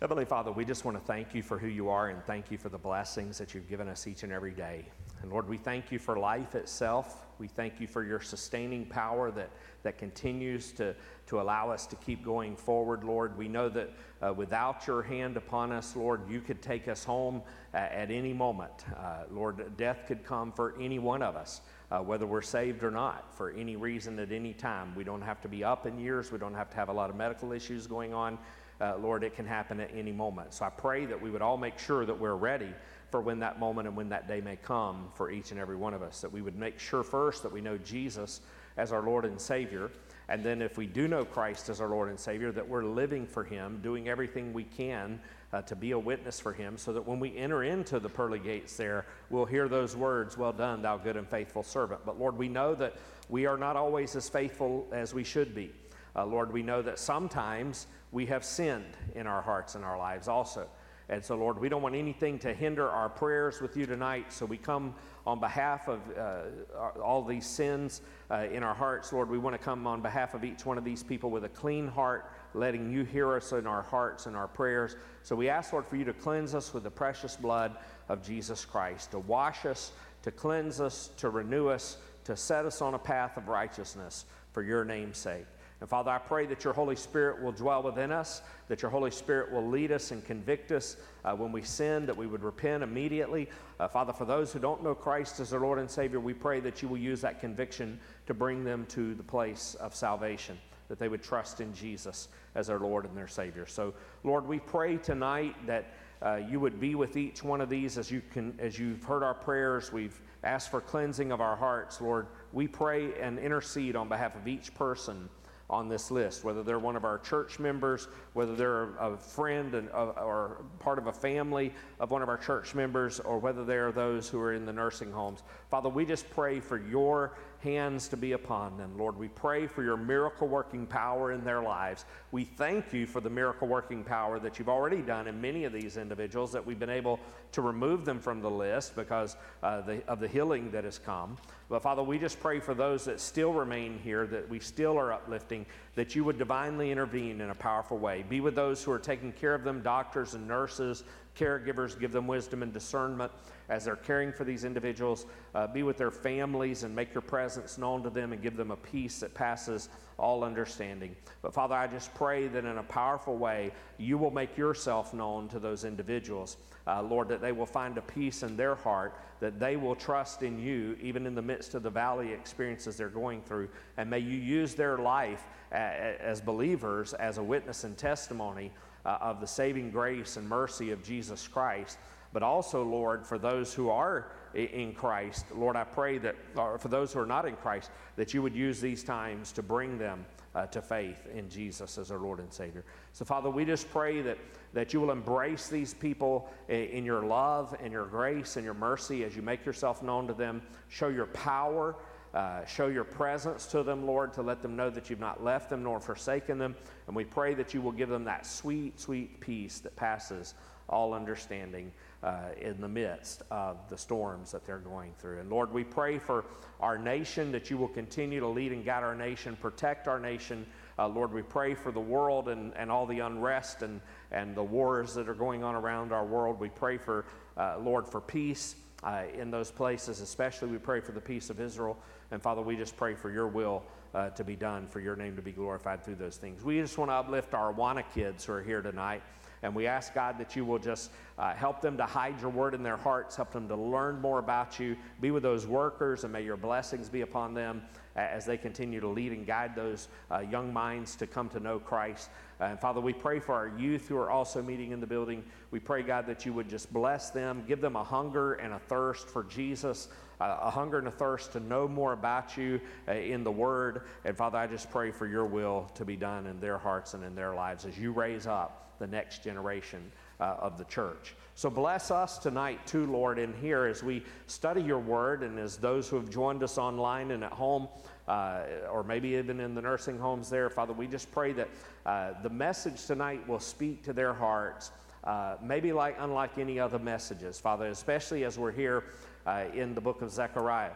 Heavenly 0.02 0.26
Father, 0.26 0.52
we 0.52 0.66
just 0.66 0.84
want 0.84 0.98
to 0.98 1.04
thank 1.06 1.34
you 1.34 1.42
for 1.42 1.58
who 1.58 1.68
you 1.68 1.88
are 1.88 2.10
and 2.10 2.22
thank 2.26 2.52
you 2.52 2.58
for 2.58 2.68
the 2.68 2.78
blessings 2.78 3.38
that 3.38 3.54
you've 3.54 3.70
given 3.70 3.88
us 3.88 4.08
each 4.08 4.24
and 4.24 4.34
every 4.34 4.52
day. 4.52 4.86
And 5.22 5.32
Lord, 5.32 5.48
we 5.48 5.56
thank 5.56 5.90
you 5.90 6.00
for 6.00 6.20
life 6.20 6.54
itself. 6.54 7.26
We 7.40 7.48
thank 7.48 7.80
you 7.80 7.88
for 7.88 8.04
your 8.04 8.20
sustaining 8.20 8.88
power 8.88 9.32
that, 9.32 9.52
that 9.84 9.98
continues 9.98 10.74
to, 10.74 10.96
to 11.28 11.40
allow 11.40 11.70
us 11.70 11.88
to 11.88 11.96
keep 11.96 12.26
going 12.26 12.58
forward, 12.58 13.06
Lord. 13.06 13.38
We 13.38 13.48
know 13.48 13.70
that 13.70 13.90
uh, 14.22 14.34
without 14.34 14.86
your 14.86 15.02
hand 15.02 15.38
upon 15.38 15.72
us, 15.72 15.96
Lord, 15.96 16.30
you 16.30 16.42
could 16.42 16.62
take 16.62 16.90
us 16.90 17.06
home 17.06 17.42
uh, 17.74 17.78
at 17.78 18.12
any 18.12 18.34
moment. 18.34 18.74
Uh, 18.98 19.24
Lord, 19.32 19.78
death 19.78 20.04
could 20.08 20.26
come 20.26 20.52
for 20.52 20.76
any 20.78 21.00
one 21.00 21.22
of 21.22 21.38
us. 21.38 21.62
Uh, 21.90 22.00
whether 22.00 22.26
we're 22.26 22.42
saved 22.42 22.84
or 22.84 22.92
not, 22.92 23.34
for 23.34 23.52
any 23.52 23.76
reason 23.76 24.20
at 24.20 24.32
any 24.32 24.54
time. 24.54 24.94
We 24.96 25.06
don't 25.06 25.22
have 25.22 25.40
to 25.42 25.48
be 25.48 25.64
up 25.64 25.86
in 25.86 26.00
years. 26.00 26.32
We 26.32 26.40
don't 26.40 26.56
have 26.56 26.70
to 26.72 26.76
have 26.76 26.90
a 26.90 26.94
lot 26.94 27.10
of 27.12 27.16
medical 27.16 27.54
issues 27.54 27.88
going 27.88 28.14
on. 28.14 28.40
Uh, 28.82 28.98
Lord, 28.98 29.24
it 29.24 29.36
can 29.36 29.46
happen 29.46 29.80
at 29.80 29.92
any 29.94 30.12
moment. 30.12 30.54
So 30.54 30.66
I 30.66 30.70
pray 30.70 31.06
that 31.06 31.22
we 31.22 31.30
would 31.30 31.42
all 31.42 31.58
make 31.58 31.80
sure 31.80 32.06
that 32.06 32.20
we're 32.20 32.36
ready 32.36 32.74
for 33.10 33.22
when 33.22 33.40
that 33.40 33.60
moment 33.60 33.88
and 33.88 33.96
when 33.96 34.10
that 34.10 34.28
day 34.28 34.42
may 34.42 34.58
come 34.58 35.08
for 35.14 35.32
each 35.32 35.52
and 35.52 35.60
every 35.60 35.76
one 35.76 35.94
of 35.94 36.02
us. 36.02 36.22
That 36.22 36.32
we 36.32 36.42
would 36.42 36.58
make 36.58 36.80
sure 36.80 37.04
first 37.04 37.44
that 37.44 37.52
we 37.52 37.62
know 37.62 37.78
Jesus 37.78 38.42
as 38.78 38.92
our 38.92 39.02
Lord 39.02 39.26
and 39.26 39.40
Savior. 39.40 39.90
And 40.28 40.44
then, 40.44 40.62
if 40.62 40.76
we 40.76 40.88
do 40.88 41.08
know 41.08 41.24
Christ 41.24 41.70
as 41.70 41.80
our 41.80 41.88
Lord 41.88 42.10
and 42.10 42.20
Savior, 42.20 42.52
that 42.52 42.68
we're 42.68 42.84
living 42.84 43.28
for 43.28 43.44
Him, 43.44 43.80
doing 43.84 44.10
everything 44.10 44.54
we 44.54 44.64
can 44.64 45.20
uh, 45.54 45.62
to 45.62 45.76
be 45.76 45.92
a 45.92 46.00
witness 46.00 46.40
for 46.40 46.52
Him, 46.52 46.78
so 46.78 46.92
that 46.94 47.08
when 47.08 47.20
we 47.20 47.38
enter 47.38 47.64
into 47.64 48.00
the 48.00 48.10
pearly 48.10 48.40
gates 48.40 48.76
there, 48.76 49.06
we'll 49.30 49.46
hear 49.46 49.70
those 49.70 49.96
words, 49.96 50.36
Well 50.36 50.52
done, 50.52 50.82
thou 50.82 50.98
good 50.98 51.16
and 51.16 51.30
faithful 51.30 51.62
servant. 51.62 52.02
But 52.06 52.20
Lord, 52.20 52.38
we 52.38 52.50
know 52.50 52.74
that 52.74 52.96
we 53.30 53.46
are 53.46 53.58
not 53.58 53.76
always 53.76 54.16
as 54.16 54.28
faithful 54.28 54.88
as 54.92 55.14
we 55.14 55.24
should 55.24 55.54
be. 55.54 55.72
Uh, 56.16 56.26
Lord, 56.26 56.54
we 56.54 56.64
know 56.64 56.82
that 56.82 57.00
sometimes 57.00 57.88
we 58.12 58.26
have 58.28 58.46
sinned 58.46 58.98
in 59.16 59.28
our 59.28 59.42
hearts 59.42 59.76
and 59.76 59.84
our 59.84 59.98
lives 59.98 60.28
also. 60.28 60.68
And 61.08 61.24
so, 61.24 61.36
Lord, 61.36 61.60
we 61.60 61.70
don't 61.70 61.84
want 61.84 61.94
anything 61.94 62.40
to 62.40 62.54
hinder 62.54 62.90
our 62.90 63.10
prayers 63.10 63.62
with 63.62 63.78
you 63.78 63.86
tonight. 63.86 64.34
So 64.34 64.46
we 64.46 64.58
come 64.58 64.96
on 65.28 65.40
behalf 65.40 65.88
of 65.88 66.00
uh, 66.18 67.00
all 67.00 67.24
these 67.24 67.46
sins 67.46 68.02
uh, 68.32 68.48
in 68.52 68.64
our 68.64 68.74
hearts. 68.74 69.14
Lord, 69.14 69.30
we 69.30 69.38
want 69.38 69.54
to 69.56 69.64
come 69.64 69.86
on 69.86 70.02
behalf 70.02 70.34
of 70.34 70.44
each 70.44 70.66
one 70.66 70.80
of 70.80 70.84
these 70.84 71.04
people 71.04 71.30
with 71.30 71.44
a 71.44 71.50
clean 71.50 71.88
heart, 71.88 72.32
letting 72.56 72.92
you 72.92 73.04
hear 73.04 73.36
us 73.36 73.52
in 73.52 73.68
our 73.68 73.84
hearts 73.84 74.26
and 74.26 74.36
our 74.36 74.48
prayers. 74.48 74.96
So 75.22 75.36
we 75.36 75.48
ask, 75.48 75.74
Lord, 75.74 75.86
for 75.86 75.96
you 75.96 76.06
to 76.06 76.14
cleanse 76.14 76.56
us 76.56 76.74
with 76.74 76.84
the 76.84 76.92
precious 76.92 77.36
blood 77.36 77.78
of 78.10 78.24
Jesus 78.24 78.66
Christ, 78.66 79.12
to 79.12 79.20
wash 79.20 79.66
us, 79.66 79.92
to 80.24 80.32
cleanse 80.32 80.82
us, 80.82 81.12
to 81.18 81.30
renew 81.30 81.68
us, 81.68 81.98
to 82.24 82.36
set 82.36 82.66
us 82.66 82.82
on 82.82 82.96
a 82.96 83.00
path 83.00 83.38
of 83.38 83.48
righteousness 83.48 84.26
for 84.54 84.64
your 84.64 84.84
name's 84.84 85.20
sake. 85.20 85.46
And 85.82 85.90
Father, 85.90 86.10
I 86.10 86.20
pray 86.20 86.46
that 86.46 86.64
your 86.64 86.74
Holy 86.74 86.96
Spirit 86.96 87.42
will 87.42 87.52
dwell 87.52 87.84
within 87.84 88.12
us, 88.12 88.42
that 88.70 88.82
your 88.82 88.90
Holy 88.90 89.12
Spirit 89.12 89.52
will 89.52 89.68
lead 89.68 89.92
us 89.92 90.12
and 90.12 90.24
convict 90.24 90.72
us 90.72 90.96
uh, 91.26 91.34
when 91.34 91.52
we 91.52 91.64
sin, 91.64 92.06
that 92.06 92.16
we 92.16 92.28
would 92.28 92.44
repent 92.44 92.82
immediately. 92.82 93.50
Uh, 93.80 93.88
Father, 93.88 94.14
for 94.14 94.24
those 94.24 94.54
who 94.54 94.60
don't 94.60 94.84
know 94.84 94.96
Christ 94.96 95.40
as 95.42 95.50
their 95.50 95.60
Lord 95.60 95.80
and 95.80 95.92
Savior, 95.92 96.22
we 96.22 96.34
pray 96.34 96.62
that 96.62 96.82
you 96.82 96.88
will 96.88 96.98
use 96.98 97.20
that 97.22 97.42
conviction 97.42 98.00
to 98.26 98.34
bring 98.34 98.64
them 98.64 98.86
to 98.88 99.16
the 99.16 99.24
place 99.24 99.76
of 99.76 99.94
salvation, 99.94 100.58
that 100.88 100.98
they 100.98 101.10
would 101.10 101.22
trust 101.22 101.60
in 101.60 101.74
Jesus 101.74 102.30
as 102.56 102.68
their 102.68 102.80
Lord 102.80 103.04
and 103.04 103.16
their 103.18 103.28
Savior. 103.28 103.66
So, 103.66 103.94
Lord, 104.24 104.48
we 104.48 104.60
pray 104.60 104.96
tonight 104.96 105.56
that 105.68 105.94
uh, 106.22 106.36
you 106.50 106.62
would 106.62 106.80
be 106.80 106.96
with 106.96 107.18
each 107.18 107.44
one 107.44 107.60
of 107.60 107.70
these 107.70 107.98
as 107.98 108.10
you 108.10 108.22
can, 108.32 108.58
as 108.60 108.80
you've 108.80 109.04
heard 109.04 109.24
our 109.24 109.34
prayers. 109.34 109.92
We've 109.92 110.20
asked 110.46 110.72
for 110.72 110.80
cleansing 110.80 111.34
of 111.34 111.42
our 111.42 111.58
hearts, 111.58 112.00
Lord. 112.00 112.28
We 112.54 112.66
pray 112.66 113.20
and 113.20 113.38
intercede 113.38 113.98
on 113.98 114.08
behalf 114.08 114.38
of 114.38 114.48
each 114.48 114.74
person 114.74 115.28
on 115.70 115.90
this 115.90 116.12
list, 116.12 116.44
whether 116.44 116.62
they're 116.62 116.80
one 116.80 116.96
of 116.96 117.06
our 117.06 117.18
church 117.18 117.58
members, 117.58 118.08
whether 118.34 118.56
they're 118.56 118.96
a 118.98 119.18
friend 119.18 119.74
and, 119.74 119.90
uh, 119.90 120.12
or 120.24 120.64
part 120.80 121.00
of 121.00 121.08
a 121.08 121.12
family 121.12 121.74
of 122.00 122.12
one 122.12 122.22
of 122.22 122.30
our 122.30 122.38
church 122.38 122.76
members, 122.76 123.20
or 123.20 123.40
whether 123.40 123.66
they're 123.66 123.92
those 123.92 124.30
who 124.30 124.40
are 124.40 124.54
in 124.54 124.66
the 124.66 124.74
nursing 124.74 125.12
homes. 125.12 125.42
Father, 125.70 125.90
we 125.90 126.06
just 126.06 126.30
pray 126.30 126.60
for 126.60 126.78
your 126.78 127.36
hands 127.62 128.08
to 128.08 128.18
be 128.18 128.34
upon 128.34 128.78
them. 128.78 128.96
Lord, 128.96 129.18
we 129.18 129.28
pray 129.28 129.66
for 129.66 129.84
your 129.84 129.98
miracle 129.98 130.48
working 130.48 130.86
power 130.86 131.32
in 131.32 131.44
their 131.44 131.64
lives. 131.64 132.06
We 132.32 132.44
thank 132.44 132.94
you 132.94 133.08
for 133.08 133.20
the 133.20 133.30
miracle 133.30 133.68
working 133.68 134.04
power 134.04 134.40
that 134.40 134.60
you've 134.60 134.70
already 134.70 135.02
done 135.02 135.28
in 135.28 135.42
many 135.42 135.64
of 135.64 135.74
these 135.74 135.98
individuals, 135.98 136.52
that 136.52 136.64
we've 136.64 136.80
been 136.80 136.92
able 136.92 137.20
to 137.54 137.62
remove 137.62 138.06
them 138.06 138.20
from 138.20 138.40
the 138.40 138.52
list 138.52 138.96
because 138.96 139.36
uh, 139.64 139.82
the, 139.82 140.04
of 140.08 140.20
the 140.20 140.28
healing 140.28 140.70
that 140.70 140.84
has 140.84 141.00
come. 141.00 141.38
But 141.68 141.82
Father, 141.82 142.04
we 142.04 142.20
just 142.20 142.40
pray 142.40 142.60
for 142.60 142.74
those 142.74 143.06
that 143.06 143.20
still 143.20 143.52
remain 143.52 144.00
here, 144.04 144.28
that 144.28 144.48
we 144.48 144.60
still 144.60 145.00
are 145.00 145.12
uplifting, 145.12 145.66
that 145.96 146.16
you 146.16 146.24
would 146.24 146.38
divinely 146.38 146.92
intervene 146.92 147.42
in 147.42 147.50
a 147.50 147.56
powerful 147.56 147.98
way. 147.98 148.24
Be 148.30 148.40
with 148.40 148.56
those 148.56 148.84
who 148.84 148.92
are 148.92 149.00
taking 149.00 149.32
care 149.32 149.56
of 149.56 149.64
them, 149.64 149.82
doctors 149.82 150.36
and 150.36 150.48
nurses, 150.48 151.04
caregivers, 151.36 152.00
give 152.00 152.12
them 152.12 152.28
wisdom 152.28 152.64
and 152.64 152.74
discernment 152.74 153.32
as 153.70 153.86
they're 153.86 153.96
caring 153.96 154.32
for 154.32 154.44
these 154.44 154.64
individuals. 154.64 155.26
Uh, 155.54 155.68
be 155.68 155.84
with 155.84 155.98
their 155.98 156.12
families 156.12 156.84
and 156.84 156.96
make 156.96 157.14
your 157.14 157.22
presence 157.22 157.78
known 157.78 158.04
to 158.04 158.10
them 158.10 158.34
and 158.34 158.42
give 158.42 158.58
them 158.58 158.72
a 158.72 158.76
peace 158.76 159.20
that 159.20 159.34
passes 159.34 159.90
all 160.18 160.44
understanding. 160.44 161.16
But 161.42 161.54
Father, 161.54 161.76
I 161.76 161.88
just 161.88 162.14
pray 162.14 162.48
that 162.48 162.66
in 162.66 162.78
a 162.78 162.84
powerful 162.84 163.38
way, 163.38 163.72
you 163.98 164.18
will 164.18 164.32
make 164.32 164.58
yourself 164.58 165.14
known 165.14 165.48
to 165.50 165.60
those 165.60 165.84
individuals. 165.84 166.58
Uh, 166.88 167.02
Lord, 167.02 167.28
that 167.30 167.42
they 167.42 167.52
will 167.52 167.66
find 167.66 167.98
a 167.98 168.02
peace 168.02 168.44
in 168.44 168.56
their 168.56 168.76
heart, 168.76 169.20
that 169.40 169.60
they 169.60 169.76
will 169.76 169.96
trust 169.96 170.44
in 170.44 170.60
you, 170.60 170.96
even 171.02 171.26
in 171.26 171.36
the 171.36 171.42
midst 171.42 171.74
of 171.74 171.84
the 171.84 171.90
valley 171.90 172.32
experiences 172.32 172.96
they're 172.96 173.10
going 173.10 173.42
through. 173.42 173.70
And 173.98 174.10
may 174.10 174.20
you 174.20 174.38
use 174.38 174.76
their 174.76 174.98
life 174.98 175.44
as 175.72 176.40
believers 176.40 177.14
as 177.14 177.38
a 177.38 177.44
witness 177.44 177.84
and 177.84 177.98
testimony 177.98 178.72
uh, 179.06 179.18
of 179.22 179.40
the 179.40 179.48
saving 179.48 179.92
grace 179.92 180.38
and 180.38 180.48
mercy 180.48 180.92
of 180.92 181.04
Jesus 181.04 181.48
Christ 181.48 181.98
but 182.36 182.44
also, 182.44 182.84
Lord, 182.84 183.26
for 183.26 183.38
those 183.38 183.74
who 183.74 183.90
are 183.90 184.28
in 184.54 184.92
Christ, 184.92 185.46
Lord, 185.56 185.78
I 185.78 185.86
pray 185.86 186.18
that, 186.18 186.36
for 186.54 186.90
those 186.90 187.14
who 187.14 187.22
are 187.22 187.26
not 187.26 187.46
in 187.46 187.56
Christ, 187.56 187.92
that 188.18 188.34
you 188.34 188.42
would 188.42 188.54
use 188.54 188.82
these 188.82 189.06
times 189.06 189.54
to 189.54 189.64
bring 189.64 189.98
them 189.98 190.26
uh, 190.54 190.66
to 190.66 190.82
faith 190.82 191.28
in 191.34 191.50
Jesus 191.50 191.98
as 191.98 192.12
our 192.12 192.18
Lord 192.18 192.40
and 192.40 192.52
Savior. 192.52 192.84
So, 193.14 193.24
Father, 193.24 193.50
we 193.50 193.64
just 193.64 193.90
pray 193.90 194.20
that, 194.20 194.38
that 194.74 194.94
you 194.94 195.00
will 195.00 195.12
embrace 195.12 195.70
these 195.70 195.94
people 195.94 196.50
in 196.68 197.06
your 197.06 197.24
love 197.24 197.74
and 197.82 197.94
your 197.94 198.06
grace 198.06 198.58
and 198.58 198.66
your 198.66 198.74
mercy 198.74 199.24
as 199.24 199.34
you 199.34 199.42
make 199.42 199.66
yourself 199.66 200.04
known 200.04 200.28
to 200.28 200.34
them. 200.34 200.62
Show 200.90 201.08
your 201.08 201.28
power. 201.28 201.96
Uh, 202.36 202.66
show 202.66 202.88
your 202.88 203.06
presence 203.06 203.66
to 203.66 203.82
them, 203.82 204.06
Lord, 204.06 204.34
to 204.34 204.42
let 204.42 204.62
them 204.62 204.76
know 204.76 204.90
that 204.90 205.10
you've 205.10 205.22
not 205.22 205.42
left 205.42 205.70
them 205.70 205.84
nor 205.84 206.02
forsaken 206.02 206.58
them. 206.58 206.76
And 207.08 207.16
we 207.16 207.24
pray 207.24 207.54
that 207.54 207.74
you 207.74 207.82
will 207.82 207.94
give 207.94 208.10
them 208.10 208.26
that 208.26 208.46
sweet, 208.46 209.00
sweet 209.00 209.40
peace 209.40 209.80
that 209.80 209.96
passes 209.96 210.54
all 210.90 211.14
understanding 211.14 211.94
uh, 212.24 212.50
in 212.60 212.82
the 212.82 212.90
midst 212.90 213.44
of 213.52 213.78
the 213.90 213.98
storms 213.98 214.52
that 214.52 214.66
they're 214.66 214.80
going 214.80 215.14
through. 215.18 215.40
And 215.40 215.50
Lord, 215.50 215.72
we 215.72 215.86
pray 215.86 216.20
for 216.20 216.44
our 216.82 216.98
nation 216.98 217.54
that 217.54 217.70
you 217.70 217.78
will 217.78 217.88
continue 217.88 218.42
to 218.42 218.48
lead 218.48 218.74
and 218.74 218.84
guide 218.84 219.04
our 219.04 219.16
nation, 219.16 219.58
protect 219.62 220.10
our 220.10 220.20
nation. 220.20 220.66
Uh, 221.00 221.08
Lord, 221.08 221.32
we 221.32 221.42
pray 221.42 221.74
for 221.74 221.94
the 221.94 222.02
world 222.02 222.50
and, 222.50 222.74
and 222.76 222.92
all 222.92 223.06
the 223.06 223.20
unrest 223.20 223.82
and, 223.82 224.02
and 224.32 224.56
the 224.56 224.64
wars 224.64 225.14
that 225.14 225.30
are 225.30 225.34
going 225.34 225.64
on 225.64 225.74
around 225.74 226.12
our 226.12 226.26
world. 226.26 226.60
We 226.60 226.70
pray 226.70 226.98
for, 226.98 227.26
uh, 227.56 227.78
Lord, 227.80 228.06
for 228.06 228.20
peace 228.20 228.76
uh, 229.04 229.24
in 229.34 229.52
those 229.52 229.72
places, 229.72 230.20
especially 230.20 230.70
we 230.70 230.80
pray 230.80 231.00
for 231.00 231.12
the 231.12 231.22
peace 231.22 231.50
of 231.50 231.60
Israel. 231.60 231.98
And 232.32 232.42
Father, 232.42 232.62
we 232.62 232.76
just 232.76 232.98
pray 232.98 233.16
for 233.16 233.32
your 233.32 233.48
will 233.48 233.84
uh, 234.14 234.30
to 234.32 234.44
be 234.44 234.56
done, 234.56 234.88
for 234.88 235.00
your 235.00 235.16
name 235.16 235.36
to 235.36 235.42
be 235.42 235.52
glorified 235.52 236.04
through 236.04 236.16
those 236.16 236.38
things. 236.38 236.64
We 236.64 236.80
just 236.80 236.98
want 236.98 237.12
to 237.12 237.16
uplift 237.16 237.54
our 237.54 237.74
Awana 237.74 238.04
kids 238.14 238.46
who 238.46 238.54
are 238.54 238.64
here 238.64 238.82
tonight. 238.82 239.22
And 239.64 239.74
we 239.74 239.88
ask, 239.88 240.14
God, 240.14 240.38
that 240.38 240.56
you 240.56 240.64
will 240.64 240.78
just 240.78 241.10
uh, 241.40 241.54
help 241.54 241.82
them 241.82 241.98
to 241.98 242.06
hide 242.06 242.40
your 242.40 242.52
word 242.52 242.76
in 242.76 242.84
their 242.84 242.98
hearts, 242.98 243.36
help 243.36 243.52
them 243.52 243.68
to 243.68 243.76
learn 243.76 244.22
more 244.22 244.38
about 244.38 244.80
you, 244.80 244.96
be 245.22 245.32
with 245.32 245.44
those 245.44 245.66
workers, 245.66 246.24
and 246.24 246.32
may 246.32 246.44
your 246.44 246.58
blessings 246.58 247.10
be 247.10 247.22
upon 247.22 247.54
them 247.54 247.82
as 248.16 248.46
they 248.46 248.58
continue 248.58 249.00
to 249.00 249.08
lead 249.08 249.32
and 249.32 249.46
guide 249.46 249.76
those 249.76 250.08
uh, 250.32 250.40
young 250.40 250.72
minds 250.72 251.16
to 251.16 251.28
come 251.28 251.50
to 251.50 251.60
know 251.60 251.80
Christ. 251.80 252.30
And 252.60 252.80
Father, 252.80 253.02
we 253.02 253.12
pray 253.12 253.40
for 253.40 253.54
our 253.54 253.68
youth 253.78 254.08
who 254.08 254.18
are 254.18 254.30
also 254.30 254.62
meeting 254.62 254.92
in 254.92 255.02
the 255.02 255.08
building. 255.08 255.44
We 255.72 255.80
pray, 255.80 256.04
God, 256.04 256.26
that 256.28 256.46
you 256.46 256.54
would 256.54 256.70
just 256.70 256.94
bless 256.94 257.32
them, 257.32 257.64
give 257.68 257.82
them 257.82 257.96
a 257.96 258.04
hunger 258.04 258.54
and 258.54 258.74
a 258.74 258.80
thirst 258.80 259.28
for 259.28 259.44
Jesus. 259.44 260.08
A 260.40 260.70
hunger 260.70 261.00
and 261.00 261.08
a 261.08 261.12
thirst 261.12 261.54
to 261.54 261.60
know 261.60 261.88
more 261.88 262.14
about 262.14 262.58
you 262.58 262.82
uh, 263.08 263.14
in 263.14 263.44
the 263.44 263.52
Word. 263.52 264.02
And 264.24 264.36
Father, 264.36 264.58
I 264.58 264.68
just 264.68 264.92
pray 264.92 265.12
for 265.12 265.28
your 265.28 265.46
will 265.46 265.90
to 265.96 266.06
be 266.06 266.16
done 266.16 266.46
in 266.48 266.60
their 266.60 266.78
hearts 266.78 267.14
and 267.14 267.24
in 267.24 267.36
their 267.36 267.56
lives 267.56 267.86
as 267.86 267.98
you 267.98 268.12
raise 268.12 268.48
up 268.48 268.82
the 269.00 269.08
next 269.08 269.44
generation 269.44 270.12
uh, 270.40 270.56
of 270.60 270.78
the 270.78 270.86
church. 270.86 271.36
So 271.56 271.70
bless 271.70 272.12
us 272.12 272.38
tonight, 272.38 272.86
too, 272.86 273.06
Lord, 273.06 273.40
in 273.40 273.54
here 273.54 273.86
as 273.86 274.04
we 274.04 274.24
study 274.48 274.82
your 274.82 275.00
word 275.00 275.44
and 275.44 275.58
as 275.58 275.78
those 275.78 276.10
who 276.10 276.18
have 276.18 276.30
joined 276.30 276.64
us 276.64 276.78
online 276.78 277.32
and 277.32 277.44
at 277.44 277.52
home. 277.52 277.88
Uh, 278.28 278.64
or 278.92 279.04
maybe 279.04 279.30
even 279.30 279.60
in 279.60 279.76
the 279.76 279.82
nursing 279.82 280.18
homes 280.18 280.50
there, 280.50 280.70
Father, 280.70 280.94
we 280.94 281.08
just 281.08 281.32
pray 281.32 281.54
that 281.54 281.70
uh, 282.06 282.32
the 282.42 282.50
message 282.50 283.06
tonight 283.06 283.48
will 283.48 283.60
speak 283.60 284.04
to 284.04 284.14
their 284.14 284.34
hearts, 284.34 284.92
uh, 285.26 285.58
maybe 285.62 285.94
like 285.94 286.16
unlike 286.20 286.58
any 286.58 286.80
other 286.80 286.98
messages, 286.98 287.60
Father, 287.60 287.86
especially 287.86 288.44
as 288.44 288.58
we're 288.58 288.72
here 288.72 289.04
uh, 289.46 289.66
in 289.74 289.96
the 289.96 290.02
book 290.02 290.22
of 290.22 290.32
Zechariah. 290.32 290.92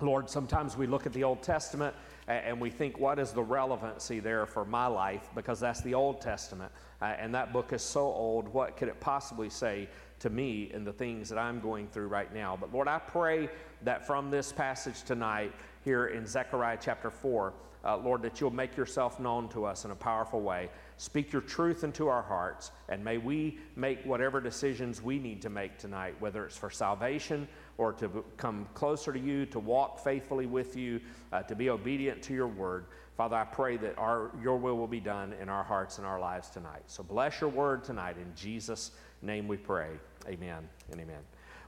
Lord, 0.00 0.30
sometimes 0.30 0.76
we 0.76 0.86
look 0.86 1.06
at 1.06 1.12
the 1.12 1.24
Old 1.24 1.42
Testament 1.42 1.94
and 2.28 2.60
we 2.60 2.70
think, 2.70 2.98
what 3.00 3.18
is 3.18 3.32
the 3.32 3.42
relevancy 3.42 4.20
there 4.20 4.46
for 4.46 4.64
my 4.64 4.86
life? 4.86 5.28
Because 5.34 5.58
that's 5.58 5.80
the 5.80 5.94
Old 5.94 6.20
Testament. 6.20 6.70
Uh, 7.02 7.06
and 7.18 7.34
that 7.34 7.52
book 7.52 7.72
is 7.72 7.82
so 7.82 8.02
old. 8.02 8.48
What 8.48 8.76
could 8.76 8.88
it 8.88 9.00
possibly 9.00 9.50
say 9.50 9.88
to 10.20 10.30
me 10.30 10.70
in 10.72 10.84
the 10.84 10.92
things 10.92 11.28
that 11.30 11.38
I'm 11.38 11.58
going 11.58 11.88
through 11.88 12.08
right 12.08 12.32
now? 12.32 12.56
But 12.60 12.72
Lord, 12.72 12.86
I 12.86 12.98
pray 12.98 13.48
that 13.82 14.06
from 14.06 14.30
this 14.30 14.52
passage 14.52 15.02
tonight, 15.02 15.52
here 15.84 16.06
in 16.08 16.26
Zechariah 16.26 16.78
chapter 16.80 17.10
4, 17.10 17.52
uh, 17.84 17.96
Lord, 17.96 18.22
that 18.22 18.40
you'll 18.40 18.50
make 18.50 18.76
yourself 18.76 19.18
known 19.18 19.48
to 19.50 19.64
us 19.64 19.84
in 19.84 19.90
a 19.90 19.96
powerful 19.96 20.40
way. 20.40 20.68
Speak 20.98 21.32
your 21.32 21.42
truth 21.42 21.84
into 21.84 22.08
our 22.08 22.22
hearts, 22.22 22.72
and 22.88 23.04
may 23.04 23.18
we 23.18 23.60
make 23.76 24.04
whatever 24.04 24.40
decisions 24.40 25.00
we 25.00 25.20
need 25.20 25.40
to 25.42 25.48
make 25.48 25.78
tonight, 25.78 26.16
whether 26.18 26.44
it's 26.44 26.56
for 26.56 26.70
salvation 26.70 27.46
or 27.78 27.92
to 27.92 28.24
come 28.36 28.66
closer 28.74 29.12
to 29.12 29.18
you, 29.18 29.46
to 29.46 29.60
walk 29.60 30.02
faithfully 30.02 30.46
with 30.46 30.76
you, 30.76 31.00
uh, 31.32 31.42
to 31.44 31.54
be 31.54 31.70
obedient 31.70 32.20
to 32.24 32.34
your 32.34 32.48
word. 32.48 32.86
Father, 33.16 33.36
I 33.36 33.44
pray 33.44 33.76
that 33.76 33.96
our, 33.96 34.32
your 34.42 34.56
will 34.56 34.76
will 34.76 34.88
be 34.88 34.98
done 34.98 35.34
in 35.40 35.48
our 35.48 35.62
hearts 35.62 35.98
and 35.98 36.06
our 36.06 36.18
lives 36.18 36.50
tonight. 36.50 36.82
So 36.88 37.04
bless 37.04 37.40
your 37.40 37.50
word 37.50 37.84
tonight. 37.84 38.16
In 38.16 38.34
Jesus' 38.34 38.90
name 39.22 39.46
we 39.46 39.56
pray. 39.56 39.90
Amen 40.26 40.68
and 40.90 41.00
amen. 41.00 41.20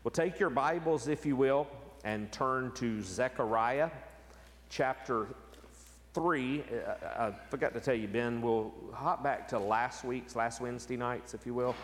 Well, 0.02 0.10
take 0.10 0.40
your 0.40 0.50
Bibles, 0.50 1.06
if 1.06 1.24
you 1.24 1.36
will, 1.36 1.68
and 2.02 2.32
turn 2.32 2.72
to 2.72 3.00
Zechariah 3.00 3.90
chapter 4.70 5.28
3. 6.14 6.62
Uh, 6.62 6.92
I 7.04 7.32
forgot 7.50 7.72
to 7.74 7.80
tell 7.80 7.94
you, 7.94 8.08
Ben, 8.08 8.42
we'll 8.42 8.72
hop 8.92 9.22
back 9.22 9.48
to 9.48 9.58
last 9.58 10.04
week's, 10.04 10.34
last 10.34 10.60
Wednesday 10.60 10.96
nights, 10.96 11.34
if 11.34 11.46
you 11.46 11.54
will. 11.54 11.74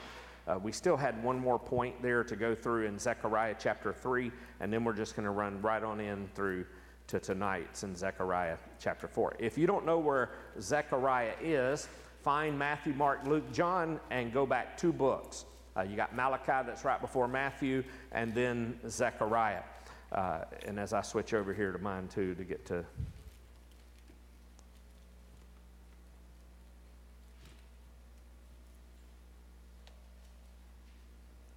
Uh, 0.47 0.59
we 0.62 0.71
still 0.71 0.97
had 0.97 1.23
one 1.25 1.39
more 1.39 1.59
point 1.59 2.01
there 2.03 2.23
to 2.23 2.37
go 2.37 2.55
through 2.55 2.87
in 2.87 2.99
Zechariah 2.99 3.57
chapter 3.59 3.93
3, 3.93 4.31
and 4.61 4.73
then 4.73 4.85
we're 4.85 4.93
just 4.93 5.17
going 5.17 5.25
to 5.25 5.31
run 5.31 5.61
right 5.61 5.83
on 5.83 6.01
in 6.01 6.29
through 6.35 6.65
to 7.09 7.21
tonight's 7.21 7.83
in 7.83 7.95
Zechariah 7.95 8.57
chapter 8.79 9.09
4. 9.09 9.37
If 9.39 9.59
you 9.59 9.67
don't 9.67 9.85
know 9.85 9.99
where 9.99 10.31
Zechariah 10.61 11.35
is, 11.41 11.89
find 12.23 12.59
Matthew, 12.59 12.95
Mark, 12.95 13.25
Luke, 13.27 13.53
John, 13.53 14.01
and 14.11 14.33
go 14.33 14.47
back 14.47 14.77
two 14.77 14.93
books. 14.93 15.45
Uh, 15.77 15.83
you 15.83 15.97
got 15.97 16.15
Malachi 16.15 16.67
that's 16.67 16.85
right 16.85 17.01
before 17.01 17.29
Matthew, 17.29 17.85
and 18.12 18.35
then 18.35 18.79
Zechariah. 18.89 19.62
Uh, 20.12 20.45
and 20.65 20.79
as 20.79 20.93
I 20.93 21.03
switch 21.03 21.35
over 21.35 21.53
here 21.53 21.73
to 21.73 21.79
mine 21.79 22.09
too 22.09 22.35
to 22.37 22.45
get 22.45 22.65
to 22.67 22.85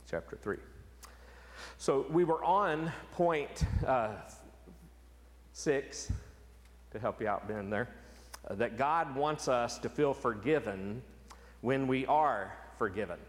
chapter 0.09 0.35
3. 0.35 0.57
So 1.77 2.05
we 2.09 2.23
were 2.23 2.43
on 2.43 2.91
point 3.11 3.63
uh, 3.85 4.13
six, 5.53 6.11
to 6.91 6.99
help 6.99 7.21
you 7.21 7.27
out, 7.27 7.47
Ben, 7.47 7.69
there, 7.69 7.89
uh, 8.47 8.55
that 8.55 8.77
God 8.77 9.15
wants 9.15 9.47
us 9.47 9.77
to 9.79 9.89
feel 9.89 10.13
forgiven 10.13 11.01
when 11.61 11.87
we 11.87 12.05
are 12.07 12.53
forgiven. 12.77 13.19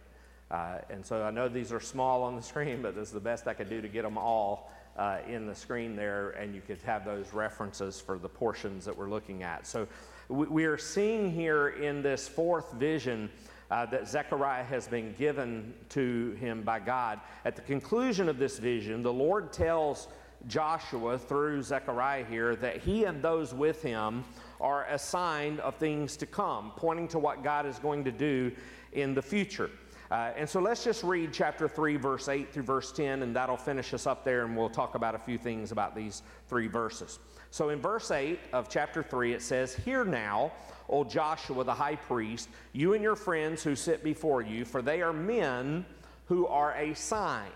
Uh, 0.51 0.79
and 0.89 1.05
so 1.05 1.23
I 1.23 1.31
know 1.31 1.49
these 1.49 1.71
are 1.73 1.81
small 1.81 2.23
on 2.23 2.35
the 2.35 2.43
screen, 2.51 2.81
but 2.83 2.95
this 2.95 3.09
is 3.09 3.15
the 3.15 3.21
best 3.21 3.47
I 3.47 3.55
could 3.55 3.69
do 3.69 3.83
to 3.83 3.89
get 3.89 4.03
them 4.03 4.17
all 4.17 4.73
uh, 4.97 5.19
in 5.29 5.47
the 5.47 5.55
screen 5.55 5.97
there, 5.97 6.31
and 6.31 6.55
you 6.55 6.61
could 6.61 6.81
have 6.83 7.05
those 7.05 7.33
references 7.33 8.01
for 8.01 8.19
the 8.19 8.29
portions 8.29 8.85
that 8.85 8.97
we're 8.97 9.11
looking 9.11 9.43
at. 9.43 9.67
So 9.67 9.87
we, 10.29 10.47
we 10.47 10.65
are 10.65 10.79
seeing 10.79 11.31
here 11.31 11.69
in 11.69 12.03
this 12.03 12.27
fourth 12.27 12.73
vision 12.73 13.31
uh, 13.71 13.87
that 13.87 14.09
Zechariah 14.09 14.65
has 14.65 14.89
been 14.89 15.15
given 15.19 15.73
to 15.91 16.37
him 16.41 16.63
by 16.63 16.81
God. 16.81 17.21
At 17.45 17.57
the 17.57 17.63
conclusion 17.63 18.29
of 18.29 18.39
this 18.39 18.59
vision, 18.59 19.03
the 19.03 19.13
Lord 19.13 19.53
tells 19.53 20.09
Joshua 20.47 21.19
through 21.19 21.63
Zechariah 21.63 22.25
here 22.25 22.57
that 22.57 22.79
he 22.79 23.05
and 23.05 23.23
those 23.23 23.55
with 23.55 23.83
him 23.83 24.25
are 24.61 24.87
a 24.87 24.99
sign 24.99 25.59
of 25.61 25.77
things 25.77 26.17
to 26.19 26.27
come, 26.27 26.73
pointing 26.77 27.09
to 27.09 27.19
what 27.19 27.45
God 27.45 27.67
is 27.67 27.79
going 27.79 28.05
to 28.05 28.13
do 28.13 28.51
in 28.93 29.15
the 29.15 29.23
future. 29.23 29.71
Uh, 30.11 30.33
and 30.37 30.49
so 30.49 30.61
let's 30.61 30.83
just 30.83 31.05
read 31.05 31.33
chapter 31.33 31.69
3, 31.69 31.97
verse 31.97 32.29
8 32.29 32.53
through 32.53 32.65
verse 32.65 32.91
10, 32.91 33.23
and 33.23 33.35
that'll 33.37 33.57
finish 33.57 33.95
us 33.95 34.09
up 34.09 34.25
there, 34.25 34.45
and 34.45 34.57
we'll 34.57 34.69
talk 34.69 34.97
about 34.97 35.15
a 35.15 35.19
few 35.19 35.39
things 35.39 35.71
about 35.71 35.95
these 35.95 36.23
three 36.49 36.67
verses. 36.67 37.21
So 37.53 37.69
in 37.69 37.81
verse 37.81 38.11
8 38.11 38.41
of 38.53 38.69
chapter 38.69 39.05
3, 39.05 39.35
it 39.35 39.43
says, 39.43 39.73
Hear 39.73 40.05
now, 40.05 40.51
O 40.89 41.05
Joshua 41.05 41.63
the 41.63 41.73
high 41.73 41.95
priest, 41.95 42.49
you 42.73 42.95
and 42.95 43.03
your 43.05 43.15
friends 43.15 43.63
who 43.63 43.77
sit 43.77 44.03
before 44.03 44.43
you, 44.43 44.65
for 44.65 44.83
they 44.83 45.01
are 45.01 45.13
men 45.13 45.87
who 46.27 46.45
are 46.49 46.75
a 46.75 46.93
sign. 46.95 47.51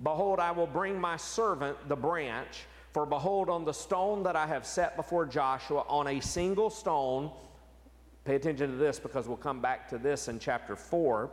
Behold, 0.00 0.38
I 0.38 0.52
will 0.52 0.68
bring 0.68 1.00
my 1.00 1.16
servant 1.16 1.76
the 1.88 1.96
branch, 1.96 2.66
for 2.92 3.06
behold, 3.06 3.48
on 3.48 3.64
the 3.64 3.72
stone 3.72 4.22
that 4.22 4.36
I 4.36 4.46
have 4.46 4.64
set 4.64 4.94
before 4.94 5.26
Joshua, 5.26 5.84
on 5.88 6.06
a 6.06 6.20
single 6.20 6.70
stone, 6.70 7.32
pay 8.24 8.36
attention 8.36 8.70
to 8.70 8.76
this 8.76 9.00
because 9.00 9.26
we'll 9.26 9.36
come 9.36 9.60
back 9.60 9.88
to 9.88 9.98
this 9.98 10.28
in 10.28 10.38
chapter 10.38 10.76
4. 10.76 11.28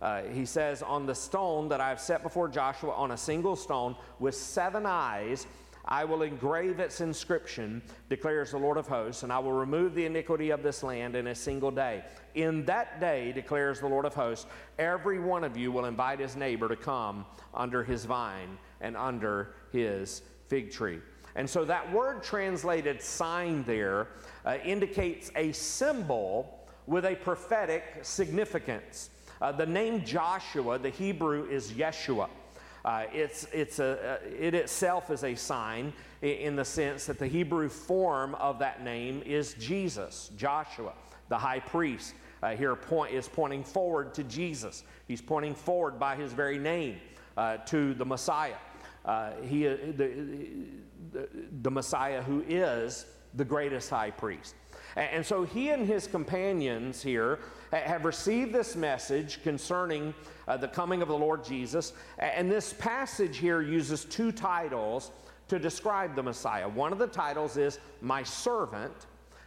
Uh, 0.00 0.22
he 0.22 0.44
says, 0.44 0.82
On 0.82 1.06
the 1.06 1.14
stone 1.14 1.68
that 1.68 1.80
I 1.80 1.88
have 1.88 2.00
set 2.00 2.22
before 2.22 2.48
Joshua, 2.48 2.92
on 2.92 3.12
a 3.12 3.16
single 3.16 3.56
stone 3.56 3.96
with 4.18 4.34
seven 4.34 4.84
eyes, 4.86 5.46
I 5.88 6.04
will 6.04 6.22
engrave 6.22 6.80
its 6.80 7.00
inscription, 7.00 7.80
declares 8.08 8.50
the 8.50 8.58
Lord 8.58 8.76
of 8.76 8.88
hosts, 8.88 9.22
and 9.22 9.32
I 9.32 9.38
will 9.38 9.52
remove 9.52 9.94
the 9.94 10.04
iniquity 10.04 10.50
of 10.50 10.62
this 10.62 10.82
land 10.82 11.14
in 11.14 11.28
a 11.28 11.34
single 11.34 11.70
day. 11.70 12.02
In 12.34 12.64
that 12.64 13.00
day, 13.00 13.30
declares 13.32 13.78
the 13.78 13.86
Lord 13.86 14.04
of 14.04 14.14
hosts, 14.14 14.46
every 14.78 15.20
one 15.20 15.44
of 15.44 15.56
you 15.56 15.70
will 15.70 15.84
invite 15.84 16.18
his 16.18 16.34
neighbor 16.34 16.68
to 16.68 16.76
come 16.76 17.24
under 17.54 17.84
his 17.84 18.04
vine 18.04 18.58
and 18.80 18.96
under 18.96 19.54
his 19.70 20.22
fig 20.48 20.72
tree. 20.72 20.98
And 21.36 21.48
so 21.48 21.64
that 21.66 21.92
word 21.92 22.22
translated 22.22 23.00
sign 23.00 23.62
there 23.64 24.08
uh, 24.44 24.56
indicates 24.64 25.30
a 25.36 25.52
symbol 25.52 26.66
with 26.86 27.04
a 27.04 27.14
prophetic 27.14 27.84
significance. 28.02 29.10
Uh, 29.40 29.52
the 29.52 29.66
name 29.66 30.04
Joshua, 30.04 30.78
the 30.78 30.90
Hebrew 30.90 31.46
is 31.46 31.72
Yeshua. 31.72 32.28
Uh, 32.84 33.04
it's, 33.12 33.46
it's 33.52 33.80
a, 33.80 34.20
uh, 34.22 34.28
it 34.38 34.54
itself 34.54 35.10
is 35.10 35.24
a 35.24 35.34
sign 35.34 35.92
in 36.22 36.56
the 36.56 36.64
sense 36.64 37.04
that 37.06 37.18
the 37.18 37.26
Hebrew 37.26 37.68
form 37.68 38.34
of 38.36 38.58
that 38.60 38.82
name 38.82 39.22
is 39.26 39.54
Jesus, 39.54 40.30
Joshua, 40.36 40.92
the 41.28 41.36
high 41.36 41.60
priest. 41.60 42.14
Uh, 42.42 42.54
here 42.54 42.76
point, 42.76 43.12
is 43.12 43.28
pointing 43.28 43.64
forward 43.64 44.14
to 44.14 44.22
Jesus. 44.24 44.84
He's 45.08 45.20
pointing 45.20 45.54
forward 45.54 45.98
by 45.98 46.16
his 46.16 46.32
very 46.32 46.58
name 46.58 46.98
uh, 47.36 47.58
to 47.58 47.92
the 47.94 48.04
Messiah. 48.04 48.56
Uh, 49.04 49.32
he, 49.42 49.66
uh, 49.66 49.76
the, 49.96 50.12
the, 51.12 51.28
the 51.62 51.70
Messiah 51.70 52.22
who 52.22 52.44
is 52.48 53.06
the 53.34 53.44
greatest 53.44 53.90
high 53.90 54.10
priest. 54.10 54.54
And 54.96 55.24
so 55.24 55.44
he 55.44 55.70
and 55.70 55.86
his 55.86 56.06
companions 56.06 57.02
here 57.02 57.40
have 57.72 58.04
received 58.04 58.52
this 58.52 58.76
message 58.76 59.42
concerning 59.42 60.14
uh, 60.48 60.56
the 60.56 60.68
coming 60.68 61.02
of 61.02 61.08
the 61.08 61.16
Lord 61.16 61.44
Jesus. 61.44 61.92
And 62.18 62.50
this 62.50 62.72
passage 62.72 63.38
here 63.38 63.62
uses 63.62 64.04
two 64.04 64.32
titles 64.32 65.10
to 65.48 65.58
describe 65.58 66.14
the 66.14 66.22
Messiah. 66.22 66.68
One 66.68 66.92
of 66.92 66.98
the 66.98 67.06
titles 67.06 67.56
is 67.56 67.78
My 68.00 68.22
Servant, 68.22 68.92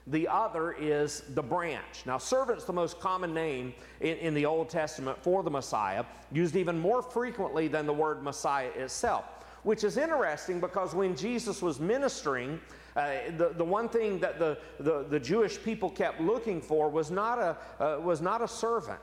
the 0.07 0.27
other 0.27 0.71
is 0.71 1.23
the 1.35 1.43
branch. 1.43 2.03
Now, 2.05 2.17
servant's 2.17 2.65
the 2.65 2.73
most 2.73 2.99
common 2.99 3.33
name 3.33 3.73
in, 4.01 4.17
in, 4.17 4.33
the 4.33 4.45
Old 4.45 4.69
Testament 4.69 5.21
for 5.21 5.43
the 5.43 5.51
Messiah, 5.51 6.03
used 6.31 6.55
even 6.55 6.79
more 6.79 7.03
frequently 7.03 7.67
than 7.67 7.85
the 7.85 7.93
word 7.93 8.23
Messiah 8.23 8.69
itself, 8.75 9.25
which 9.63 9.83
is 9.83 9.97
interesting 9.97 10.59
because 10.59 10.95
when 10.95 11.15
Jesus 11.15 11.61
was 11.61 11.79
ministering, 11.79 12.59
uh, 12.95 13.11
the, 13.37 13.49
the 13.49 13.63
one 13.63 13.89
thing 13.89 14.19
that 14.19 14.39
the, 14.39 14.57
the, 14.79 15.05
the, 15.09 15.19
Jewish 15.19 15.61
people 15.61 15.89
kept 15.89 16.19
looking 16.19 16.61
for 16.61 16.89
was 16.89 17.11
not, 17.11 17.37
a, 17.37 17.57
uh, 17.79 17.99
was 17.99 18.21
not 18.21 18.41
a 18.41 18.47
servant. 18.47 18.99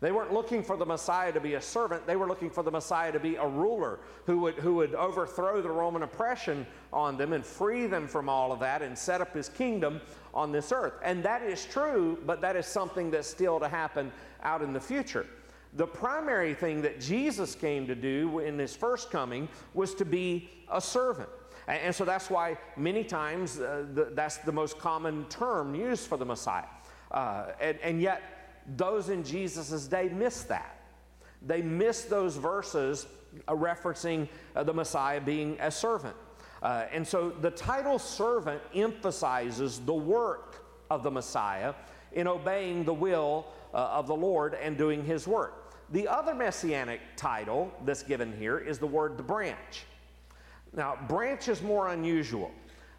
They 0.00 0.12
weren't 0.12 0.32
looking 0.32 0.62
for 0.62 0.78
the 0.78 0.86
Messiah 0.86 1.30
to 1.32 1.40
be 1.40 1.54
a 1.54 1.60
servant. 1.60 2.06
They 2.06 2.16
were 2.16 2.26
looking 2.26 2.48
for 2.48 2.62
the 2.62 2.70
Messiah 2.70 3.12
to 3.12 3.20
be 3.20 3.36
a 3.36 3.46
ruler 3.46 4.00
who 4.24 4.38
would, 4.38 4.54
who 4.54 4.76
would 4.76 4.94
overthrow 4.94 5.60
the 5.60 5.70
Roman 5.70 6.02
oppression 6.02 6.66
on 6.90 7.18
them 7.18 7.34
and 7.34 7.44
free 7.44 7.86
them 7.86 8.08
from 8.08 8.28
all 8.28 8.50
of 8.50 8.60
that 8.60 8.80
and 8.80 8.96
set 8.96 9.20
up 9.20 9.34
his 9.34 9.50
kingdom 9.50 10.00
on 10.32 10.52
this 10.52 10.72
earth. 10.72 10.94
And 11.04 11.22
that 11.24 11.42
is 11.42 11.66
true, 11.66 12.18
but 12.24 12.40
that 12.40 12.56
is 12.56 12.64
something 12.64 13.10
that's 13.10 13.28
still 13.28 13.60
to 13.60 13.68
happen 13.68 14.10
out 14.42 14.62
in 14.62 14.72
the 14.72 14.80
future. 14.80 15.26
The 15.74 15.86
primary 15.86 16.54
thing 16.54 16.80
that 16.82 16.98
Jesus 16.98 17.54
came 17.54 17.86
to 17.86 17.94
do 17.94 18.38
in 18.38 18.58
his 18.58 18.74
first 18.74 19.10
coming 19.10 19.48
was 19.74 19.94
to 19.96 20.06
be 20.06 20.48
a 20.72 20.80
servant. 20.80 21.28
And, 21.70 21.94
so 21.94 22.04
that's 22.04 22.30
why 22.30 22.56
many 22.76 23.04
times 23.04 23.60
uh, 23.60 23.86
the, 23.94 24.10
that's 24.12 24.38
the 24.38 24.52
most 24.52 24.78
common 24.78 25.24
term 25.26 25.74
used 25.74 26.06
for 26.08 26.16
the 26.16 26.24
Messiah. 26.24 26.64
Uh, 27.10 27.52
and, 27.60 27.78
and 27.82 28.00
yet, 28.00 28.22
those 28.76 29.08
in 29.08 29.22
Jesus' 29.24 29.86
day 29.86 30.08
missed 30.08 30.48
that. 30.48 30.76
They 31.42 31.62
missed 31.62 32.10
those 32.10 32.36
verses 32.36 33.06
uh, 33.46 33.54
referencing 33.54 34.28
uh, 34.56 34.64
the 34.64 34.74
Messiah 34.74 35.20
being 35.20 35.56
a 35.60 35.70
servant. 35.70 36.16
Uh, 36.62 36.86
and 36.92 37.06
so 37.06 37.30
the 37.30 37.50
title 37.50 37.98
servant 37.98 38.60
emphasizes 38.74 39.78
the 39.80 39.94
work 39.94 40.66
of 40.90 41.02
the 41.02 41.10
Messiah 41.10 41.74
in 42.12 42.26
obeying 42.26 42.84
the 42.84 42.92
will 42.92 43.46
of 43.72 44.08
the 44.08 44.14
Lord 44.14 44.54
and 44.54 44.76
doing 44.76 45.04
his 45.04 45.28
work. 45.28 45.72
The 45.92 46.08
other 46.08 46.34
messianic 46.34 47.00
title 47.16 47.72
that's 47.84 48.02
given 48.02 48.36
here 48.36 48.58
is 48.58 48.78
the 48.78 48.86
word 48.86 49.16
the 49.16 49.22
branch. 49.22 49.84
Now, 50.72 50.98
branch 51.08 51.48
is 51.48 51.62
more 51.62 51.88
unusual. 51.88 52.50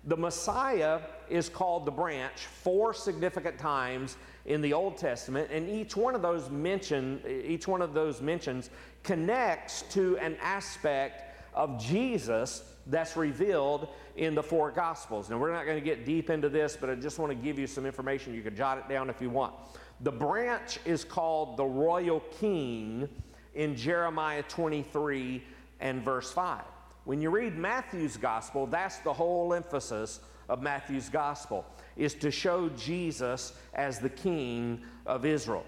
The 0.05 0.17
Messiah 0.17 0.99
is 1.29 1.47
called 1.47 1.85
the 1.85 1.91
branch 1.91 2.45
four 2.45 2.93
significant 2.93 3.57
times 3.59 4.17
in 4.45 4.61
the 4.61 4.73
Old 4.73 4.97
Testament, 4.97 5.49
and 5.51 5.69
each 5.69 5.95
one 5.95 6.15
of 6.15 6.23
those 6.23 6.49
mention, 6.49 7.21
each 7.27 7.67
one 7.67 7.81
of 7.81 7.93
those 7.93 8.21
mentions 8.21 8.71
connects 9.03 9.83
to 9.83 10.17
an 10.17 10.35
aspect 10.41 11.23
of 11.53 11.79
Jesus 11.79 12.63
that's 12.87 13.15
revealed 13.15 13.89
in 14.15 14.33
the 14.33 14.41
four 14.41 14.71
Gospels. 14.71 15.29
Now, 15.29 15.37
we're 15.37 15.53
not 15.53 15.65
going 15.65 15.77
to 15.77 15.85
get 15.85 16.05
deep 16.05 16.31
into 16.31 16.49
this, 16.49 16.75
but 16.75 16.89
I 16.89 16.95
just 16.95 17.19
want 17.19 17.31
to 17.31 17.35
give 17.35 17.59
you 17.59 17.67
some 17.67 17.85
information. 17.85 18.33
You 18.33 18.41
can 18.41 18.55
jot 18.55 18.79
it 18.79 18.89
down 18.89 19.09
if 19.09 19.21
you 19.21 19.29
want. 19.29 19.53
The 20.01 20.11
branch 20.11 20.79
is 20.83 21.03
called 21.03 21.57
the 21.57 21.65
royal 21.65 22.21
king 22.39 23.07
in 23.53 23.75
Jeremiah 23.75 24.43
23 24.43 25.43
and 25.79 26.03
verse 26.03 26.31
5. 26.31 26.63
When 27.03 27.21
you 27.21 27.29
read 27.29 27.57
Matthew's 27.57 28.17
gospel, 28.17 28.67
that's 28.67 28.97
the 28.99 29.13
whole 29.13 29.53
emphasis 29.53 30.19
of 30.49 30.61
Matthew's 30.61 31.09
gospel 31.09 31.65
is 31.97 32.13
to 32.15 32.29
show 32.29 32.69
Jesus 32.69 33.53
as 33.73 33.99
the 33.99 34.09
king 34.09 34.81
of 35.05 35.25
Israel. 35.25 35.65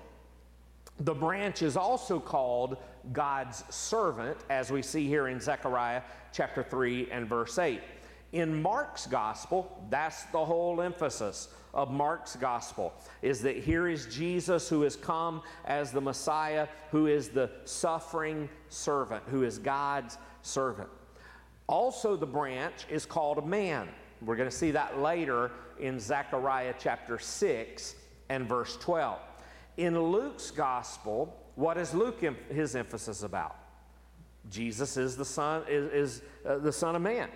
The 1.00 1.14
branch 1.14 1.62
is 1.62 1.76
also 1.76 2.20
called 2.20 2.78
God's 3.12 3.64
servant, 3.74 4.38
as 4.50 4.72
we 4.72 4.82
see 4.82 5.08
here 5.08 5.28
in 5.28 5.40
Zechariah 5.40 6.02
chapter 6.32 6.64
3 6.64 7.10
and 7.12 7.28
verse 7.28 7.58
8. 7.58 7.82
In 8.32 8.62
Mark's 8.62 9.08
gospel, 9.08 9.86
that's 9.90 10.24
the 10.26 10.44
whole 10.44 10.82
emphasis 10.82 11.50
of 11.74 11.92
Mark's 11.92 12.36
gospel 12.36 12.94
is 13.22 13.42
that 13.42 13.58
here 13.58 13.88
is 13.88 14.06
Jesus 14.06 14.70
who 14.70 14.82
has 14.84 14.96
come 14.96 15.42
as 15.66 15.92
the 15.92 16.02
Messiah, 16.02 16.68
who 16.92 17.08
is 17.08 17.30
the 17.30 17.50
suffering 17.66 18.48
servant, 18.70 19.24
who 19.28 19.44
is 19.44 19.58
God's 19.58 20.18
servant. 20.44 20.90
Also, 21.74 22.16
the 22.16 22.28
branch 22.28 22.86
is 22.88 23.04
called 23.04 23.40
a 23.40 23.42
man. 23.42 23.90
We're 24.22 24.36
going 24.36 24.48
to 24.48 24.56
see 24.56 24.70
that 24.70 25.00
later 25.00 25.50
in 25.80 26.00
Zechariah 26.00 26.76
chapter 26.78 27.18
6 27.18 27.96
and 28.30 28.48
verse 28.48 28.78
12. 28.78 29.20
In 29.78 30.00
Luke's 30.00 30.52
gospel, 30.52 31.36
what 31.56 31.80
is 31.80 31.96
Luke 31.96 32.24
his 32.52 32.76
emphasis 32.76 33.24
about? 33.24 33.56
Jesus 34.52 34.98
is 34.98 35.18
the 35.18 35.26
son 35.26 35.64
is, 35.68 35.92
is 35.92 36.22
uh, 36.46 36.60
the 36.60 36.72
son 36.72 36.96
of 36.96 37.02
man. 37.02 37.30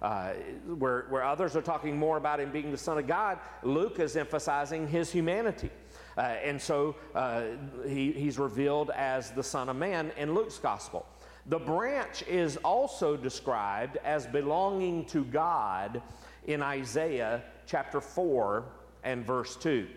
Uh, 0.00 0.32
where, 0.78 1.04
where 1.10 1.22
others 1.22 1.54
are 1.54 1.60
talking 1.60 1.94
more 1.94 2.16
about 2.16 2.40
him 2.40 2.50
being 2.50 2.70
the 2.72 2.78
Son 2.78 2.98
of 2.98 3.06
God, 3.06 3.38
Luke 3.62 4.00
is 4.00 4.16
emphasizing 4.16 4.88
his 4.88 5.12
humanity. 5.12 5.70
Uh, 6.16 6.22
and 6.42 6.60
so 6.60 6.96
uh, 7.14 7.42
he, 7.86 8.10
he's 8.10 8.36
revealed 8.36 8.90
as 8.90 9.30
the 9.32 9.44
Son 9.44 9.68
of 9.68 9.76
Man 9.76 10.10
in 10.16 10.34
Luke's 10.34 10.58
Gospel. 10.58 11.06
The 11.46 11.58
branch 11.58 12.22
is 12.28 12.56
also 12.58 13.16
described 13.16 13.98
as 14.04 14.26
belonging 14.26 15.06
to 15.06 15.24
God 15.24 16.00
in 16.46 16.62
Isaiah 16.62 17.42
chapter 17.66 18.00
4 18.00 18.64
and 19.02 19.26
verse 19.26 19.56
2. 19.56 19.88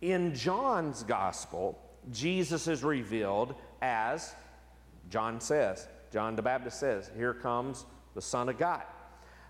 In 0.00 0.34
John's 0.34 1.04
Gospel, 1.04 1.78
Jesus 2.10 2.66
is 2.66 2.82
revealed 2.82 3.54
as, 3.80 4.34
John 5.08 5.40
says, 5.40 5.86
John 6.12 6.34
the 6.34 6.42
Baptist 6.42 6.80
says, 6.80 7.10
Here 7.16 7.32
comes 7.32 7.86
the 8.14 8.22
Son 8.22 8.48
of 8.48 8.58
God. 8.58 8.82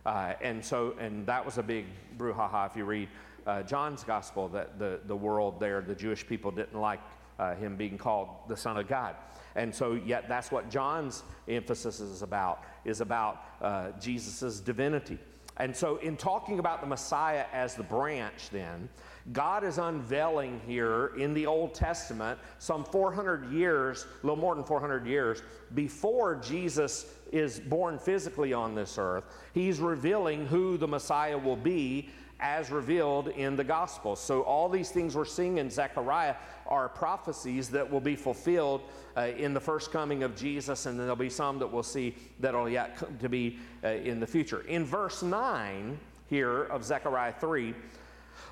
Uh, 0.04 0.34
and 0.42 0.62
so, 0.62 0.94
and 0.98 1.26
that 1.26 1.44
was 1.44 1.56
a 1.58 1.62
big 1.62 1.86
brouhaha 2.18 2.68
if 2.68 2.76
you 2.76 2.84
read 2.84 3.08
uh, 3.46 3.62
John's 3.62 4.04
gospel, 4.04 4.48
that 4.48 4.78
the, 4.78 5.00
the 5.06 5.16
world 5.16 5.58
there, 5.58 5.80
the 5.80 5.94
Jewish 5.94 6.26
people 6.26 6.50
didn't 6.50 6.78
like 6.78 7.00
uh, 7.38 7.54
him 7.54 7.76
being 7.76 7.96
called 7.96 8.28
the 8.48 8.56
Son 8.56 8.76
of 8.76 8.86
God. 8.86 9.16
And 9.54 9.74
so, 9.74 9.94
yet 9.94 10.28
that's 10.28 10.50
what 10.50 10.70
John's 10.70 11.22
emphasis 11.48 12.00
is 12.00 12.22
about, 12.22 12.64
is 12.84 13.00
about 13.00 13.44
uh, 13.60 13.90
Jesus' 14.00 14.60
divinity. 14.60 15.18
And 15.58 15.76
so, 15.76 15.96
in 15.96 16.16
talking 16.16 16.58
about 16.58 16.80
the 16.80 16.86
Messiah 16.86 17.44
as 17.52 17.74
the 17.74 17.82
branch, 17.82 18.48
then, 18.50 18.88
God 19.32 19.64
is 19.64 19.78
unveiling 19.78 20.60
here 20.66 21.12
in 21.18 21.34
the 21.34 21.46
Old 21.46 21.74
Testament, 21.74 22.38
some 22.58 22.84
400 22.84 23.52
years, 23.52 24.06
a 24.22 24.26
little 24.26 24.40
more 24.40 24.54
than 24.54 24.64
400 24.64 25.06
years, 25.06 25.42
before 25.74 26.36
Jesus 26.36 27.06
is 27.30 27.60
born 27.60 27.98
physically 27.98 28.52
on 28.52 28.74
this 28.74 28.96
earth, 28.98 29.24
he's 29.52 29.78
revealing 29.78 30.46
who 30.46 30.76
the 30.76 30.88
Messiah 30.88 31.38
will 31.38 31.56
be 31.56 32.08
as 32.42 32.70
revealed 32.70 33.28
in 33.28 33.56
the 33.56 33.64
Gospels. 33.64 34.20
So, 34.20 34.42
all 34.42 34.68
these 34.68 34.90
things 34.90 35.16
we're 35.16 35.24
seeing 35.24 35.58
in 35.58 35.70
Zechariah 35.70 36.34
are 36.66 36.88
prophecies 36.88 37.70
that 37.70 37.90
will 37.90 38.00
be 38.00 38.16
fulfilled 38.16 38.82
uh, 39.16 39.28
in 39.36 39.54
the 39.54 39.60
first 39.60 39.92
coming 39.92 40.22
of 40.24 40.36
Jesus, 40.36 40.86
and 40.86 40.98
then 40.98 41.06
there'll 41.06 41.16
be 41.16 41.30
some 41.30 41.58
that 41.60 41.72
we'll 41.72 41.82
see 41.82 42.14
that'll 42.40 42.68
yet 42.68 42.96
come 42.96 43.16
to 43.18 43.28
be 43.28 43.58
uh, 43.84 43.88
in 43.88 44.20
the 44.20 44.26
future. 44.26 44.62
In 44.62 44.84
verse 44.84 45.22
9 45.22 45.98
here 46.28 46.64
of 46.64 46.84
Zechariah 46.84 47.34
3, 47.40 47.74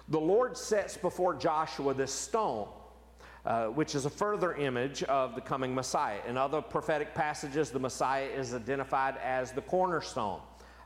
the 0.08 0.20
Lord 0.20 0.56
sets 0.56 0.96
before 0.96 1.34
Joshua 1.34 1.92
this 1.92 2.12
stone 2.12 2.68
uh, 3.44 3.68
which 3.68 3.94
is 3.94 4.04
a 4.04 4.10
further 4.10 4.54
image 4.54 5.02
of 5.04 5.34
the 5.34 5.40
coming 5.40 5.74
Messiah. 5.74 6.18
In 6.28 6.36
other 6.36 6.60
prophetic 6.60 7.14
passages, 7.14 7.70
the 7.70 7.78
Messiah 7.78 8.26
is 8.26 8.54
identified 8.54 9.16
as 9.24 9.52
the 9.52 9.62
cornerstone. 9.62 10.40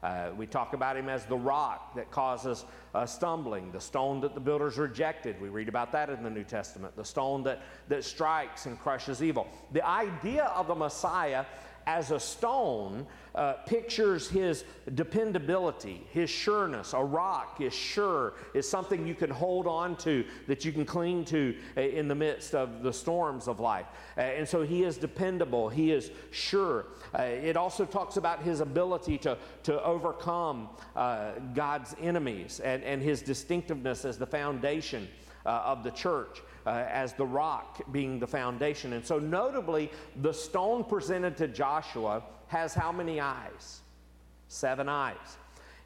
Uh, 0.04 0.28
we 0.36 0.46
talk 0.46 0.74
about 0.74 0.98
him 0.98 1.08
as 1.08 1.24
the 1.24 1.36
rock 1.36 1.94
that 1.94 2.10
causes 2.10 2.66
uh, 2.94 3.06
stumbling, 3.06 3.72
the 3.72 3.80
stone 3.80 4.20
that 4.20 4.34
the 4.34 4.40
builders 4.40 4.76
rejected. 4.76 5.40
We 5.40 5.48
read 5.48 5.66
about 5.66 5.92
that 5.92 6.10
in 6.10 6.22
the 6.22 6.28
New 6.28 6.44
Testament, 6.44 6.94
the 6.94 7.04
stone 7.06 7.42
that, 7.44 7.62
that 7.88 8.04
strikes 8.04 8.66
and 8.66 8.78
crushes 8.78 9.22
evil. 9.22 9.48
The 9.72 9.84
idea 9.86 10.44
of 10.54 10.66
the 10.66 10.74
Messiah 10.74 11.46
as 11.86 12.10
a 12.10 12.20
stone 12.20 13.06
uh, 13.34 13.54
pictures 13.66 14.28
his 14.28 14.64
dependability, 14.94 16.06
his 16.10 16.30
sureness. 16.30 16.92
A 16.92 17.02
rock 17.02 17.60
is 17.60 17.74
sure, 17.74 18.34
is 18.54 18.68
something 18.68 19.06
you 19.06 19.14
can 19.14 19.30
hold 19.30 19.66
on 19.66 19.96
to, 19.96 20.24
that 20.46 20.64
you 20.64 20.72
can 20.72 20.84
cling 20.84 21.24
to 21.26 21.54
uh, 21.76 21.80
in 21.80 22.06
the 22.06 22.14
midst 22.14 22.54
of 22.54 22.82
the 22.82 22.92
storms 22.92 23.48
of 23.48 23.58
life. 23.58 23.86
Uh, 24.16 24.20
and 24.20 24.48
so 24.48 24.62
he 24.62 24.84
is 24.84 24.96
dependable, 24.96 25.68
he 25.68 25.90
is 25.90 26.10
sure. 26.30 26.86
Uh, 27.18 27.22
it 27.22 27.56
also 27.56 27.84
talks 27.84 28.16
about 28.16 28.42
his 28.42 28.60
ability 28.60 29.18
to, 29.18 29.36
to 29.64 29.82
overcome 29.82 30.68
uh, 30.94 31.32
God's 31.54 31.94
enemies 32.00 32.60
and, 32.60 32.84
and 32.84 33.02
his 33.02 33.20
distinctiveness 33.20 34.04
as 34.04 34.16
the 34.16 34.26
foundation 34.26 35.08
of 35.50 35.84
the 35.84 35.90
church 35.90 36.42
uh, 36.66 36.84
as 36.88 37.12
the 37.12 37.26
rock 37.26 37.80
being 37.92 38.18
the 38.18 38.26
foundation. 38.26 38.92
And 38.94 39.04
so, 39.04 39.18
notably, 39.18 39.90
the 40.22 40.32
stone 40.32 40.84
presented 40.84 41.36
to 41.38 41.48
Joshua 41.48 42.22
has 42.48 42.74
how 42.74 42.92
many 42.92 43.20
eyes? 43.20 43.80
Seven 44.48 44.88
eyes. 44.88 45.36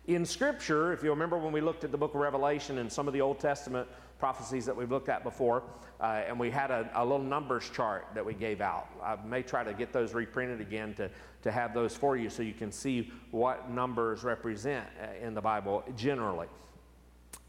In 0.07 0.25
Scripture, 0.25 0.93
if 0.93 1.03
you 1.03 1.11
remember 1.11 1.37
when 1.37 1.53
we 1.53 1.61
looked 1.61 1.85
at 1.85 1.93
the 1.93 1.99
book 1.99 2.15
of 2.15 2.21
Revelation 2.21 2.79
and 2.79 2.91
some 2.91 3.07
of 3.07 3.15
the 3.15 3.21
Old 3.21 3.41
Testament 3.41 3.87
prophecies 4.19 4.65
that 4.67 4.77
we've 4.77 4.91
looked 4.91 5.09
at 5.09 5.23
before, 5.23 5.63
uh, 6.01 6.23
and 6.27 6.39
we 6.39 6.51
had 6.51 6.71
a, 6.71 6.89
a, 6.95 7.05
little 7.05 7.19
numbers 7.19 7.69
chart 7.71 8.07
that 8.15 8.25
we 8.25 8.33
gave 8.33 8.61
out. 8.61 8.89
I 9.03 9.17
may 9.27 9.43
try 9.43 9.65
to 9.65 9.75
get 9.75 9.93
those 9.93 10.15
reprinted 10.15 10.61
again 10.61 10.95
to, 10.95 11.11
to 11.43 11.51
have 11.51 11.75
those 11.75 11.95
for 11.95 12.17
you 12.17 12.31
so 12.31 12.43
you 12.43 12.55
can 12.55 12.73
see 12.73 13.13
what 13.33 13.71
numbers 13.71 14.25
represent 14.25 14.87
uh, 15.03 15.27
in 15.27 15.35
the 15.35 15.41
Bible 15.41 15.85
generally. 15.97 16.47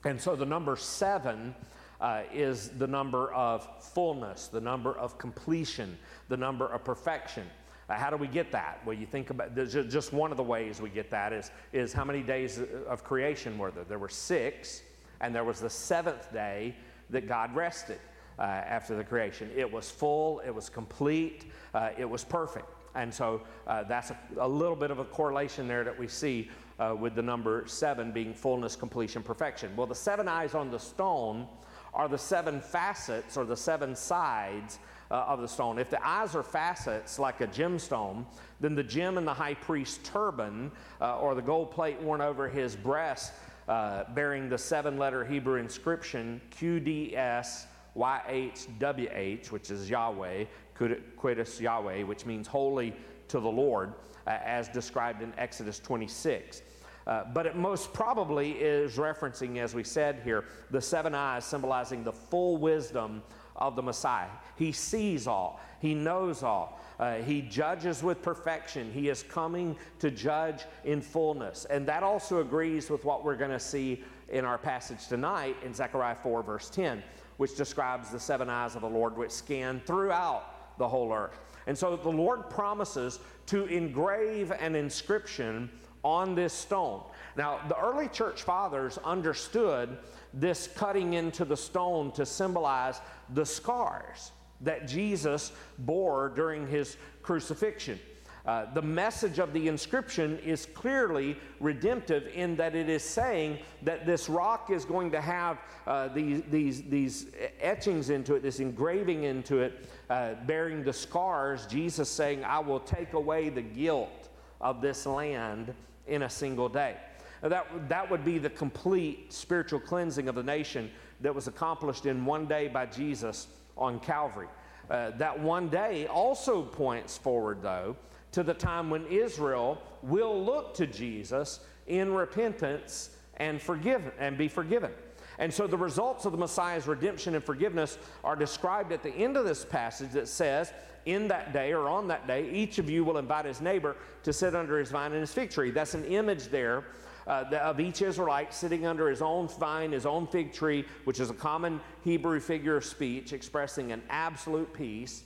And 0.03 0.19
so 0.19 0.35
the 0.35 0.45
number 0.45 0.75
seven 0.75 1.55
uh, 2.01 2.21
is 2.33 2.69
the 2.69 2.87
number 2.87 3.33
of 3.33 3.67
fullness, 3.79 4.47
the 4.47 4.61
number 4.61 4.97
of 4.97 5.17
completion, 5.17 5.97
the 6.29 6.37
number 6.37 6.67
of 6.67 6.83
perfection. 6.83 7.45
Uh, 7.89 7.95
how 7.95 8.09
do 8.09 8.17
we 8.17 8.27
get 8.27 8.51
that? 8.51 8.79
Well, 8.85 8.95
you 8.95 9.05
think 9.05 9.31
about 9.31 9.55
just 9.55 10.13
one 10.13 10.31
of 10.31 10.37
the 10.37 10.43
ways 10.43 10.79
we 10.79 10.89
get 10.89 11.09
that 11.09 11.33
is, 11.33 11.51
is 11.73 11.91
how 11.91 12.05
many 12.05 12.21
days 12.21 12.61
of 12.87 13.03
creation 13.03 13.57
were 13.57 13.71
there? 13.71 13.83
There 13.83 13.99
were 13.99 14.09
six, 14.09 14.83
and 15.21 15.33
there 15.33 15.43
was 15.43 15.59
the 15.59 15.69
seventh 15.69 16.31
day 16.31 16.75
that 17.09 17.27
God 17.27 17.53
rested 17.55 17.99
uh, 18.37 18.43
after 18.43 18.95
the 18.95 19.03
creation. 19.03 19.49
It 19.55 19.69
was 19.69 19.89
full, 19.89 20.39
it 20.41 20.53
was 20.53 20.69
complete, 20.69 21.45
uh, 21.73 21.89
it 21.97 22.09
was 22.09 22.23
perfect. 22.23 22.67
And 22.95 23.13
so 23.13 23.41
uh, 23.67 23.83
that's 23.83 24.11
a, 24.11 24.17
a, 24.39 24.47
little 24.47 24.75
bit 24.75 24.91
of 24.91 24.99
a 24.99 25.05
correlation 25.05 25.67
there 25.67 25.83
that 25.83 25.97
we 25.97 26.07
see 26.07 26.49
uh, 26.79 26.95
with 26.97 27.15
the 27.15 27.21
number 27.21 27.63
seven 27.67 28.11
being 28.11 28.33
fullness, 28.33 28.75
completion, 28.75 29.21
perfection. 29.21 29.75
Well, 29.75 29.87
the 29.87 29.95
seven 29.95 30.27
eyes 30.27 30.55
on 30.55 30.71
the 30.71 30.79
stone 30.79 31.47
are 31.93 32.07
the 32.07 32.17
seven 32.17 32.61
facets 32.61 33.37
or 33.37 33.45
the 33.45 33.57
seven 33.57 33.95
sides 33.95 34.79
uh, 35.11 35.25
of 35.27 35.41
the 35.41 35.47
stone. 35.47 35.79
If 35.79 35.89
the 35.89 36.05
eyes 36.05 36.35
are 36.35 36.43
facets 36.43 37.19
like 37.19 37.41
a 37.41 37.47
gemstone, 37.47 38.25
then 38.59 38.75
the 38.75 38.83
gem 38.83 39.17
in 39.17 39.25
the 39.25 39.33
high 39.33 39.55
priest's 39.55 39.99
turban 40.03 40.71
uh, 41.01 41.19
or 41.19 41.35
the 41.35 41.41
gold 41.41 41.71
plate 41.71 41.99
worn 42.01 42.21
over 42.21 42.47
his 42.47 42.75
breast 42.75 43.33
uh, 43.67 44.03
bearing 44.13 44.49
the 44.49 44.57
seven 44.57 44.97
letter 44.97 45.23
Hebrew 45.23 45.59
inscription 45.59 46.41
QDS 46.59 47.65
YHWH, 47.95 49.51
which 49.51 49.71
is 49.71 49.89
Yahweh, 49.89 50.45
Quidus 50.75 51.59
Yahweh, 51.59 52.03
which 52.03 52.25
means 52.25 52.47
holy 52.47 52.93
to 53.27 53.39
the 53.39 53.49
Lord, 53.49 53.93
uh, 54.25 54.37
as 54.43 54.69
described 54.69 55.21
in 55.21 55.33
Exodus 55.37 55.79
26. 55.79 56.61
Uh, 57.09 57.23
but 57.33 57.47
it 57.47 57.55
most 57.55 57.91
probably 57.91 58.51
is 58.51 58.97
referencing, 58.97 59.57
as 59.57 59.73
we 59.73 59.83
said 59.83 60.21
here, 60.23 60.45
the 60.69 60.79
seven 60.79 61.15
eyes 61.15 61.43
symbolizing 61.43 62.03
the 62.03 62.13
full 62.13 62.57
wisdom 62.57 63.23
of 63.55 63.75
the 63.75 63.81
Messiah. 63.81 64.29
He 64.55 64.71
sees 64.71 65.25
all, 65.25 65.59
He 65.81 65.95
knows 65.95 66.43
all. 66.43 66.79
Uh, 66.99 67.15
he 67.15 67.41
judges 67.41 68.03
with 68.03 68.21
perfection. 68.21 68.91
He 68.91 69.09
is 69.09 69.23
coming 69.23 69.75
to 69.99 70.11
judge 70.11 70.65
in 70.83 71.01
fullness. 71.01 71.65
And 71.65 71.87
that 71.87 72.03
also 72.03 72.41
agrees 72.41 72.89
with 72.91 73.05
what 73.05 73.23
we're 73.23 73.37
going 73.37 73.51
to 73.51 73.59
see 73.59 74.03
in 74.27 74.45
our 74.45 74.57
passage 74.57 75.07
tonight 75.07 75.55
in 75.63 75.73
Zechariah 75.73 76.15
4, 76.15 76.43
verse 76.43 76.69
10, 76.69 77.01
which 77.37 77.55
describes 77.55 78.11
the 78.11 78.19
seven 78.19 78.49
eyes 78.49 78.75
of 78.75 78.81
the 78.81 78.89
Lord 78.89 79.17
which 79.17 79.31
scan 79.31 79.81
throughout 79.85 80.77
the 80.77 80.87
whole 80.87 81.11
earth. 81.11 81.39
And 81.67 81.77
so 81.77 81.95
the 81.95 82.09
Lord 82.09 82.49
promises 82.49 83.19
to 83.47 83.65
engrave 83.65 84.51
an 84.51 84.75
inscription 84.75 85.69
on 86.03 86.35
this 86.35 86.53
stone. 86.53 87.01
Now, 87.35 87.59
the 87.67 87.77
early 87.77 88.07
church 88.07 88.43
fathers 88.43 88.97
understood 89.03 89.97
this 90.33 90.69
cutting 90.75 91.13
into 91.13 91.45
the 91.45 91.57
stone 91.57 92.11
to 92.13 92.25
symbolize 92.25 93.01
the 93.33 93.45
scars 93.45 94.31
that 94.61 94.87
Jesus 94.87 95.51
bore 95.79 96.29
during 96.29 96.67
his 96.67 96.97
crucifixion. 97.21 97.99
Uh, 98.45 98.65
the 98.73 98.81
message 98.81 99.37
of 99.37 99.53
the 99.53 99.67
inscription 99.67 100.39
is 100.39 100.65
clearly 100.65 101.37
redemptive 101.59 102.27
in 102.33 102.55
that 102.55 102.73
it 102.73 102.89
is 102.89 103.03
saying 103.03 103.59
that 103.83 104.05
this 104.05 104.29
rock 104.29 104.71
is 104.71 104.85
going 104.85 105.11
to 105.11 105.21
have 105.21 105.59
uh, 105.85 106.07
these, 106.07 106.41
these, 106.49 106.83
these 106.83 107.27
etchings 107.59 108.09
into 108.09 108.35
it, 108.35 108.41
this 108.41 108.59
engraving 108.59 109.23
into 109.23 109.59
it, 109.59 109.87
uh, 110.09 110.33
bearing 110.45 110.83
the 110.83 110.93
scars. 110.93 111.65
Jesus 111.67 112.09
saying, 112.09 112.43
I 112.43 112.59
will 112.59 112.79
take 112.79 113.13
away 113.13 113.49
the 113.49 113.61
guilt 113.61 114.29
of 114.61 114.81
this 114.81 115.05
land 115.05 115.73
in 116.09 116.23
a 116.23 116.29
single 116.29 116.67
day. 116.69 116.97
That, 117.41 117.67
that 117.87 118.11
would 118.11 118.25
be 118.25 118.37
the 118.37 118.49
complete 118.49 119.31
spiritual 119.31 119.79
cleansing 119.79 120.27
of 120.27 120.35
the 120.35 120.43
nation 120.43 120.91
that 121.21 121.33
was 121.33 121.47
accomplished 121.47 122.05
in 122.05 122.25
one 122.25 122.47
day 122.47 122.67
by 122.67 122.85
Jesus 122.85 123.47
on 123.77 123.99
Calvary. 123.99 124.47
Uh, 124.89 125.11
that 125.11 125.39
one 125.39 125.69
day 125.69 126.07
also 126.07 126.63
points 126.63 127.17
forward, 127.17 127.61
though, 127.61 127.95
to 128.31 128.43
the 128.43 128.53
time 128.53 128.89
when 128.89 129.05
Israel 129.07 129.81
will 130.01 130.43
look 130.43 130.73
to 130.75 130.87
Jesus 130.87 131.61
in 131.87 132.13
repentance 132.13 133.11
and 133.37 133.61
forgive 133.61 134.11
and 134.19 134.37
be 134.37 134.47
forgiven. 134.47 134.91
And 135.37 135.53
so 135.53 135.67
the 135.67 135.77
results 135.77 136.25
of 136.25 136.33
the 136.33 136.37
Messiah's 136.37 136.85
redemption 136.85 137.33
and 137.35 137.43
forgiveness 137.43 137.97
are 138.23 138.35
described 138.35 138.91
at 138.91 139.03
the 139.03 139.11
end 139.11 139.37
of 139.37 139.45
this 139.45 139.63
passage 139.63 140.11
that 140.11 140.27
says, 140.27 140.73
In 141.05 141.27
that 141.29 141.53
day 141.53 141.73
or 141.73 141.87
on 141.87 142.07
that 142.09 142.27
day, 142.27 142.49
each 142.51 142.77
of 142.77 142.89
you 142.89 143.03
will 143.03 143.17
invite 143.17 143.45
his 143.45 143.61
neighbor 143.61 143.95
to 144.23 144.33
sit 144.33 144.55
under 144.55 144.77
his 144.77 144.91
vine 144.91 145.11
and 145.11 145.21
his 145.21 145.33
fig 145.33 145.49
tree. 145.49 145.71
That's 145.71 145.93
an 145.93 146.05
image 146.05 146.49
there 146.49 146.85
uh, 147.27 147.45
of 147.61 147.79
each 147.79 148.01
Israelite 148.01 148.53
sitting 148.53 148.85
under 148.85 149.09
his 149.09 149.21
own 149.21 149.47
vine, 149.47 149.91
his 149.91 150.05
own 150.05 150.27
fig 150.27 150.51
tree, 150.51 150.85
which 151.03 151.19
is 151.19 151.29
a 151.29 151.33
common 151.33 151.79
Hebrew 152.03 152.39
figure 152.39 152.77
of 152.77 152.85
speech 152.85 153.33
expressing 153.33 153.91
an 153.91 154.01
absolute 154.09 154.73
peace. 154.73 155.23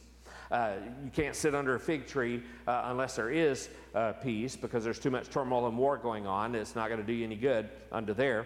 Uh, 0.52 0.74
you 1.04 1.10
can't 1.10 1.36
sit 1.36 1.56
under 1.56 1.76
a 1.76 1.80
fig 1.80 2.06
tree 2.06 2.44
uh, 2.68 2.84
unless 2.86 3.16
there 3.16 3.32
is 3.32 3.70
uh, 3.96 4.12
peace 4.14 4.56
because 4.56 4.84
there's 4.84 5.00
too 5.00 5.10
much 5.10 5.30
turmoil 5.30 5.68
and 5.68 5.78
war 5.78 5.98
going 5.98 6.28
on. 6.28 6.54
It's 6.54 6.76
not 6.76 6.90
going 6.90 7.00
to 7.00 7.08
do 7.08 7.14
you 7.14 7.26
any 7.26 7.36
good 7.36 7.70
under 7.92 8.14
there. 8.14 8.46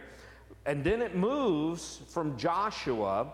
And 0.66 0.84
then 0.84 1.02
it 1.02 1.16
moves 1.16 2.02
from 2.08 2.38
Joshua 2.38 3.28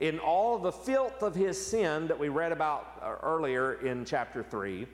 in 0.00 0.18
all 0.18 0.58
the 0.58 0.72
filth 0.72 1.22
of 1.22 1.34
his 1.34 1.64
sin 1.64 2.08
that 2.08 2.18
we 2.18 2.28
read 2.28 2.52
about 2.52 3.00
uh, 3.02 3.14
earlier 3.22 3.74
in 3.74 4.04
chapter 4.04 4.42
3 4.42 4.86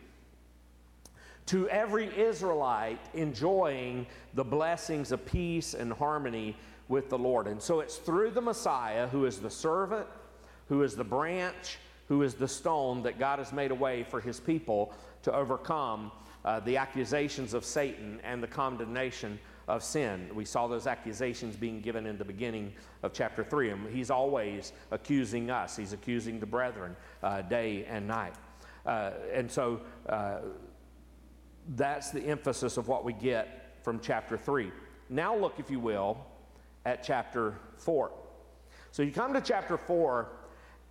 to 1.46 1.68
every 1.68 2.06
Israelite 2.18 2.98
enjoying 3.14 4.04
the 4.34 4.42
blessings 4.42 5.12
of 5.12 5.24
peace 5.24 5.74
and 5.74 5.92
harmony 5.92 6.56
with 6.88 7.08
the 7.08 7.18
Lord. 7.18 7.46
And 7.46 7.62
so 7.62 7.78
it's 7.78 7.96
through 7.96 8.32
the 8.32 8.40
Messiah, 8.40 9.06
who 9.06 9.26
is 9.26 9.38
the 9.38 9.50
servant, 9.50 10.08
who 10.68 10.82
is 10.82 10.96
the 10.96 11.04
branch, 11.04 11.78
who 12.08 12.22
is 12.22 12.34
the 12.34 12.48
stone, 12.48 13.04
that 13.04 13.20
God 13.20 13.38
has 13.38 13.52
made 13.52 13.70
a 13.70 13.76
way 13.76 14.02
for 14.02 14.20
his 14.20 14.40
people 14.40 14.92
to 15.22 15.32
overcome 15.32 16.10
uh, 16.44 16.60
the 16.60 16.76
accusations 16.76 17.54
of 17.54 17.64
Satan 17.64 18.20
and 18.24 18.42
the 18.42 18.48
condemnation 18.48 19.38
of 19.68 19.82
sin. 19.82 20.30
We 20.34 20.44
saw 20.44 20.66
those 20.66 20.86
accusations 20.86 21.56
being 21.56 21.80
given 21.80 22.06
in 22.06 22.18
the 22.18 22.24
beginning 22.24 22.72
of 23.02 23.12
chapter 23.12 23.42
3. 23.42 23.70
And 23.70 23.88
he's 23.88 24.10
always 24.10 24.72
accusing 24.90 25.50
us, 25.50 25.76
he's 25.76 25.92
accusing 25.92 26.38
the 26.38 26.46
brethren 26.46 26.96
uh, 27.22 27.42
day 27.42 27.84
and 27.88 28.06
night. 28.06 28.34
Uh, 28.84 29.10
and 29.32 29.50
so 29.50 29.80
uh, 30.08 30.38
that's 31.74 32.10
the 32.10 32.22
emphasis 32.22 32.76
of 32.76 32.86
what 32.86 33.04
we 33.04 33.12
get 33.12 33.78
from 33.82 33.98
chapter 34.00 34.38
3. 34.38 34.70
Now, 35.08 35.36
look, 35.36 35.58
if 35.58 35.70
you 35.70 35.80
will, 35.80 36.24
at 36.84 37.02
chapter 37.02 37.58
4. 37.78 38.12
So 38.92 39.02
you 39.02 39.10
come 39.10 39.32
to 39.34 39.40
chapter 39.40 39.76
4, 39.76 40.28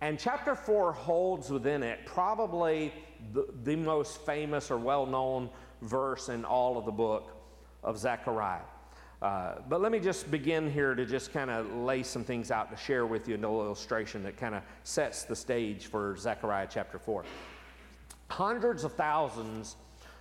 and 0.02 0.18
chapter 0.18 0.54
4 0.54 0.92
holds 0.92 1.50
within 1.50 1.82
it 1.82 2.04
probably 2.04 2.92
the, 3.32 3.46
the 3.64 3.76
most 3.76 4.24
famous 4.26 4.70
or 4.70 4.76
well 4.76 5.06
known 5.06 5.48
verse 5.82 6.28
in 6.28 6.44
all 6.44 6.76
of 6.76 6.84
the 6.84 6.92
book 6.92 7.35
of 7.86 7.96
Zechariah. 7.96 8.60
Uh, 9.22 9.54
but 9.68 9.80
let 9.80 9.90
me 9.90 9.98
just 9.98 10.30
begin 10.30 10.70
here 10.70 10.94
to 10.94 11.06
just 11.06 11.32
kind 11.32 11.50
of 11.50 11.72
lay 11.72 12.02
some 12.02 12.22
things 12.22 12.50
out 12.50 12.70
to 12.70 12.76
share 12.76 13.06
with 13.06 13.26
you 13.26 13.34
an 13.34 13.44
illustration 13.44 14.22
that 14.22 14.36
kind 14.36 14.54
of 14.54 14.62
sets 14.84 15.22
the 15.22 15.34
stage 15.34 15.86
for 15.86 16.14
Zechariah 16.18 16.66
chapter 16.70 16.98
4. 16.98 17.24
Hundreds 18.28 18.84
of 18.84 18.92
thousands 18.92 19.76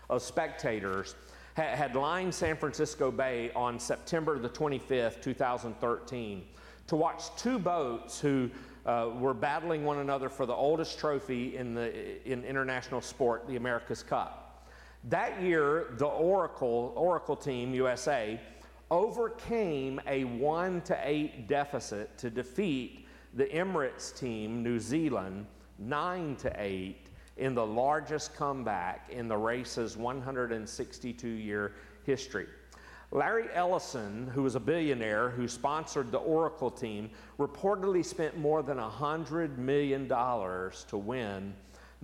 of 0.10 0.22
spectators 0.22 1.16
had 1.56 1.96
lined 1.96 2.34
San 2.34 2.56
Francisco 2.56 3.12
Bay 3.12 3.52
on 3.56 3.80
September 3.80 4.38
the 4.38 4.50
25th, 4.50 5.22
2013, 5.22 6.44
to 6.88 6.96
watch 6.96 7.24
two 7.38 7.58
boats 7.58 8.20
who 8.20 8.50
uh, 8.86 9.10
were 9.18 9.34
battling 9.34 9.84
one 9.84 10.00
another 10.00 10.30
for 10.30 10.46
the 10.46 10.54
oldest 10.54 11.00
trophy 11.00 11.58
in, 11.58 11.74
the, 11.74 12.30
in 12.30 12.44
international 12.44 13.02
sport, 13.02 13.48
the 13.48 13.56
America's 13.56 14.04
Cup. 14.04 14.45
That 15.10 15.40
year, 15.40 15.94
the 15.98 16.08
Oracle, 16.08 16.92
Oracle 16.96 17.36
team, 17.36 17.76
USA, 17.76 18.40
overcame 18.90 20.02
a 20.08 20.24
1 20.24 20.82
to 20.82 20.98
8 21.00 21.48
deficit 21.48 22.18
to 22.18 22.32
defeat 22.32 23.08
the 23.36 23.46
Emirates 23.46 24.18
team, 24.18 24.64
New 24.64 24.80
Zealand, 24.80 25.46
9 25.78 26.36
to 26.38 26.52
8 26.58 27.08
in 27.38 27.54
the 27.54 27.66
largest 27.66 28.36
comeback 28.36 29.08
in 29.12 29.28
the 29.28 29.38
race's 29.38 29.96
162 29.96 31.28
year 31.28 31.74
history. 32.04 32.48
Larry 33.12 33.48
Ellison, 33.54 34.28
who 34.34 34.42
was 34.42 34.56
a 34.56 34.60
billionaire 34.60 35.30
who 35.30 35.48
sponsored 35.48 36.12
the 36.12 36.18
Oracle 36.18 36.72
team, 36.72 37.12
reportedly 37.38 38.04
spent 38.04 38.40
more 38.40 38.64
than 38.64 38.78
$100 38.80 39.58
million 39.60 40.08
to 40.08 40.98
win 40.98 41.54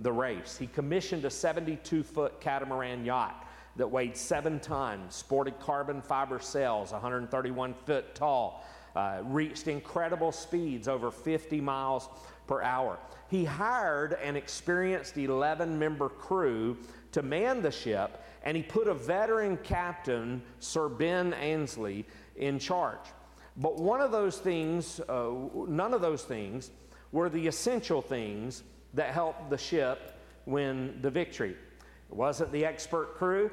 the 0.02 0.12
race. 0.12 0.56
He 0.58 0.66
commissioned 0.66 1.24
a 1.24 1.30
72 1.30 2.02
foot 2.02 2.40
catamaran 2.40 3.04
yacht 3.04 3.46
that 3.76 3.90
weighed 3.90 4.16
seven 4.16 4.60
tons, 4.60 5.14
sported 5.14 5.58
carbon 5.60 6.02
fiber 6.02 6.38
sails, 6.38 6.92
131 6.92 7.74
foot 7.86 8.14
tall, 8.14 8.64
uh, 8.94 9.22
reached 9.24 9.68
incredible 9.68 10.32
speeds 10.32 10.88
over 10.88 11.10
50 11.10 11.60
miles 11.60 12.08
per 12.46 12.62
hour. 12.62 12.98
He 13.30 13.44
hired 13.44 14.14
an 14.22 14.36
experienced 14.36 15.16
11 15.16 15.78
member 15.78 16.10
crew 16.10 16.76
to 17.12 17.22
man 17.22 17.62
the 17.62 17.70
ship, 17.70 18.22
and 18.42 18.56
he 18.56 18.62
put 18.62 18.88
a 18.88 18.94
veteran 18.94 19.56
captain, 19.58 20.42
Sir 20.60 20.88
Ben 20.88 21.34
Ainslie, 21.40 22.04
in 22.36 22.58
charge. 22.58 22.98
But 23.56 23.76
one 23.76 24.00
of 24.00 24.10
those 24.10 24.38
things, 24.38 25.00
uh, 25.08 25.30
none 25.68 25.94
of 25.94 26.00
those 26.00 26.24
things, 26.24 26.70
were 27.12 27.28
the 27.28 27.46
essential 27.46 28.02
things 28.02 28.62
that 28.94 29.10
helped 29.10 29.50
the 29.50 29.58
ship 29.58 30.18
win 30.46 30.98
the 31.02 31.10
victory. 31.10 31.56
It 32.10 32.16
wasn't 32.16 32.52
the 32.52 32.64
expert 32.64 33.14
crew, 33.14 33.50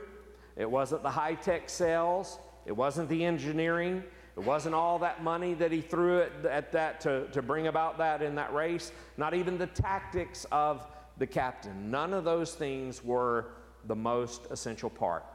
it 0.55 0.69
wasn't 0.69 1.03
the 1.03 1.09
high 1.09 1.35
tech 1.35 1.69
sails, 1.69 2.39
it 2.65 2.73
wasn't 2.73 3.09
the 3.09 3.23
engineering, 3.23 4.03
it 4.35 4.43
wasn't 4.43 4.75
all 4.75 4.99
that 4.99 5.23
money 5.23 5.53
that 5.55 5.71
he 5.71 5.81
threw 5.81 6.21
at, 6.21 6.45
at 6.45 6.71
that 6.71 7.01
to, 7.01 7.27
to 7.31 7.41
bring 7.41 7.67
about 7.67 7.97
that 7.97 8.21
in 8.21 8.35
that 8.35 8.53
race, 8.53 8.91
not 9.17 9.33
even 9.33 9.57
the 9.57 9.67
tactics 9.67 10.45
of 10.51 10.85
the 11.17 11.27
captain. 11.27 11.91
None 11.91 12.13
of 12.13 12.23
those 12.23 12.55
things 12.55 13.03
were 13.03 13.47
the 13.85 13.95
most 13.95 14.47
essential 14.51 14.89
part. 14.89 15.25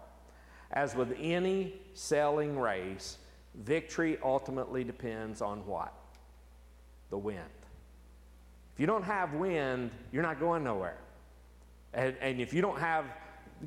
As 0.70 0.94
with 0.94 1.14
any 1.20 1.74
sailing 1.94 2.58
race, 2.58 3.18
victory 3.54 4.18
ultimately 4.22 4.84
depends 4.84 5.40
on 5.40 5.66
what? 5.66 5.92
The 7.10 7.18
wind. 7.18 7.40
If 8.74 8.80
you 8.80 8.86
don't 8.86 9.04
have 9.04 9.34
wind, 9.34 9.92
you're 10.12 10.24
not 10.24 10.40
going 10.40 10.64
nowhere. 10.64 10.98
And, 11.92 12.16
and 12.20 12.40
if 12.40 12.52
you 12.52 12.60
don't 12.60 12.80
have 12.80 13.04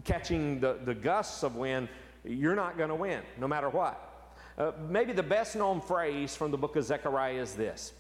catching 0.04 0.60
the, 0.60 0.80
the 0.84 0.94
gusts 0.94 1.44
of 1.44 1.56
wind, 1.56 1.88
you're 2.26 2.56
not 2.56 2.78
going 2.78 2.90
to 2.90 2.96
win, 2.96 3.22
no 3.40 3.48
matter 3.48 3.70
what. 3.70 4.36
Uh, 4.58 4.74
maybe 4.90 5.14
the 5.14 5.24
best 5.24 5.56
known 5.56 5.80
phrase 5.80 6.36
from 6.36 6.52
the 6.52 6.58
book 6.58 6.76
of 6.76 6.84
Zechariah 6.84 7.42
is 7.42 7.54
this 7.54 7.94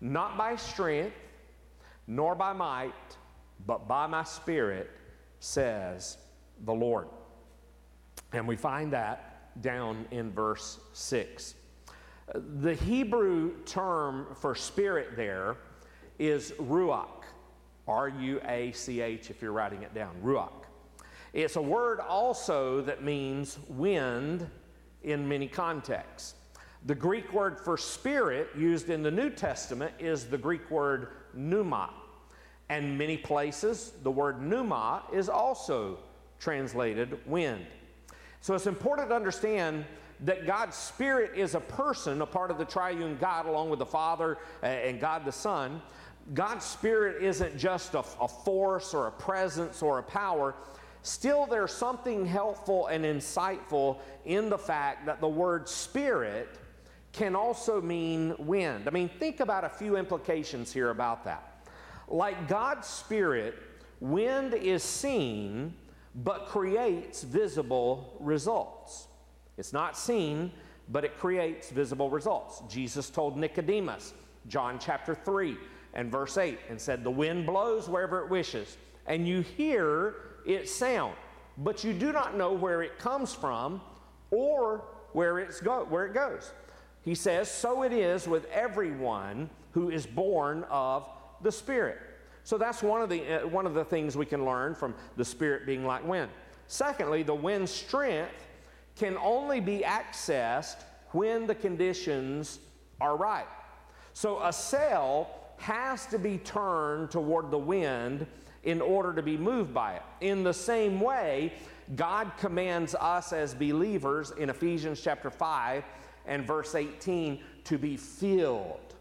Not 0.00 0.38
by 0.38 0.54
strength, 0.54 1.16
nor 2.06 2.36
by 2.36 2.52
might, 2.52 2.92
but 3.66 3.88
by 3.88 4.06
my 4.06 4.22
spirit, 4.22 4.88
says 5.40 6.16
the 6.64 6.72
Lord. 6.72 7.08
And 8.32 8.46
we 8.46 8.54
find 8.54 8.92
that 8.92 9.60
down 9.60 10.06
in 10.12 10.30
verse 10.30 10.78
6. 10.92 11.54
The 12.34 12.74
Hebrew 12.74 13.64
term 13.64 14.28
for 14.40 14.54
spirit 14.54 15.16
there 15.16 15.56
is 16.22 16.52
ruach, 16.52 17.24
R 17.88 18.08
U 18.08 18.40
A 18.46 18.70
C 18.70 19.00
H, 19.00 19.28
if 19.28 19.42
you're 19.42 19.50
writing 19.50 19.82
it 19.82 19.92
down, 19.92 20.14
ruach. 20.22 20.52
It's 21.32 21.56
a 21.56 21.62
word 21.62 21.98
also 21.98 22.80
that 22.82 23.02
means 23.02 23.58
wind 23.68 24.48
in 25.02 25.26
many 25.28 25.48
contexts. 25.48 26.34
The 26.86 26.94
Greek 26.94 27.32
word 27.32 27.58
for 27.58 27.76
spirit 27.76 28.50
used 28.56 28.88
in 28.88 29.02
the 29.02 29.10
New 29.10 29.30
Testament 29.30 29.94
is 29.98 30.26
the 30.26 30.38
Greek 30.38 30.70
word 30.70 31.08
pneuma. 31.34 31.90
And 32.68 32.96
many 32.96 33.16
places, 33.16 33.92
the 34.04 34.10
word 34.10 34.40
pneuma 34.40 35.02
is 35.12 35.28
also 35.28 35.98
translated 36.38 37.18
wind. 37.26 37.66
So 38.40 38.54
it's 38.54 38.68
important 38.68 39.08
to 39.08 39.16
understand 39.16 39.84
that 40.20 40.46
God's 40.46 40.76
Spirit 40.76 41.32
is 41.36 41.56
a 41.56 41.60
person, 41.60 42.22
a 42.22 42.26
part 42.26 42.52
of 42.52 42.58
the 42.58 42.64
triune 42.64 43.16
God, 43.20 43.46
along 43.46 43.70
with 43.70 43.80
the 43.80 43.86
Father 43.86 44.38
and 44.62 45.00
God 45.00 45.24
the 45.24 45.32
Son. 45.32 45.82
God's 46.34 46.64
Spirit 46.64 47.22
isn't 47.22 47.56
just 47.58 47.94
a, 47.94 48.04
a 48.20 48.28
force 48.28 48.94
or 48.94 49.08
a 49.08 49.12
presence 49.12 49.82
or 49.82 49.98
a 49.98 50.02
power, 50.02 50.54
still 51.02 51.46
there's 51.46 51.72
something 51.72 52.24
helpful 52.24 52.86
and 52.86 53.04
insightful 53.04 53.98
in 54.24 54.48
the 54.48 54.58
fact 54.58 55.06
that 55.06 55.20
the 55.20 55.28
word 55.28 55.68
spirit 55.68 56.48
can 57.12 57.36
also 57.36 57.80
mean 57.80 58.34
wind. 58.38 58.88
I 58.88 58.90
mean, 58.90 59.10
think 59.18 59.40
about 59.40 59.64
a 59.64 59.68
few 59.68 59.96
implications 59.96 60.72
here 60.72 60.90
about 60.90 61.24
that. 61.24 61.66
Like 62.08 62.48
God's 62.48 62.86
spirit, 62.86 63.58
wind 64.00 64.54
is 64.54 64.82
seen 64.82 65.74
but 66.14 66.46
creates 66.46 67.22
visible 67.22 68.16
results. 68.20 69.08
It's 69.56 69.72
not 69.72 69.96
seen, 69.96 70.52
but 70.88 71.04
it 71.04 71.18
creates 71.18 71.70
visible 71.70 72.10
results. 72.10 72.62
Jesus 72.68 73.10
told 73.10 73.36
Nicodemus, 73.36 74.12
John 74.48 74.78
chapter 74.78 75.14
3 75.14 75.56
and 75.94 76.10
verse 76.10 76.38
8, 76.38 76.58
and 76.68 76.80
said, 76.80 77.04
The 77.04 77.10
wind 77.10 77.46
blows 77.46 77.88
wherever 77.88 78.20
it 78.24 78.30
wishes, 78.30 78.76
and 79.06 79.26
you 79.26 79.40
hear 79.40 80.14
its 80.46 80.72
sound, 80.72 81.14
but 81.58 81.84
you 81.84 81.92
do 81.92 82.12
not 82.12 82.36
know 82.36 82.52
where 82.52 82.82
it 82.82 82.98
comes 82.98 83.34
from 83.34 83.80
or 84.30 84.84
where, 85.12 85.38
it's 85.38 85.60
go- 85.60 85.84
where 85.84 86.06
it 86.06 86.14
goes. 86.14 86.52
He 87.02 87.14
says, 87.14 87.50
So 87.50 87.82
it 87.82 87.92
is 87.92 88.26
with 88.26 88.46
everyone 88.46 89.50
who 89.72 89.90
is 89.90 90.06
born 90.06 90.64
of 90.70 91.08
the 91.42 91.52
Spirit. 91.52 91.98
So 92.44 92.58
that's 92.58 92.82
one 92.82 93.02
of 93.02 93.08
the, 93.08 93.42
uh, 93.42 93.46
one 93.46 93.66
of 93.66 93.74
the 93.74 93.84
things 93.84 94.16
we 94.16 94.26
can 94.26 94.44
learn 94.44 94.74
from 94.74 94.94
the 95.16 95.24
Spirit 95.24 95.66
being 95.66 95.84
like 95.84 96.06
wind. 96.06 96.30
Secondly, 96.66 97.22
the 97.22 97.34
wind's 97.34 97.70
strength 97.70 98.46
can 98.96 99.16
only 99.18 99.60
be 99.60 99.80
accessed 99.80 100.82
when 101.10 101.46
the 101.46 101.54
conditions 101.54 102.58
are 103.00 103.16
right. 103.16 103.46
So 104.12 104.42
a 104.42 104.52
sail 104.52 105.30
has 105.62 106.06
to 106.06 106.18
be 106.18 106.38
turned 106.38 107.10
toward 107.10 107.50
the 107.50 107.58
wind 107.58 108.26
in 108.64 108.80
order 108.80 109.12
to 109.12 109.22
be 109.22 109.36
moved 109.36 109.72
by 109.72 109.94
it. 109.94 110.02
In 110.20 110.42
the 110.42 110.52
same 110.52 111.00
way, 111.00 111.52
God 111.96 112.32
commands 112.38 112.94
us 112.94 113.32
as 113.32 113.54
believers 113.54 114.32
in 114.32 114.50
Ephesians 114.50 115.00
chapter 115.00 115.30
5 115.30 115.84
and 116.26 116.46
verse 116.46 116.74
18 116.74 117.40
to 117.64 117.78
be 117.78 117.96
filled 117.96 118.94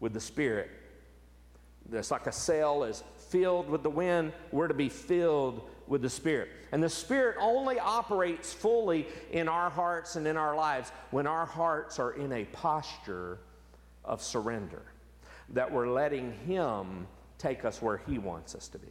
with 0.00 0.12
the 0.12 0.20
Spirit. 0.20 0.70
It's 1.92 2.10
like 2.10 2.26
a 2.26 2.32
sail 2.32 2.84
is 2.84 3.02
filled 3.28 3.68
with 3.68 3.82
the 3.82 3.90
wind, 3.90 4.32
we're 4.50 4.68
to 4.68 4.74
be 4.74 4.88
filled 4.88 5.68
with 5.86 6.02
the 6.02 6.10
Spirit. 6.10 6.48
And 6.70 6.82
the 6.82 6.88
Spirit 6.88 7.36
only 7.40 7.78
operates 7.78 8.52
fully 8.52 9.06
in 9.30 9.48
our 9.48 9.68
hearts 9.68 10.16
and 10.16 10.26
in 10.26 10.36
our 10.36 10.54
lives 10.54 10.90
when 11.10 11.26
our 11.26 11.46
hearts 11.46 11.98
are 11.98 12.12
in 12.12 12.32
a 12.32 12.44
posture 12.46 13.38
of 14.04 14.22
surrender, 14.22 14.82
that 15.52 15.70
we're 15.70 15.88
letting 15.88 16.32
Him 16.46 17.06
take 17.38 17.64
us 17.64 17.80
where 17.80 17.98
He 17.98 18.18
wants 18.18 18.54
us 18.54 18.68
to 18.68 18.78
be. 18.78 18.88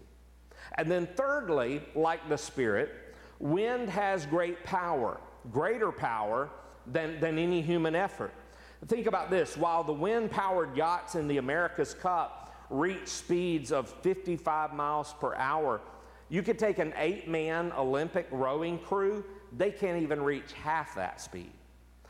And 0.77 0.89
then, 0.89 1.07
thirdly, 1.15 1.81
like 1.95 2.27
the 2.29 2.37
Spirit, 2.37 2.91
wind 3.39 3.89
has 3.89 4.25
great 4.25 4.63
power, 4.63 5.19
greater 5.51 5.91
power 5.91 6.49
than, 6.87 7.19
than 7.19 7.37
any 7.37 7.61
human 7.61 7.95
effort. 7.95 8.33
Think 8.87 9.07
about 9.07 9.29
this 9.29 9.57
while 9.57 9.83
the 9.83 9.93
wind 9.93 10.31
powered 10.31 10.75
yachts 10.75 11.15
in 11.15 11.27
the 11.27 11.37
America's 11.37 11.93
Cup 11.93 12.41
reach 12.69 13.07
speeds 13.07 13.71
of 13.71 13.89
55 14.01 14.73
miles 14.73 15.13
per 15.19 15.35
hour, 15.35 15.81
you 16.29 16.41
could 16.41 16.57
take 16.57 16.79
an 16.79 16.93
eight 16.97 17.27
man 17.27 17.71
Olympic 17.73 18.27
rowing 18.31 18.79
crew, 18.79 19.23
they 19.57 19.69
can't 19.69 20.01
even 20.01 20.21
reach 20.21 20.53
half 20.53 20.95
that 20.95 21.19
speed. 21.19 21.51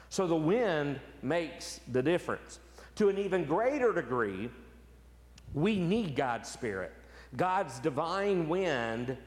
So 0.09 0.27
the 0.27 0.35
wind 0.35 0.99
makes 1.23 1.81
the 1.91 2.03
difference. 2.03 2.59
To 3.01 3.09
an 3.09 3.17
even 3.17 3.45
greater 3.45 3.91
degree, 3.91 4.51
we 5.55 5.79
need 5.79 6.15
God's 6.15 6.47
Spirit, 6.47 6.93
God's 7.35 7.79
divine 7.79 8.47
wind 8.47 9.17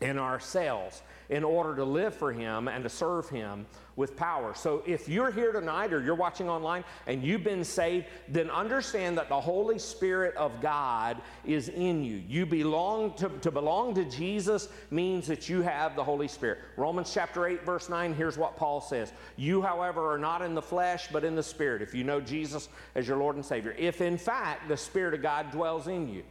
in 0.00 0.18
our 0.18 0.38
sails 0.38 1.02
in 1.32 1.44
order 1.44 1.74
to 1.74 1.84
live 1.84 2.14
for 2.14 2.30
Him 2.30 2.68
and 2.68 2.84
to 2.84 2.90
serve 2.90 3.26
Him 3.30 3.64
with 3.96 4.16
power. 4.16 4.52
So 4.54 4.82
if 4.86 5.08
you're 5.08 5.30
here 5.30 5.50
tonight 5.50 5.94
or 5.94 6.02
you're 6.02 6.14
watching 6.14 6.50
online 6.50 6.84
and 7.06 7.22
you've 7.24 7.42
been 7.42 7.64
saved, 7.64 8.06
then 8.28 8.50
understand 8.50 9.16
that 9.16 9.30
the 9.30 9.40
Holy 9.40 9.78
Spirit 9.78 10.36
of 10.36 10.60
God 10.60 11.22
is 11.46 11.70
in 11.70 12.04
you. 12.04 12.22
You 12.28 12.44
belong 12.44 13.14
to, 13.14 13.30
to 13.40 13.50
belong 13.50 13.94
to 13.94 14.04
Jesus 14.04 14.68
means 14.90 15.26
that 15.26 15.48
you 15.48 15.62
have 15.62 15.96
the 15.96 16.04
Holy 16.04 16.28
Spirit. 16.28 16.58
Romans 16.76 17.10
chapter 17.14 17.46
8, 17.46 17.64
verse 17.64 17.88
9, 17.88 18.12
here's 18.12 18.36
what 18.36 18.58
Paul 18.58 18.82
says. 18.82 19.10
You, 19.36 19.62
however, 19.62 20.12
are 20.12 20.18
not 20.18 20.42
in 20.42 20.54
the 20.54 20.60
flesh, 20.60 21.08
but 21.10 21.24
in 21.24 21.34
the 21.34 21.42
Spirit, 21.42 21.80
if 21.80 21.94
you 21.94 22.04
know 22.04 22.20
Jesus 22.20 22.68
as 22.94 23.08
your 23.08 23.16
Lord 23.16 23.36
and 23.36 23.44
Savior. 23.44 23.74
If 23.78 24.02
in 24.02 24.18
fact 24.18 24.68
the 24.68 24.76
Spirit 24.76 25.14
of 25.14 25.22
God 25.22 25.50
dwells 25.50 25.88
in 25.88 26.12
you. 26.12 26.24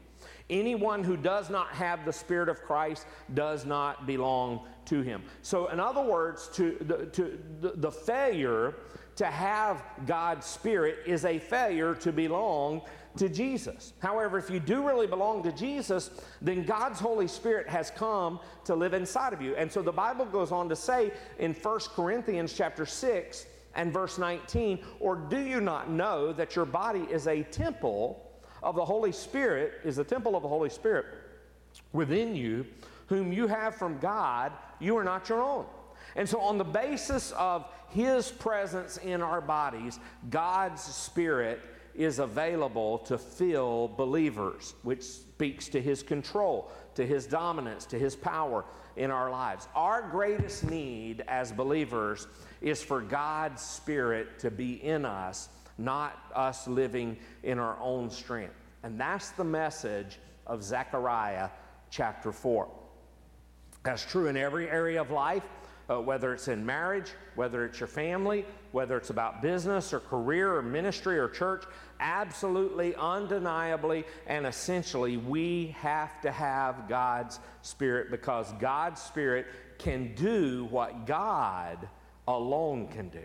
Anyone 0.52 1.04
who 1.04 1.18
does 1.18 1.50
not 1.50 1.70
have 1.70 2.06
the 2.06 2.14
Spirit 2.14 2.50
of 2.50 2.62
Christ 2.62 3.08
does 3.34 3.66
not 3.66 4.06
belong 4.06 4.68
to 4.86 5.02
him. 5.02 5.24
So, 5.42 5.68
in 5.70 5.80
other 5.80 6.02
words, 6.02 6.50
to, 6.56 6.78
the, 6.82 7.06
to 7.08 7.40
the, 7.62 7.72
the 7.78 7.92
failure 7.92 8.76
to 9.16 9.26
have 9.26 9.84
God's 10.06 10.46
Spirit 10.46 11.00
is 11.06 11.26
a 11.26 11.40
failure 11.40 11.96
to 11.96 12.12
belong 12.12 12.82
to 13.18 13.30
Jesus. 13.30 13.94
However, 14.00 14.38
if 14.38 14.50
you 14.50 14.60
do 14.60 14.86
really 14.86 15.08
belong 15.08 15.44
to 15.44 15.52
Jesus, 15.52 16.10
then 16.42 16.64
God's 16.64 17.00
Holy 17.00 17.28
Spirit 17.28 17.68
has 17.68 17.92
come 17.92 18.40
to 18.66 18.76
live 18.76 18.94
inside 18.94 19.34
of 19.34 19.42
you. 19.42 19.56
And 19.56 19.72
so 19.72 19.82
the 19.82 19.92
Bible 19.92 20.26
goes 20.26 20.52
on 20.52 20.70
to 20.70 20.76
say 20.76 21.12
in 21.40 21.54
1 21.54 21.80
Corinthians 21.94 22.54
chapter 22.54 22.86
6 22.86 23.46
and 23.76 23.92
verse 23.94 24.18
19, 24.18 24.80
or 25.00 25.16
do 25.16 25.40
you 25.40 25.62
not 25.62 25.90
know 25.90 26.34
that 26.34 26.56
your 26.56 26.66
body 26.66 27.08
is 27.10 27.28
a 27.28 27.44
temple 27.44 28.31
of 28.64 28.76
the 28.76 28.86
Holy 28.86 29.12
Spirit, 29.12 29.74
is 29.84 29.96
the 29.96 30.04
temple 30.04 30.36
of 30.36 30.44
the 30.44 30.50
Holy 30.50 30.70
Spirit 30.70 31.06
within 31.94 32.36
you, 32.36 32.66
whom 33.08 33.34
you 33.34 33.48
have 33.48 33.76
from 33.76 34.00
God, 34.00 34.52
you 34.80 34.98
are 34.98 35.04
not 35.04 35.28
your 35.30 35.42
own. 35.42 35.66
And 36.16 36.28
so, 36.28 36.40
on 36.40 36.58
the 36.58 36.64
basis 36.64 37.32
of 37.32 37.68
His 37.90 38.30
presence 38.32 38.98
in 38.98 39.22
our 39.22 39.42
bodies, 39.42 40.00
God's 40.30 40.82
Spirit 40.82 41.62
is 41.94 42.20
available 42.20 43.00
to 43.00 43.18
fill 43.18 43.90
believers, 43.98 44.76
which 44.84 45.04
speaks 45.04 45.68
to 45.70 45.82
His 45.82 46.04
control, 46.04 46.72
to 46.96 47.06
His 47.06 47.26
dominance, 47.26 47.86
to 47.88 48.00
His 48.00 48.16
power 48.16 48.66
in 48.96 49.12
our 49.12 49.30
lives. 49.30 49.68
Our 49.76 50.02
greatest 50.10 50.64
need 50.70 51.24
as 51.28 51.52
believers 51.52 52.28
is 52.62 52.82
for 52.84 53.02
God's 53.02 53.62
Spirit 53.62 54.40
to 54.40 54.52
be 54.52 54.84
in 54.84 55.06
us, 55.06 55.50
not 55.84 56.32
us 56.36 56.68
living 56.68 57.18
in 57.44 57.60
our 57.60 57.78
own 57.80 58.10
strength. 58.10 58.54
And 58.84 59.00
that's 59.00 59.32
the 59.32 59.44
message 59.44 60.20
of 60.48 60.64
Zechariah 60.64 61.50
chapter 61.90 62.32
4. 62.32 62.68
That's 63.84 64.06
true 64.06 64.28
in 64.28 64.38
every 64.38 64.70
area 64.70 65.02
of 65.02 65.12
life, 65.12 65.44
uh, 65.90 66.00
whether 66.00 66.34
it's 66.34 66.48
in 66.48 66.66
marriage, 66.66 67.12
whether 67.36 67.66
it's 67.66 67.80
your 67.80 67.88
family, 67.88 68.46
whether 68.72 68.96
it's 68.96 69.10
about 69.10 69.42
business 69.42 69.94
or 69.94 70.00
career 70.00 70.56
or 70.56 70.62
ministry 70.62 71.18
or 71.18 71.28
church. 71.28 71.64
Absolutely, 72.00 72.96
undeniably, 72.96 74.06
and 74.28 74.46
essentially, 74.46 75.18
we 75.18 75.76
have 75.80 76.22
to 76.22 76.32
have 76.32 76.88
God's 76.88 77.40
Spirit 77.62 78.10
because 78.10 78.52
God's 78.60 79.02
Spirit 79.02 79.48
can 79.78 80.14
do 80.16 80.68
what 80.70 81.06
God 81.06 81.88
alone 82.28 82.88
can 82.88 83.10
do. 83.10 83.24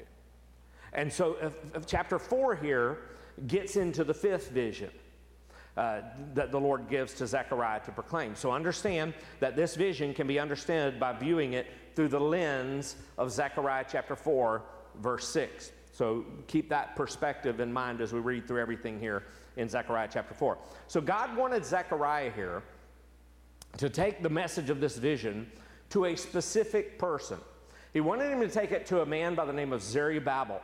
And 0.97 1.13
so, 1.13 1.37
if, 1.41 1.53
if 1.75 1.87
chapter 1.87 2.19
4 2.19 2.57
here 2.57 2.99
gets 3.47 3.77
into 3.77 4.03
the 4.03 4.15
fifth 4.15 4.51
vision 4.51 4.91
uh, 5.77 6.01
that 6.33 6.51
the 6.51 6.59
Lord 6.59 6.89
gives 6.89 7.13
to 7.15 7.27
Zechariah 7.27 7.81
to 7.81 7.93
proclaim. 7.93 8.35
So 8.35 8.51
understand 8.51 9.13
that 9.41 9.57
this 9.57 9.77
vision 9.77 10.15
can 10.15 10.27
be 10.27 10.39
understood 10.39 10.99
by 10.99 11.13
viewing 11.13 11.53
it 11.53 11.67
through 11.95 12.09
the 12.09 12.21
lens 12.21 12.97
of 13.19 13.31
Zechariah 13.31 13.85
chapter 13.87 14.17
4, 14.17 14.63
verse 15.03 15.29
6. 15.29 15.73
So 15.93 16.25
keep 16.47 16.71
that 16.71 16.97
perspective 16.97 17.61
in 17.61 17.71
mind 17.71 18.01
as 18.01 18.15
we 18.15 18.21
read 18.21 18.49
through 18.49 18.61
everything 18.61 18.99
here 18.99 19.25
in 19.57 19.69
Zechariah 19.69 20.09
chapter 20.11 20.33
4. 20.33 20.57
So 20.89 21.03
God 21.03 21.37
wanted 21.37 21.65
Zechariah 21.65 22.31
here 22.31 22.63
to 23.77 23.91
take 23.91 24.23
the 24.23 24.31
message 24.31 24.71
of 24.71 24.81
this 24.81 24.97
vision 24.97 25.51
to 25.91 26.07
a 26.07 26.17
specific 26.17 26.99
person. 26.99 27.39
He 27.93 28.01
wanted 28.01 28.31
him 28.31 28.41
to 28.41 28.49
take 28.49 28.73
it 28.73 28.87
to 28.87 29.03
a 29.03 29.07
man 29.07 29.35
by 29.35 29.45
the 29.45 29.53
name 29.53 29.73
of 29.73 29.83
Zerubbabel. 29.83 30.63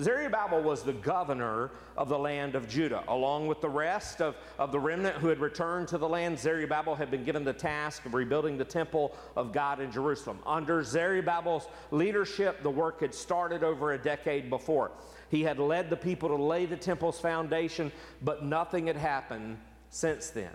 Zerubbabel 0.00 0.62
was 0.62 0.82
the 0.82 0.92
governor 0.92 1.70
of 1.96 2.08
the 2.08 2.18
land 2.18 2.54
of 2.54 2.68
Judah. 2.68 3.04
Along 3.08 3.46
with 3.46 3.60
the 3.60 3.68
rest 3.68 4.20
of, 4.20 4.36
of 4.58 4.72
the 4.72 4.80
remnant 4.80 5.16
who 5.16 5.28
had 5.28 5.38
returned 5.38 5.88
to 5.88 5.98
the 5.98 6.08
land, 6.08 6.38
Zerubbabel 6.38 6.94
had 6.94 7.10
been 7.10 7.24
given 7.24 7.44
the 7.44 7.52
task 7.52 8.06
of 8.06 8.14
rebuilding 8.14 8.56
the 8.56 8.64
temple 8.64 9.16
of 9.36 9.52
God 9.52 9.80
in 9.80 9.92
Jerusalem. 9.92 10.38
Under 10.46 10.82
Zerubbabel's 10.82 11.68
leadership, 11.90 12.62
the 12.62 12.70
work 12.70 13.00
had 13.00 13.14
started 13.14 13.62
over 13.62 13.92
a 13.92 13.98
decade 13.98 14.48
before. 14.48 14.92
He 15.28 15.42
had 15.42 15.58
led 15.58 15.90
the 15.90 15.96
people 15.96 16.28
to 16.30 16.36
lay 16.36 16.66
the 16.66 16.76
temple's 16.76 17.20
foundation, 17.20 17.92
but 18.22 18.44
nothing 18.44 18.86
had 18.86 18.96
happened 18.96 19.58
since 19.90 20.30
then. 20.30 20.52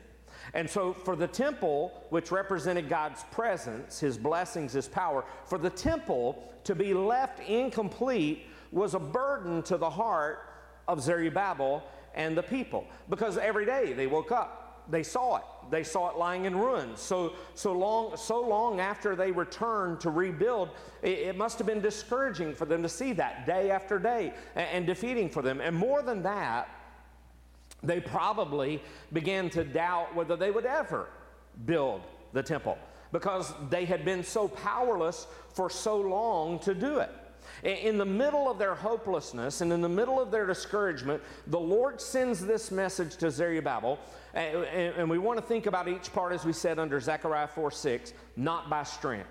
And 0.53 0.69
so, 0.69 0.93
for 0.93 1.15
the 1.15 1.27
temple, 1.27 1.91
which 2.09 2.31
represented 2.31 2.89
God's 2.89 3.23
presence, 3.31 3.99
His 3.99 4.17
blessings, 4.17 4.73
His 4.73 4.87
power, 4.87 5.25
for 5.45 5.57
the 5.57 5.69
temple 5.69 6.53
to 6.63 6.75
be 6.75 6.93
left 6.93 7.39
incomplete 7.39 8.45
was 8.71 8.93
a 8.93 8.99
burden 8.99 9.63
to 9.63 9.77
the 9.77 9.89
heart 9.89 10.39
of 10.87 11.01
Zerubbabel 11.01 11.83
and 12.15 12.37
the 12.37 12.43
people 12.43 12.85
because 13.09 13.37
every 13.37 13.65
day 13.65 13.93
they 13.93 14.07
woke 14.07 14.31
up 14.31 14.67
they 14.89 15.03
saw 15.03 15.37
it. 15.37 15.43
They 15.69 15.83
saw 15.83 16.09
it 16.09 16.17
lying 16.17 16.45
in 16.45 16.55
ruins. 16.55 17.01
So, 17.01 17.33
so, 17.55 17.73
long, 17.73 18.15
so 18.15 18.41
long 18.41 18.79
after 18.79 19.15
they 19.15 19.31
returned 19.31 19.99
to 20.01 20.09
rebuild, 20.09 20.69
it, 21.01 21.19
it 21.19 21.37
must 21.37 21.57
have 21.57 21.67
been 21.67 21.81
discouraging 21.81 22.55
for 22.55 22.65
them 22.65 22.81
to 22.83 22.89
see 22.89 23.13
that 23.13 23.45
day 23.45 23.69
after 23.69 23.99
day 23.99 24.33
and, 24.55 24.67
and 24.69 24.87
defeating 24.87 25.29
for 25.29 25.41
them. 25.41 25.59
And 25.59 25.75
more 25.75 26.01
than 26.01 26.23
that, 26.23 26.69
they 27.83 27.99
probably 27.99 28.81
began 29.13 29.49
to 29.51 29.63
doubt 29.63 30.15
whether 30.15 30.35
they 30.35 30.51
would 30.51 30.65
ever 30.65 31.09
build 31.65 32.01
the 32.33 32.41
temple 32.41 32.77
because 33.11 33.53
they 33.69 33.85
had 33.85 34.03
been 34.03 34.23
so 34.23 34.47
powerless 34.47 35.27
for 35.53 35.69
so 35.69 35.97
long 35.97 36.59
to 36.59 36.73
do 36.73 36.99
it. 36.99 37.11
In 37.63 37.97
the 37.97 38.05
middle 38.05 38.49
of 38.49 38.57
their 38.57 38.75
hopelessness 38.75 39.61
and 39.61 39.73
in 39.73 39.81
the 39.81 39.89
middle 39.89 40.21
of 40.21 40.31
their 40.31 40.45
discouragement, 40.45 41.21
the 41.47 41.59
Lord 41.59 41.99
sends 41.99 42.45
this 42.45 42.71
message 42.71 43.15
to 43.17 43.31
Zerubbabel. 43.31 43.99
And 44.33 45.09
we 45.09 45.17
want 45.17 45.39
to 45.39 45.45
think 45.45 45.65
about 45.65 45.87
each 45.87 46.13
part, 46.13 46.33
as 46.33 46.45
we 46.45 46.53
said 46.53 46.79
under 46.79 46.99
Zechariah 46.99 47.47
4 47.47 47.71
6, 47.71 48.13
not 48.35 48.69
by 48.69 48.83
strength. 48.83 49.29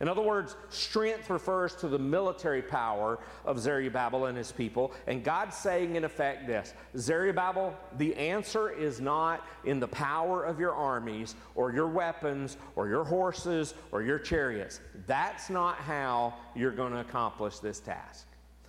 In 0.00 0.08
other 0.08 0.22
words, 0.22 0.56
strength 0.68 1.28
refers 1.28 1.74
to 1.76 1.88
the 1.88 1.98
military 1.98 2.62
power 2.62 3.18
of 3.44 3.58
Zerubbabel 3.58 4.26
and 4.26 4.38
his 4.38 4.52
people. 4.52 4.92
And 5.06 5.24
God's 5.24 5.56
saying, 5.56 5.96
in 5.96 6.04
effect, 6.04 6.46
this 6.46 6.72
Zerubbabel, 6.96 7.76
the 7.96 8.14
answer 8.14 8.70
is 8.70 9.00
not 9.00 9.44
in 9.64 9.80
the 9.80 9.88
power 9.88 10.44
of 10.44 10.60
your 10.60 10.72
armies 10.72 11.34
or 11.56 11.72
your 11.72 11.88
weapons 11.88 12.56
or 12.76 12.88
your 12.88 13.04
horses 13.04 13.74
or 13.90 14.02
your 14.02 14.18
chariots. 14.18 14.80
That's 15.06 15.50
not 15.50 15.76
how 15.76 16.34
you're 16.54 16.70
going 16.70 16.92
to 16.92 17.00
accomplish 17.00 17.58
this 17.58 17.80
task. 17.80 18.26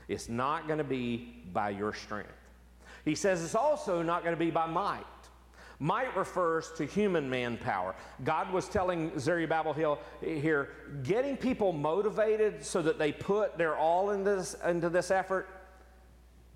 It's 0.08 0.30
not 0.30 0.66
going 0.66 0.80
to 0.80 0.84
be 0.84 1.44
by 1.54 1.70
your 1.70 1.94
strength. 1.94 2.34
He 3.06 3.14
says 3.14 3.44
it's 3.44 3.56
also 3.56 4.02
not 4.02 4.24
going 4.24 4.36
to 4.36 4.40
be 4.40 4.52
by 4.52 4.66
might. 4.66 5.06
Might 5.80 6.16
refers 6.18 6.72
to 6.74 6.86
human 6.86 7.30
manpower. 7.30 7.96
God 8.26 8.52
was 8.52 8.68
telling 8.68 9.18
Zerubbabel 9.18 10.00
here, 10.22 10.70
getting 11.04 11.38
people 11.38 11.72
motivated 11.72 12.66
so 12.66 12.82
that 12.82 13.00
they 13.00 13.14
put 13.14 13.58
their 13.58 13.78
all 13.78 14.10
in 14.12 14.26
this, 14.26 14.56
into 14.66 14.90
this 14.90 15.10
effort, 15.10 15.48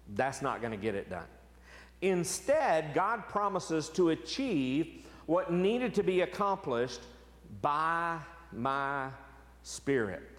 that's 0.09 0.41
not 0.41 0.59
going 0.59 0.71
to 0.71 0.78
get 0.78 0.93
it 0.93 1.09
done. 1.09 1.28
Instead, 2.01 2.93
God 2.93 3.30
promises 3.30 3.88
to 3.89 4.09
achieve 4.09 5.05
what 5.26 5.53
needed 5.53 5.93
to 5.93 6.03
be 6.03 6.19
accomplished 6.21 6.99
by 7.61 8.19
my 8.51 9.07
Spirit. 9.63 10.32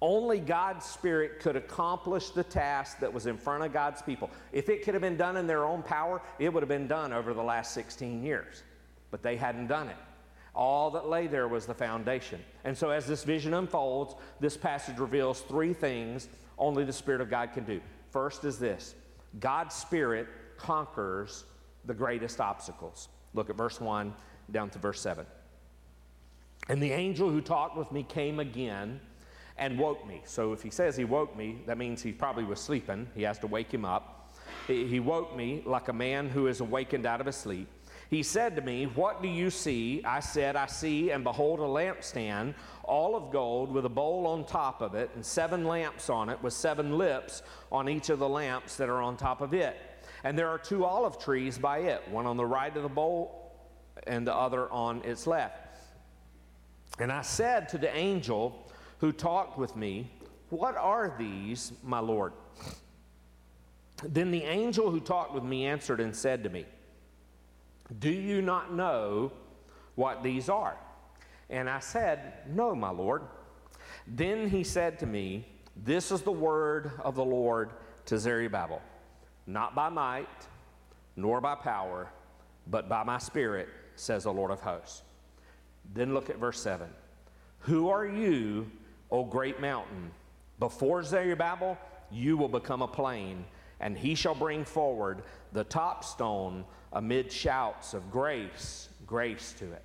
Only 0.00 0.38
God's 0.38 0.84
Spirit 0.86 1.40
could 1.40 1.56
accomplish 1.56 2.30
the 2.30 2.44
task 2.44 3.00
that 3.00 3.12
was 3.12 3.26
in 3.26 3.36
front 3.36 3.64
of 3.64 3.72
God's 3.72 4.00
people. 4.00 4.30
If 4.52 4.68
it 4.68 4.84
could 4.84 4.94
have 4.94 5.00
been 5.00 5.16
done 5.16 5.36
in 5.36 5.46
their 5.46 5.64
own 5.64 5.82
power, 5.82 6.22
it 6.38 6.52
would 6.52 6.62
have 6.62 6.68
been 6.68 6.86
done 6.86 7.12
over 7.12 7.34
the 7.34 7.42
last 7.42 7.74
16 7.74 8.22
years. 8.22 8.62
But 9.10 9.22
they 9.22 9.36
hadn't 9.36 9.66
done 9.66 9.88
it. 9.88 9.96
All 10.54 10.90
that 10.92 11.08
lay 11.08 11.26
there 11.26 11.48
was 11.48 11.66
the 11.66 11.74
foundation. 11.74 12.40
And 12.64 12.76
so, 12.76 12.90
as 12.90 13.06
this 13.06 13.24
vision 13.24 13.54
unfolds, 13.54 14.14
this 14.40 14.56
passage 14.56 14.98
reveals 14.98 15.40
three 15.42 15.72
things 15.72 16.28
only 16.58 16.84
the 16.84 16.92
Spirit 16.92 17.20
of 17.20 17.30
God 17.30 17.52
can 17.52 17.64
do. 17.64 17.80
First 18.10 18.44
is 18.44 18.58
this 18.58 18.94
God's 19.40 19.74
Spirit 19.74 20.28
conquers 20.56 21.44
the 21.84 21.94
greatest 21.94 22.40
obstacles. 22.40 23.08
Look 23.34 23.50
at 23.50 23.56
verse 23.56 23.80
1 23.80 24.12
down 24.50 24.70
to 24.70 24.78
verse 24.78 25.00
7. 25.00 25.26
And 26.68 26.82
the 26.82 26.92
angel 26.92 27.30
who 27.30 27.40
talked 27.40 27.76
with 27.76 27.92
me 27.92 28.02
came 28.02 28.40
again 28.40 29.00
and 29.58 29.78
woke 29.78 30.06
me. 30.06 30.22
So 30.24 30.52
if 30.52 30.62
he 30.62 30.70
says 30.70 30.96
he 30.96 31.04
woke 31.04 31.36
me, 31.36 31.62
that 31.66 31.78
means 31.78 32.02
he 32.02 32.12
probably 32.12 32.44
was 32.44 32.60
sleeping. 32.60 33.08
He 33.14 33.22
has 33.22 33.38
to 33.40 33.46
wake 33.46 33.72
him 33.72 33.84
up. 33.84 34.32
He 34.66 35.00
woke 35.00 35.34
me 35.36 35.62
like 35.64 35.88
a 35.88 35.92
man 35.92 36.28
who 36.28 36.46
is 36.46 36.60
awakened 36.60 37.06
out 37.06 37.20
of 37.20 37.26
his 37.26 37.36
sleep. 37.36 37.68
He 38.10 38.22
said 38.22 38.56
to 38.56 38.62
me, 38.62 38.84
What 38.84 39.22
do 39.22 39.28
you 39.28 39.50
see? 39.50 40.02
I 40.04 40.20
said, 40.20 40.56
I 40.56 40.66
see, 40.66 41.10
and 41.10 41.24
behold, 41.24 41.60
a 41.60 41.62
lampstand, 41.62 42.54
all 42.84 43.16
of 43.16 43.30
gold, 43.30 43.70
with 43.70 43.84
a 43.84 43.90
bowl 43.90 44.26
on 44.26 44.46
top 44.46 44.80
of 44.80 44.94
it, 44.94 45.10
and 45.14 45.24
seven 45.24 45.64
lamps 45.64 46.08
on 46.08 46.30
it, 46.30 46.42
with 46.42 46.54
seven 46.54 46.96
lips 46.96 47.42
on 47.70 47.88
each 47.88 48.08
of 48.08 48.18
the 48.18 48.28
lamps 48.28 48.76
that 48.76 48.88
are 48.88 49.02
on 49.02 49.16
top 49.16 49.40
of 49.42 49.52
it. 49.52 49.76
And 50.24 50.38
there 50.38 50.48
are 50.48 50.58
two 50.58 50.84
olive 50.84 51.18
trees 51.18 51.58
by 51.58 51.78
it, 51.78 52.02
one 52.10 52.26
on 52.26 52.36
the 52.36 52.46
right 52.46 52.74
of 52.74 52.82
the 52.82 52.88
bowl, 52.88 53.52
and 54.06 54.26
the 54.26 54.34
other 54.34 54.70
on 54.72 55.02
its 55.04 55.26
left. 55.26 55.66
And 56.98 57.12
I 57.12 57.22
said 57.22 57.68
to 57.70 57.78
the 57.78 57.94
angel, 57.94 58.67
who 58.98 59.12
talked 59.12 59.58
with 59.58 59.76
me, 59.76 60.10
What 60.50 60.76
are 60.76 61.14
these, 61.18 61.72
my 61.82 62.00
Lord? 62.00 62.32
Then 64.02 64.30
the 64.30 64.44
angel 64.44 64.90
who 64.90 65.00
talked 65.00 65.34
with 65.34 65.42
me 65.42 65.66
answered 65.66 66.00
and 66.00 66.14
said 66.14 66.44
to 66.44 66.50
me, 66.50 66.66
Do 67.98 68.10
you 68.10 68.42
not 68.42 68.72
know 68.72 69.32
what 69.94 70.22
these 70.22 70.48
are? 70.48 70.76
And 71.50 71.68
I 71.68 71.80
said, 71.80 72.34
No, 72.48 72.74
my 72.74 72.90
Lord. 72.90 73.22
Then 74.06 74.48
he 74.48 74.64
said 74.64 74.98
to 75.00 75.06
me, 75.06 75.46
This 75.76 76.12
is 76.12 76.22
the 76.22 76.32
word 76.32 76.92
of 77.00 77.14
the 77.14 77.24
Lord 77.24 77.70
to 78.06 78.18
Zerubbabel, 78.18 78.80
not 79.46 79.74
by 79.74 79.88
might, 79.88 80.28
nor 81.16 81.40
by 81.40 81.54
power, 81.54 82.08
but 82.68 82.88
by 82.88 83.02
my 83.02 83.18
spirit, 83.18 83.68
says 83.96 84.24
the 84.24 84.32
Lord 84.32 84.50
of 84.50 84.60
hosts. 84.60 85.02
Then 85.94 86.14
look 86.14 86.30
at 86.30 86.36
verse 86.36 86.60
7. 86.60 86.88
Who 87.60 87.88
are 87.88 88.06
you 88.06 88.70
O 89.10 89.24
great 89.24 89.60
mountain. 89.60 90.10
Before 90.58 91.02
Zerubbabel, 91.02 91.78
you 92.10 92.36
will 92.36 92.48
become 92.48 92.82
a 92.82 92.88
plain, 92.88 93.44
and 93.80 93.96
he 93.96 94.14
shall 94.14 94.34
bring 94.34 94.64
forward 94.64 95.22
the 95.52 95.64
top 95.64 96.04
stone 96.04 96.64
amid 96.92 97.30
shouts 97.30 97.94
of 97.94 98.10
grace, 98.10 98.88
grace 99.06 99.54
to 99.58 99.72
it. 99.72 99.82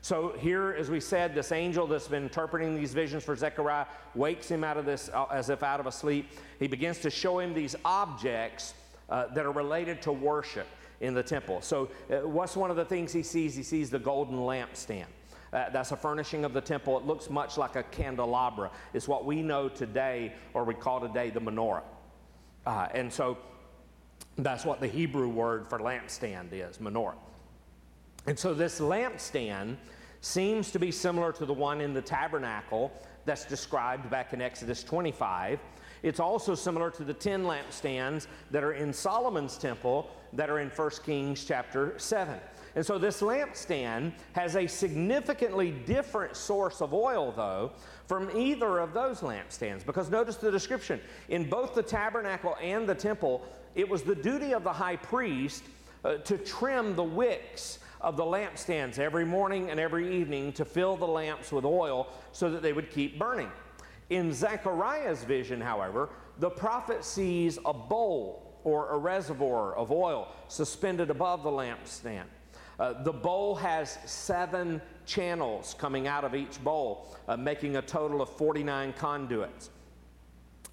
So, 0.00 0.34
here, 0.38 0.76
as 0.78 0.88
we 0.88 1.00
said, 1.00 1.34
this 1.34 1.50
angel 1.50 1.86
that's 1.86 2.06
been 2.06 2.22
interpreting 2.22 2.76
these 2.76 2.94
visions 2.94 3.24
for 3.24 3.34
Zechariah 3.34 3.86
wakes 4.14 4.48
him 4.48 4.62
out 4.62 4.76
of 4.76 4.86
this 4.86 5.10
uh, 5.12 5.24
as 5.32 5.50
if 5.50 5.64
out 5.64 5.80
of 5.80 5.86
a 5.86 5.92
sleep. 5.92 6.30
He 6.60 6.68
begins 6.68 7.00
to 7.00 7.10
show 7.10 7.40
him 7.40 7.52
these 7.52 7.74
objects 7.84 8.74
uh, 9.08 9.26
that 9.34 9.44
are 9.44 9.52
related 9.52 10.00
to 10.02 10.12
worship 10.12 10.68
in 11.00 11.12
the 11.12 11.24
temple. 11.24 11.60
So, 11.60 11.90
uh, 12.08 12.26
what's 12.26 12.56
one 12.56 12.70
of 12.70 12.76
the 12.76 12.84
things 12.84 13.12
he 13.12 13.24
sees? 13.24 13.56
He 13.56 13.64
sees 13.64 13.90
the 13.90 13.98
golden 13.98 14.38
lampstand. 14.38 15.06
Uh, 15.52 15.70
that's 15.70 15.92
a 15.92 15.96
furnishing 15.96 16.44
of 16.44 16.52
the 16.52 16.60
temple. 16.60 16.98
It 16.98 17.06
looks 17.06 17.30
much 17.30 17.56
like 17.56 17.76
a 17.76 17.82
candelabra. 17.84 18.70
It's 18.94 19.08
what 19.08 19.24
we 19.24 19.42
know 19.42 19.68
today, 19.68 20.32
or 20.54 20.64
we 20.64 20.74
call 20.74 21.00
today 21.00 21.30
the 21.30 21.40
menorah. 21.40 21.82
Uh, 22.66 22.88
and 22.92 23.12
so 23.12 23.38
that's 24.36 24.64
what 24.64 24.80
the 24.80 24.88
Hebrew 24.88 25.28
word 25.28 25.68
for 25.68 25.78
lampstand 25.78 26.48
is, 26.52 26.78
menorah. 26.78 27.14
And 28.26 28.38
so 28.38 28.54
this 28.54 28.80
lampstand 28.80 29.76
seems 30.20 30.72
to 30.72 30.78
be 30.78 30.90
similar 30.90 31.32
to 31.32 31.46
the 31.46 31.54
one 31.54 31.80
in 31.80 31.94
the 31.94 32.02
tabernacle 32.02 32.92
that's 33.24 33.44
described 33.44 34.10
back 34.10 34.32
in 34.32 34.42
Exodus 34.42 34.82
25. 34.82 35.60
It's 36.02 36.20
also 36.20 36.54
similar 36.54 36.90
to 36.92 37.04
the 37.04 37.14
10 37.14 37.44
lampstands 37.44 38.26
that 38.50 38.62
are 38.62 38.72
in 38.72 38.92
Solomon's 38.92 39.56
temple 39.56 40.10
that 40.32 40.50
are 40.50 40.58
in 40.58 40.68
1 40.68 40.90
Kings 41.04 41.44
chapter 41.44 41.94
7. 41.98 42.38
And 42.76 42.84
so 42.84 42.98
this 42.98 43.22
lampstand 43.22 44.12
has 44.34 44.54
a 44.54 44.66
significantly 44.66 45.70
different 45.70 46.36
source 46.36 46.82
of 46.82 46.92
oil, 46.92 47.32
though, 47.32 47.72
from 48.06 48.30
either 48.36 48.78
of 48.78 48.92
those 48.92 49.20
lampstands. 49.20 49.84
Because 49.84 50.10
notice 50.10 50.36
the 50.36 50.50
description. 50.50 51.00
In 51.30 51.48
both 51.48 51.74
the 51.74 51.82
tabernacle 51.82 52.54
and 52.62 52.86
the 52.86 52.94
temple, 52.94 53.42
it 53.74 53.88
was 53.88 54.02
the 54.02 54.14
duty 54.14 54.52
of 54.52 54.62
the 54.62 54.72
high 54.72 54.96
priest 54.96 55.64
uh, 56.04 56.16
to 56.18 56.36
trim 56.36 56.94
the 56.94 57.02
wicks 57.02 57.78
of 58.02 58.18
the 58.18 58.22
lampstands 58.22 58.98
every 58.98 59.24
morning 59.24 59.70
and 59.70 59.80
every 59.80 60.14
evening 60.14 60.52
to 60.52 60.66
fill 60.66 60.98
the 60.98 61.06
lamps 61.06 61.50
with 61.50 61.64
oil 61.64 62.06
so 62.32 62.50
that 62.50 62.60
they 62.60 62.74
would 62.74 62.90
keep 62.90 63.18
burning. 63.18 63.50
In 64.10 64.34
Zechariah's 64.34 65.24
vision, 65.24 65.62
however, 65.62 66.10
the 66.38 66.50
prophet 66.50 67.04
sees 67.04 67.58
a 67.64 67.72
bowl 67.72 68.60
or 68.64 68.90
a 68.90 68.98
reservoir 68.98 69.74
of 69.74 69.90
oil 69.90 70.28
suspended 70.48 71.08
above 71.08 71.42
the 71.42 71.50
lampstand. 71.50 72.24
Uh, 72.78 73.02
the 73.02 73.12
bowl 73.12 73.54
has 73.54 73.98
seven 74.04 74.80
channels 75.06 75.74
coming 75.78 76.06
out 76.06 76.24
of 76.24 76.34
each 76.34 76.62
bowl, 76.62 77.14
uh, 77.28 77.36
making 77.36 77.76
a 77.76 77.82
total 77.82 78.20
of 78.20 78.28
49 78.28 78.92
conduits. 78.94 79.70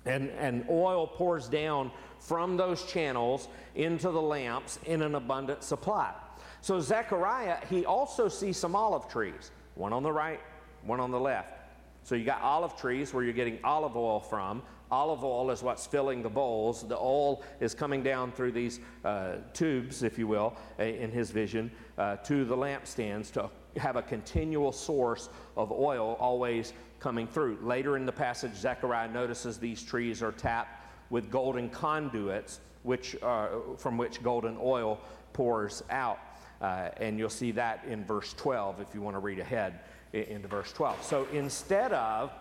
And, 0.05 0.29
and 0.31 0.65
oil 0.69 1.07
pours 1.07 1.47
down 1.47 1.91
from 2.19 2.57
those 2.57 2.83
channels 2.83 3.47
into 3.75 4.11
the 4.11 4.21
lamps 4.21 4.79
in 4.85 5.01
an 5.01 5.15
abundant 5.15 5.63
supply. 5.63 6.13
So, 6.59 6.79
Zechariah, 6.79 7.57
he 7.69 7.85
also 7.85 8.27
sees 8.27 8.57
some 8.57 8.75
olive 8.75 9.07
trees, 9.07 9.51
one 9.75 9.93
on 9.93 10.03
the 10.03 10.11
right, 10.11 10.39
one 10.83 10.99
on 10.99 11.11
the 11.11 11.19
left. 11.19 11.59
So, 12.03 12.15
you 12.15 12.25
got 12.25 12.41
olive 12.41 12.75
trees 12.75 13.13
where 13.13 13.23
you're 13.23 13.33
getting 13.33 13.59
olive 13.63 13.95
oil 13.95 14.19
from. 14.19 14.61
Olive 14.93 15.23
oil 15.23 15.49
is 15.49 15.63
what's 15.63 15.87
filling 15.87 16.21
the 16.21 16.29
bowls. 16.29 16.87
The 16.87 16.97
oil 16.97 17.41
is 17.59 17.73
coming 17.73 18.03
down 18.03 18.31
through 18.31 18.51
these 18.51 18.79
uh, 19.03 19.37
tubes, 19.51 20.03
if 20.03 20.19
you 20.19 20.27
will, 20.27 20.55
in 20.77 21.09
his 21.09 21.31
vision, 21.31 21.71
uh, 21.97 22.17
to 22.17 22.45
the 22.45 22.55
lampstands 22.55 23.31
to 23.31 23.49
have 23.77 23.95
a 23.95 24.03
continual 24.03 24.71
source 24.71 25.29
of 25.57 25.71
oil 25.71 26.15
always 26.19 26.73
coming 26.99 27.25
through. 27.25 27.57
Later 27.63 27.97
in 27.97 28.05
the 28.05 28.11
passage, 28.11 28.53
Zechariah 28.53 29.09
notices 29.09 29.57
these 29.57 29.81
trees 29.81 30.21
are 30.21 30.31
tapped 30.31 30.85
with 31.09 31.31
golden 31.31 31.71
conduits, 31.71 32.59
which, 32.83 33.15
uh, 33.23 33.47
from 33.77 33.97
which 33.97 34.21
golden 34.21 34.55
oil 34.61 35.01
pours 35.33 35.81
out. 35.89 36.19
Uh, 36.61 36.89
and 36.97 37.17
you'll 37.17 37.31
see 37.31 37.49
that 37.49 37.83
in 37.89 38.05
verse 38.05 38.33
12 38.33 38.79
if 38.79 38.93
you 38.93 39.01
want 39.01 39.15
to 39.15 39.19
read 39.19 39.39
ahead 39.39 39.79
into 40.13 40.47
verse 40.47 40.71
12. 40.71 41.03
So 41.03 41.27
instead 41.33 41.93
of 41.93 42.31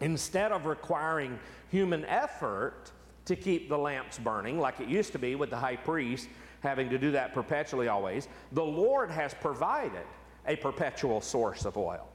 instead 0.00 0.52
of 0.52 0.66
requiring 0.66 1.38
human 1.70 2.04
effort 2.06 2.92
to 3.24 3.36
keep 3.36 3.68
the 3.68 3.78
lamps 3.78 4.18
burning 4.18 4.58
like 4.58 4.80
it 4.80 4.88
used 4.88 5.12
to 5.12 5.18
be 5.18 5.34
with 5.34 5.50
the 5.50 5.56
high 5.56 5.76
priest 5.76 6.28
having 6.60 6.88
to 6.90 6.98
do 6.98 7.10
that 7.10 7.34
perpetually 7.34 7.88
always, 7.88 8.28
the 8.52 8.64
Lord 8.64 9.10
has 9.10 9.34
provided 9.34 10.06
a 10.46 10.56
perpetual 10.56 11.20
source 11.20 11.64
of 11.64 11.76
oil. 11.76 12.08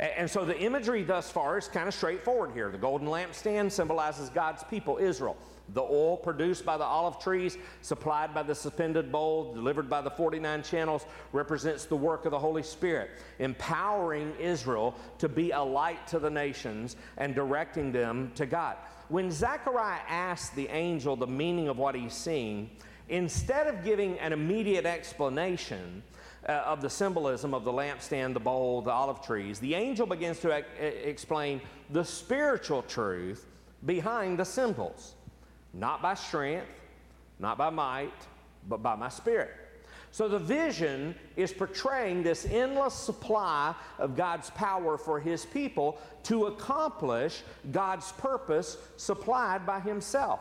And 0.00 0.30
so 0.30 0.46
the 0.46 0.58
imagery 0.58 1.02
thus 1.02 1.30
far 1.30 1.58
is 1.58 1.68
kind 1.68 1.86
of 1.86 1.92
straightforward 1.92 2.52
here. 2.52 2.70
The 2.70 2.78
golden 2.78 3.06
lampstand 3.06 3.70
symbolizes 3.70 4.30
God's 4.30 4.64
people, 4.64 4.96
Israel. 4.96 5.36
The 5.74 5.82
oil 5.82 6.16
produced 6.16 6.64
by 6.64 6.78
the 6.78 6.84
olive 6.84 7.18
trees, 7.20 7.58
supplied 7.82 8.32
by 8.32 8.42
the 8.42 8.54
suspended 8.54 9.12
bowl, 9.12 9.52
delivered 9.52 9.90
by 9.90 10.00
the 10.00 10.10
49 10.10 10.62
channels, 10.62 11.04
represents 11.32 11.84
the 11.84 11.96
work 11.96 12.24
of 12.24 12.30
the 12.30 12.38
Holy 12.38 12.62
Spirit, 12.62 13.10
empowering 13.38 14.32
Israel 14.40 14.94
to 15.18 15.28
be 15.28 15.50
a 15.50 15.60
light 15.60 16.06
to 16.08 16.18
the 16.18 16.30
nations 16.30 16.96
and 17.18 17.34
directing 17.34 17.92
them 17.92 18.32
to 18.36 18.46
God. 18.46 18.78
When 19.10 19.30
Zechariah 19.30 20.00
asked 20.08 20.56
the 20.56 20.68
angel 20.68 21.14
the 21.14 21.26
meaning 21.26 21.68
of 21.68 21.76
what 21.76 21.94
he's 21.94 22.14
seeing, 22.14 22.70
instead 23.10 23.66
of 23.66 23.84
giving 23.84 24.18
an 24.18 24.32
immediate 24.32 24.86
explanation, 24.86 26.02
uh, 26.48 26.52
of 26.52 26.80
the 26.80 26.90
symbolism 26.90 27.54
of 27.54 27.64
the 27.64 27.72
lampstand, 27.72 28.34
the 28.34 28.40
bowl, 28.40 28.80
the 28.82 28.90
olive 28.90 29.22
trees, 29.22 29.58
the 29.58 29.74
angel 29.74 30.06
begins 30.06 30.38
to 30.40 30.58
e- 30.58 30.86
explain 31.04 31.60
the 31.90 32.04
spiritual 32.04 32.82
truth 32.82 33.46
behind 33.84 34.38
the 34.38 34.44
symbols. 34.44 35.14
Not 35.72 36.02
by 36.02 36.14
strength, 36.14 36.66
not 37.38 37.58
by 37.58 37.70
might, 37.70 38.12
but 38.68 38.82
by 38.82 38.94
my 38.96 39.08
spirit. 39.08 39.50
So 40.12 40.28
the 40.28 40.38
vision 40.38 41.14
is 41.36 41.52
portraying 41.52 42.24
this 42.24 42.44
endless 42.46 42.94
supply 42.94 43.74
of 43.98 44.16
God's 44.16 44.50
power 44.50 44.98
for 44.98 45.20
his 45.20 45.46
people 45.46 45.98
to 46.24 46.46
accomplish 46.46 47.42
God's 47.70 48.10
purpose 48.12 48.76
supplied 48.96 49.64
by 49.64 49.78
himself. 49.78 50.40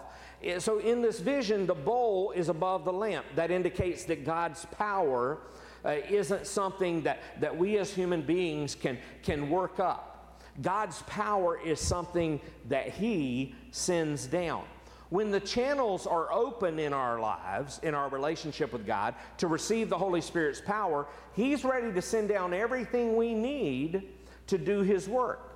So 0.57 0.79
in 0.79 1.01
this 1.01 1.19
vision, 1.19 1.67
the 1.67 1.75
bowl 1.75 2.31
is 2.31 2.49
above 2.49 2.83
the 2.83 2.93
lamp. 2.93 3.25
That 3.35 3.51
indicates 3.51 4.05
that 4.05 4.25
God's 4.25 4.65
power 4.65 5.37
uh, 5.85 5.95
isn't 6.09 6.47
something 6.47 7.01
that, 7.03 7.19
that 7.39 7.55
we 7.55 7.77
as 7.77 7.93
human 7.93 8.21
beings 8.21 8.75
can, 8.75 8.97
can 9.23 9.49
work 9.49 9.79
up. 9.79 10.41
God's 10.61 11.01
power 11.03 11.59
is 11.59 11.79
something 11.79 12.39
that 12.67 12.89
he 12.89 13.55
sends 13.71 14.27
down. 14.27 14.63
When 15.09 15.31
the 15.31 15.39
channels 15.39 16.05
are 16.05 16.31
open 16.31 16.77
in 16.77 16.93
our 16.93 17.19
lives, 17.19 17.79
in 17.81 17.95
our 17.95 18.09
relationship 18.09 18.71
with 18.71 18.85
God, 18.85 19.15
to 19.37 19.47
receive 19.47 19.89
the 19.89 19.97
Holy 19.97 20.21
Spirit's 20.21 20.61
power, 20.61 21.07
He's 21.33 21.63
ready 21.63 21.91
to 21.91 22.01
send 22.01 22.29
down 22.29 22.53
everything 22.53 23.15
we 23.15 23.33
need 23.33 24.03
to 24.47 24.57
do 24.57 24.81
His 24.81 25.09
work. 25.09 25.55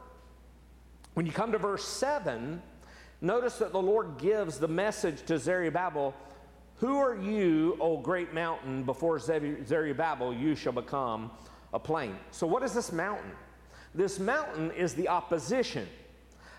When 1.13 1.27
you 1.27 1.31
come 1.31 1.51
to 1.51 1.59
verse 1.59 1.87
7, 1.87 2.61
notice 3.21 3.57
that 3.59 3.71
the 3.71 3.81
Lord 3.81 4.17
gives 4.17 4.57
the 4.57 4.67
message 4.67 5.23
to 5.27 5.37
Zerubbabel 5.37 6.15
Who 6.83 6.97
are 6.97 7.15
you, 7.15 7.77
O 7.79 7.95
great 7.95 8.33
mountain? 8.33 8.83
Before 8.83 9.17
Zerubbabel, 9.17 10.33
you 10.33 10.53
shall 10.53 10.73
become 10.73 11.31
a 11.73 11.79
plain. 11.79 12.17
So, 12.31 12.45
what 12.45 12.61
is 12.61 12.73
this 12.73 12.91
mountain? 12.91 13.31
This 13.95 14.19
mountain 14.19 14.69
is 14.71 14.93
the 14.93 15.07
opposition 15.07 15.87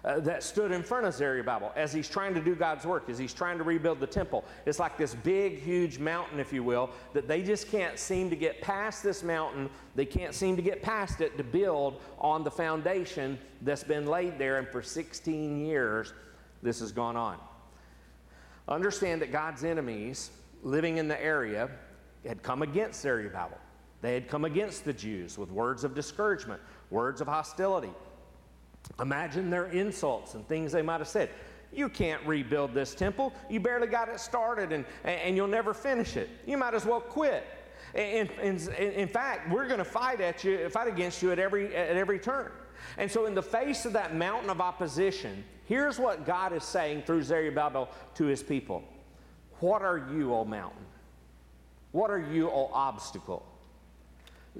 uh, 0.02 0.20
that 0.20 0.42
stood 0.42 0.72
in 0.72 0.82
front 0.82 1.04
of 1.04 1.12
Zerubbabel 1.12 1.74
as 1.76 1.92
he's 1.92 2.08
trying 2.08 2.32
to 2.32 2.40
do 2.40 2.54
God's 2.54 2.86
work, 2.86 3.10
as 3.10 3.18
he's 3.18 3.34
trying 3.34 3.58
to 3.58 3.64
rebuild 3.64 4.00
the 4.00 4.06
temple. 4.06 4.46
It's 4.64 4.78
like 4.78 4.96
this 4.96 5.14
big, 5.14 5.58
huge 5.58 5.98
mountain, 5.98 6.40
if 6.40 6.54
you 6.54 6.62
will, 6.62 6.88
that 7.12 7.28
they 7.28 7.42
just 7.42 7.70
can't 7.70 7.98
seem 7.98 8.30
to 8.30 8.36
get 8.36 8.62
past 8.62 9.02
this 9.02 9.22
mountain. 9.22 9.68
They 9.94 10.06
can't 10.06 10.32
seem 10.32 10.56
to 10.56 10.62
get 10.62 10.80
past 10.80 11.20
it 11.20 11.36
to 11.36 11.44
build 11.44 12.00
on 12.18 12.44
the 12.44 12.50
foundation 12.50 13.38
that's 13.60 13.84
been 13.84 14.06
laid 14.06 14.38
there. 14.38 14.56
And 14.56 14.66
for 14.68 14.80
16 14.80 15.66
years, 15.66 16.14
this 16.62 16.80
has 16.80 16.92
gone 16.92 17.14
on. 17.14 17.36
Understand 18.68 19.20
that 19.22 19.30
God's 19.30 19.64
enemies 19.64 20.30
living 20.62 20.96
in 20.96 21.08
the 21.08 21.22
area 21.22 21.68
had 22.26 22.42
come 22.42 22.62
against 22.62 23.02
Zerubbabel. 23.02 23.58
They 24.00 24.14
had 24.14 24.28
come 24.28 24.44
against 24.44 24.84
the 24.84 24.92
Jews 24.92 25.38
with 25.38 25.50
words 25.50 25.84
of 25.84 25.94
discouragement, 25.94 26.60
words 26.90 27.20
of 27.20 27.28
hostility. 27.28 27.92
Imagine 29.00 29.50
their 29.50 29.66
insults 29.66 30.34
and 30.34 30.46
things 30.48 30.72
they 30.72 30.82
might 30.82 30.98
have 30.98 31.08
said. 31.08 31.30
You 31.72 31.88
can't 31.88 32.24
rebuild 32.26 32.72
this 32.74 32.94
temple. 32.94 33.32
You 33.50 33.60
barely 33.60 33.86
got 33.86 34.08
it 34.08 34.20
started 34.20 34.72
and, 34.72 34.84
and 35.04 35.36
you'll 35.36 35.48
never 35.48 35.74
finish 35.74 36.16
it. 36.16 36.30
You 36.46 36.56
might 36.56 36.74
as 36.74 36.84
well 36.84 37.00
quit. 37.00 37.44
In, 37.94 38.28
in, 38.42 38.58
in 38.72 39.08
fact, 39.08 39.50
we're 39.50 39.66
going 39.66 39.78
to 39.78 39.84
fight 39.84 40.20
at 40.20 40.44
you, 40.44 40.68
fight 40.68 40.88
against 40.88 41.22
you 41.22 41.32
at 41.32 41.38
every, 41.38 41.74
at 41.74 41.96
every 41.96 42.18
turn. 42.18 42.50
And 42.98 43.10
so, 43.10 43.26
in 43.26 43.34
the 43.34 43.42
face 43.42 43.84
of 43.84 43.92
that 43.94 44.14
mountain 44.14 44.50
of 44.50 44.60
opposition, 44.60 45.44
here's 45.66 45.98
what 45.98 46.26
God 46.26 46.52
is 46.52 46.64
saying 46.64 47.02
through 47.02 47.22
Zerubbabel 47.22 47.88
to 48.14 48.24
his 48.24 48.42
people 48.42 48.84
What 49.60 49.82
are 49.82 50.08
you, 50.12 50.34
O 50.34 50.44
mountain? 50.44 50.84
What 51.92 52.10
are 52.10 52.20
you, 52.20 52.50
O 52.50 52.70
obstacle? 52.72 53.44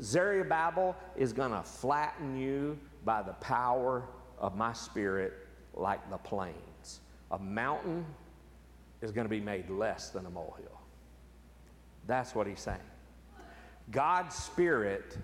Zerubbabel 0.01 0.97
is 1.17 1.33
going 1.33 1.53
to 1.53 1.63
flatten 1.63 2.37
you 2.37 2.79
by 3.05 3.23
the 3.23 3.33
power 3.35 4.05
of 4.39 4.57
my 4.57 4.73
spirit 4.73 5.35
like 5.75 6.09
the 6.11 6.19
plains. 6.19 7.01
A 7.31 7.39
mountain 7.39 8.05
is 9.03 9.13
going 9.13 9.25
to 9.25 9.31
be 9.31 9.41
made 9.41 9.71
less 9.71 10.11
than 10.11 10.27
a 10.27 10.31
molehill. 10.31 10.81
That's 12.07 12.35
what 12.35 12.47
he's 12.47 12.61
saying. 12.61 12.79
God's 13.91 14.35
spirit 14.35 15.17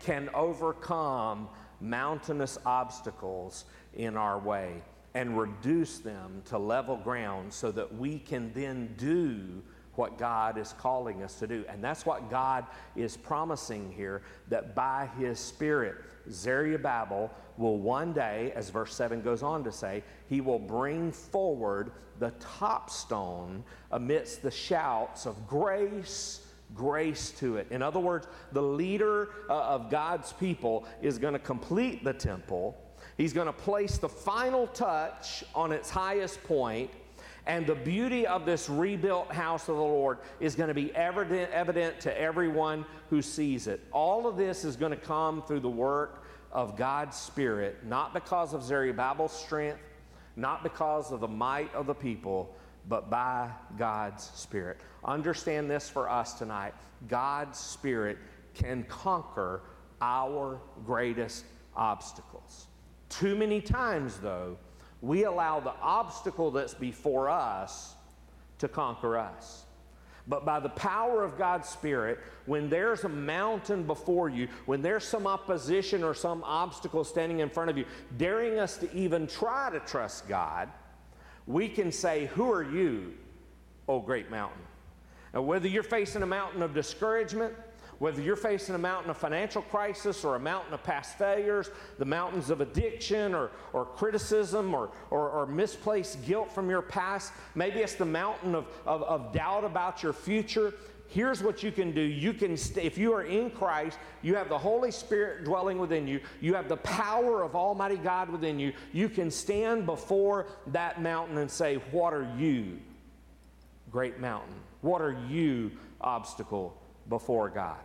can 0.00 0.28
overcome 0.34 1.48
mountainous 1.84 2.58
obstacles 2.64 3.64
in 3.94 4.16
our 4.16 4.38
way 4.38 4.82
and 5.14 5.38
reduce 5.38 5.98
them 5.98 6.42
to 6.46 6.58
level 6.58 6.96
ground 6.96 7.52
so 7.52 7.70
that 7.70 7.94
we 7.96 8.18
can 8.18 8.52
then 8.52 8.92
do 8.96 9.62
what 9.94 10.18
God 10.18 10.58
is 10.58 10.74
calling 10.78 11.22
us 11.22 11.38
to 11.38 11.46
do. 11.46 11.64
And 11.68 11.82
that's 11.82 12.04
what 12.04 12.28
God 12.28 12.66
is 12.96 13.16
promising 13.16 13.92
here 13.96 14.22
that 14.48 14.74
by 14.74 15.08
His 15.18 15.38
Spirit, 15.38 15.96
Zerubbabel 16.30 17.30
will 17.56 17.78
one 17.78 18.12
day, 18.12 18.52
as 18.56 18.70
verse 18.70 18.94
7 18.94 19.22
goes 19.22 19.42
on 19.42 19.62
to 19.64 19.70
say, 19.70 20.02
he 20.28 20.40
will 20.40 20.58
bring 20.58 21.12
forward 21.12 21.92
the 22.18 22.32
top 22.40 22.90
stone 22.90 23.62
amidst 23.92 24.42
the 24.42 24.50
shouts 24.50 25.26
of 25.26 25.46
grace, 25.46 26.43
grace 26.74 27.30
to 27.38 27.56
it. 27.56 27.66
In 27.70 27.82
other 27.82 28.00
words, 28.00 28.26
the 28.52 28.62
leader 28.62 29.30
uh, 29.48 29.54
of 29.62 29.90
God's 29.90 30.32
people 30.32 30.86
is 31.02 31.18
going 31.18 31.34
to 31.34 31.38
complete 31.38 32.04
the 32.04 32.12
temple. 32.12 32.76
He's 33.16 33.32
going 33.32 33.46
to 33.46 33.52
place 33.52 33.98
the 33.98 34.08
final 34.08 34.66
touch 34.68 35.44
on 35.54 35.72
its 35.72 35.90
highest 35.90 36.42
point 36.44 36.90
and 37.46 37.66
the 37.66 37.74
beauty 37.74 38.26
of 38.26 38.46
this 38.46 38.70
rebuilt 38.70 39.30
house 39.30 39.68
of 39.68 39.76
the 39.76 39.82
Lord 39.82 40.18
is 40.40 40.54
going 40.54 40.68
to 40.68 40.74
be 40.74 40.94
evident, 40.94 41.50
evident 41.50 42.00
to 42.00 42.20
everyone 42.20 42.86
who 43.10 43.20
sees 43.20 43.66
it. 43.66 43.80
All 43.92 44.26
of 44.26 44.36
this 44.36 44.64
is 44.64 44.76
going 44.76 44.92
to 44.92 44.96
come 44.96 45.42
through 45.42 45.60
the 45.60 45.68
work 45.68 46.24
of 46.52 46.76
God's 46.76 47.16
Spirit, 47.16 47.84
not 47.86 48.14
because 48.14 48.54
of 48.54 48.62
Zerubbabel's 48.62 49.32
strength, 49.32 49.80
not 50.36 50.62
because 50.62 51.12
of 51.12 51.20
the 51.20 51.28
might 51.28 51.72
of 51.74 51.86
the 51.86 51.94
people, 51.94 52.54
but 52.88 53.10
by 53.10 53.50
God's 53.78 54.24
Spirit. 54.34 54.78
Understand 55.04 55.70
this 55.70 55.88
for 55.88 56.08
us 56.08 56.34
tonight 56.34 56.74
God's 57.08 57.58
Spirit 57.58 58.18
can 58.54 58.84
conquer 58.84 59.62
our 60.00 60.60
greatest 60.86 61.44
obstacles. 61.76 62.66
Too 63.08 63.34
many 63.34 63.60
times, 63.60 64.18
though, 64.18 64.56
we 65.00 65.24
allow 65.24 65.60
the 65.60 65.74
obstacle 65.80 66.50
that's 66.50 66.74
before 66.74 67.28
us 67.28 67.94
to 68.58 68.68
conquer 68.68 69.18
us. 69.18 69.64
But 70.26 70.46
by 70.46 70.58
the 70.58 70.70
power 70.70 71.22
of 71.22 71.36
God's 71.36 71.68
Spirit, 71.68 72.18
when 72.46 72.70
there's 72.70 73.04
a 73.04 73.08
mountain 73.08 73.82
before 73.82 74.30
you, 74.30 74.48
when 74.64 74.80
there's 74.80 75.04
some 75.04 75.26
opposition 75.26 76.02
or 76.02 76.14
some 76.14 76.42
obstacle 76.44 77.04
standing 77.04 77.40
in 77.40 77.50
front 77.50 77.68
of 77.68 77.76
you, 77.76 77.84
daring 78.16 78.58
us 78.58 78.78
to 78.78 78.92
even 78.94 79.26
try 79.26 79.68
to 79.70 79.80
trust 79.80 80.26
God, 80.26 80.70
we 81.46 81.68
can 81.68 81.92
say, 81.92 82.26
Who 82.34 82.50
are 82.52 82.62
you, 82.62 83.14
O 83.88 84.00
great 84.00 84.30
mountain? 84.30 84.62
Now, 85.32 85.42
whether 85.42 85.68
you're 85.68 85.82
facing 85.82 86.22
a 86.22 86.26
mountain 86.26 86.62
of 86.62 86.74
discouragement, 86.74 87.54
whether 87.98 88.20
you're 88.20 88.36
facing 88.36 88.74
a 88.74 88.78
mountain 88.78 89.10
of 89.10 89.16
financial 89.16 89.62
crisis 89.62 90.24
or 90.24 90.36
a 90.36 90.40
mountain 90.40 90.74
of 90.74 90.82
past 90.82 91.16
failures, 91.16 91.70
the 91.98 92.04
mountains 92.04 92.50
of 92.50 92.60
addiction 92.60 93.34
or, 93.34 93.50
or 93.72 93.84
criticism 93.84 94.74
or, 94.74 94.90
or, 95.10 95.30
or 95.30 95.46
misplaced 95.46 96.24
guilt 96.24 96.52
from 96.52 96.68
your 96.68 96.82
past, 96.82 97.32
maybe 97.54 97.80
it's 97.80 97.94
the 97.94 98.04
mountain 98.04 98.54
of, 98.54 98.66
of, 98.86 99.02
of 99.04 99.32
doubt 99.32 99.64
about 99.64 100.02
your 100.02 100.12
future. 100.12 100.74
Here's 101.14 101.44
what 101.44 101.62
you 101.62 101.70
can 101.70 101.92
do. 101.92 102.00
You 102.00 102.32
can, 102.32 102.54
if 102.54 102.98
you 102.98 103.12
are 103.12 103.22
in 103.22 103.50
Christ, 103.50 103.98
you 104.20 104.34
have 104.34 104.48
the 104.48 104.58
Holy 104.58 104.90
Spirit 104.90 105.44
dwelling 105.44 105.78
within 105.78 106.08
you. 106.08 106.18
You 106.40 106.54
have 106.54 106.68
the 106.68 106.78
power 106.78 107.44
of 107.44 107.54
Almighty 107.54 107.98
God 107.98 108.28
within 108.28 108.58
you. 108.58 108.72
You 108.92 109.08
can 109.08 109.30
stand 109.30 109.86
before 109.86 110.46
that 110.66 111.00
mountain 111.00 111.38
and 111.38 111.48
say, 111.48 111.76
"What 111.92 112.12
are 112.12 112.28
you, 112.36 112.80
great 113.92 114.18
mountain? 114.18 114.56
What 114.80 115.00
are 115.00 115.16
you, 115.28 115.70
obstacle 116.00 116.76
before 117.08 117.48
God. 117.48 117.78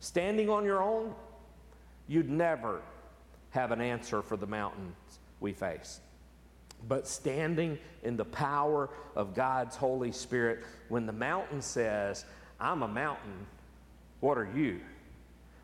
Standing 0.00 0.50
on 0.50 0.66
your 0.66 0.82
own, 0.82 1.14
you'd 2.08 2.28
never 2.28 2.82
have 3.50 3.72
an 3.72 3.80
answer 3.80 4.20
for 4.20 4.36
the 4.36 4.46
mountains 4.46 4.94
we 5.40 5.54
face. 5.54 6.00
But 6.88 7.06
standing 7.06 7.78
in 8.02 8.16
the 8.18 8.24
power 8.24 8.90
of 9.16 9.34
God's 9.34 9.76
Holy 9.76 10.12
Spirit, 10.12 10.64
when 10.90 11.06
the 11.06 11.12
mountain 11.12 11.62
says, 11.62 12.26
I'm 12.60 12.82
a 12.82 12.88
mountain, 12.88 13.46
what 14.20 14.36
are 14.36 14.50
you? 14.54 14.80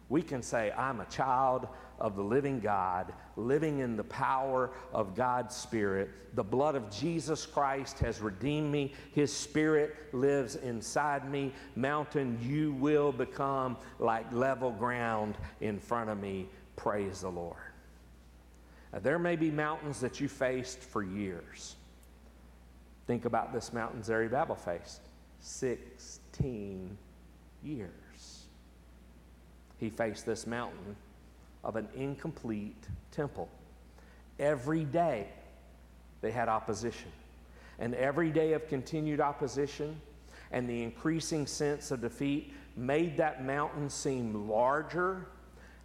We 0.08 0.22
can 0.22 0.42
say, 0.42 0.72
I'm 0.72 1.00
a 1.00 1.06
child 1.06 1.68
of 1.98 2.14
the 2.14 2.22
living 2.22 2.60
God, 2.60 3.12
living 3.36 3.80
in 3.80 3.96
the 3.96 4.04
power 4.04 4.70
of 4.92 5.14
God's 5.14 5.54
Spirit. 5.54 6.10
The 6.34 6.44
blood 6.44 6.74
of 6.74 6.90
Jesus 6.90 7.44
Christ 7.44 7.98
has 8.00 8.20
redeemed 8.20 8.70
me. 8.70 8.92
His 9.14 9.32
Spirit 9.32 9.96
lives 10.12 10.56
inside 10.56 11.30
me. 11.30 11.52
Mountain, 11.74 12.38
you 12.42 12.72
will 12.72 13.12
become 13.12 13.76
like 13.98 14.30
level 14.32 14.70
ground 14.70 15.36
in 15.60 15.80
front 15.80 16.10
of 16.10 16.20
me. 16.20 16.46
Praise 16.76 17.22
the 17.22 17.30
Lord. 17.30 17.56
Now, 18.92 19.00
there 19.00 19.18
may 19.18 19.36
be 19.36 19.50
mountains 19.50 20.00
that 20.00 20.20
you 20.20 20.28
faced 20.28 20.78
for 20.80 21.02
years. 21.02 21.74
Think 23.06 23.24
about 23.24 23.52
this 23.52 23.72
mountain 23.72 24.02
Zerubbabel 24.02 24.56
faced 24.56 25.00
16 26.36 26.98
years. 27.62 27.90
He 29.78 29.88
faced 29.88 30.26
this 30.26 30.46
mountain 30.46 30.96
of 31.64 31.76
an 31.76 31.88
incomplete 31.94 32.84
temple. 33.10 33.48
Every 34.38 34.84
day 34.84 35.28
they 36.20 36.30
had 36.30 36.48
opposition. 36.48 37.10
And 37.78 37.94
every 37.94 38.30
day 38.30 38.52
of 38.52 38.68
continued 38.68 39.20
opposition 39.20 40.00
and 40.52 40.68
the 40.68 40.82
increasing 40.82 41.46
sense 41.46 41.90
of 41.90 42.00
defeat 42.00 42.52
made 42.76 43.16
that 43.16 43.44
mountain 43.44 43.88
seem 43.88 44.48
larger 44.48 45.26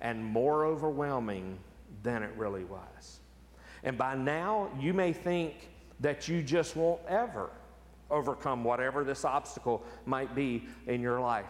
and 0.02 0.24
more 0.24 0.66
overwhelming 0.66 1.58
than 2.04 2.24
it 2.24 2.32
really 2.36 2.66
was. 2.66 3.20
And 3.84 3.97
by 3.97 4.16
now, 4.16 4.70
you 4.80 4.93
may 4.93 5.14
think 5.14 5.70
that 6.02 6.28
you 6.28 6.43
just 6.43 6.76
won't 6.76 7.02
ever 7.08 7.49
overcome 8.12 8.64
whatever 8.64 9.03
this 9.03 9.26
obstacle 9.26 9.84
might 10.05 10.36
be 10.36 10.66
in 10.88 11.01
your 11.01 11.20
life. 11.20 11.45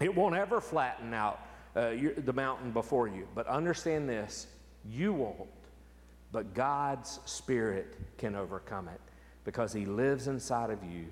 It 0.00 0.14
won't 0.14 0.34
ever 0.34 0.60
flatten 0.60 1.14
out 1.14 1.40
uh, 1.76 1.88
your, 1.88 2.14
the 2.14 2.32
mountain 2.32 2.70
before 2.70 3.08
you. 3.08 3.26
But 3.34 3.46
understand 3.46 4.08
this 4.08 4.46
you 4.88 5.12
won't, 5.12 5.48
but 6.32 6.54
God's 6.54 7.20
Spirit 7.24 7.96
can 8.18 8.34
overcome 8.34 8.88
it 8.88 9.00
because 9.44 9.72
He 9.72 9.86
lives 9.86 10.28
inside 10.28 10.70
of 10.70 10.82
you 10.84 11.06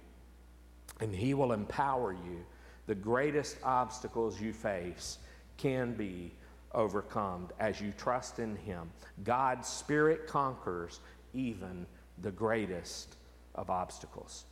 and 1.00 1.14
He 1.14 1.34
will 1.34 1.52
empower 1.52 2.12
you. 2.12 2.44
The 2.86 2.94
greatest 2.94 3.58
obstacles 3.62 4.40
you 4.40 4.52
face 4.52 5.18
can 5.56 5.94
be 5.94 6.32
overcome 6.74 7.48
as 7.58 7.80
you 7.80 7.92
trust 7.96 8.38
in 8.38 8.56
Him. 8.56 8.90
God's 9.24 9.68
Spirit 9.68 10.26
conquers 10.26 11.00
even 11.32 11.86
the 12.20 12.30
greatest 12.30 13.16
of 13.54 13.70
obstacles. 13.70 14.44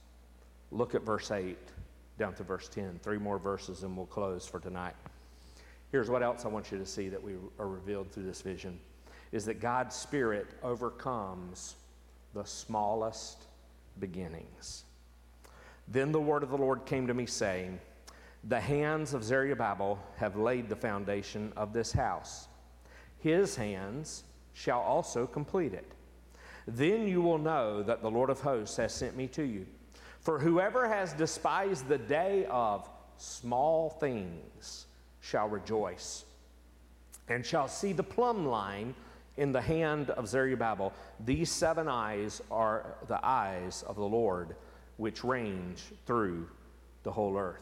Look 0.71 0.95
at 0.95 1.03
verse 1.03 1.31
8 1.31 1.57
down 2.19 2.35
to 2.35 2.43
verse 2.43 2.69
10. 2.69 3.01
Three 3.03 3.19
more 3.19 3.39
verses 3.39 3.83
and 3.83 3.97
we'll 3.97 4.07
close 4.07 4.47
for 4.47 4.61
tonight. 4.61 4.95
Here's 5.91 6.09
what 6.09 6.23
else 6.23 6.45
I 6.45 6.49
want 6.49 6.71
you 6.71 6.79
to 6.79 6.87
see 6.87 7.09
that 7.09 7.23
we 7.23 7.33
are 7.59 7.69
revealed 7.69 8.13
through 8.13 8.25
this 8.25 8.43
vision 8.43 8.79
is 9.33 9.45
that 9.47 9.61
God's 9.61 9.95
Spirit 9.95 10.47
overcomes 10.63 11.77
the 12.35 12.45
smallest 12.45 13.45
beginnings. 13.99 14.85
Then 15.89 16.13
the 16.13 16.21
word 16.21 16.43
of 16.43 16.51
the 16.51 16.57
Lord 16.59 16.85
came 16.85 17.07
to 17.07 17.15
me, 17.15 17.27
saying, 17.27 17.81
The 18.45 18.61
hands 18.61 19.15
of 19.15 19.25
Zerubbabel 19.25 19.99
have 20.17 20.37
laid 20.37 20.69
the 20.69 20.77
foundation 20.77 21.53
of 21.57 21.73
this 21.73 21.93
house. 21.93 22.49
His 23.19 23.57
hands 23.57 24.25
shall 24.53 24.81
also 24.81 25.27
complete 25.27 25.75
it. 25.75 25.93
Then 26.67 27.09
you 27.09 27.23
will 27.23 27.39
know 27.39 27.83
that 27.83 28.03
the 28.03 28.11
Lord 28.11 28.31
of 28.31 28.41
hosts 28.41 28.77
has 28.77 28.95
sent 28.95 29.17
me 29.17 29.27
to 29.29 29.43
you. 29.43 29.67
For 30.21 30.39
whoever 30.39 30.87
has 30.89 31.13
despised 31.15 31.89
the 31.89 31.99
day 31.99 32.47
of 32.51 32.89
small 33.17 33.91
things, 33.91 34.87
shall 35.21 35.49
rejoice, 35.49 36.25
and 37.29 37.45
shall 37.45 37.69
see 37.69 37.93
the 37.93 38.03
plumb 38.03 38.47
line 38.47 38.95
in 39.37 39.53
the 39.53 39.61
hand 39.61 40.11
of 40.11 40.29
Zerubbabel. 40.29 40.93
These 41.25 41.51
seven 41.51 41.89
eyes 41.89 42.43
are 42.51 42.95
the 43.07 43.25
eyes 43.25 43.85
of 43.87 43.97
the 43.97 44.03
Lord, 44.03 44.57
which 44.97 45.25
range 45.25 45.85
through 46.07 46.49
the 47.03 47.13
whole 47.13 47.37
earth. 47.37 47.61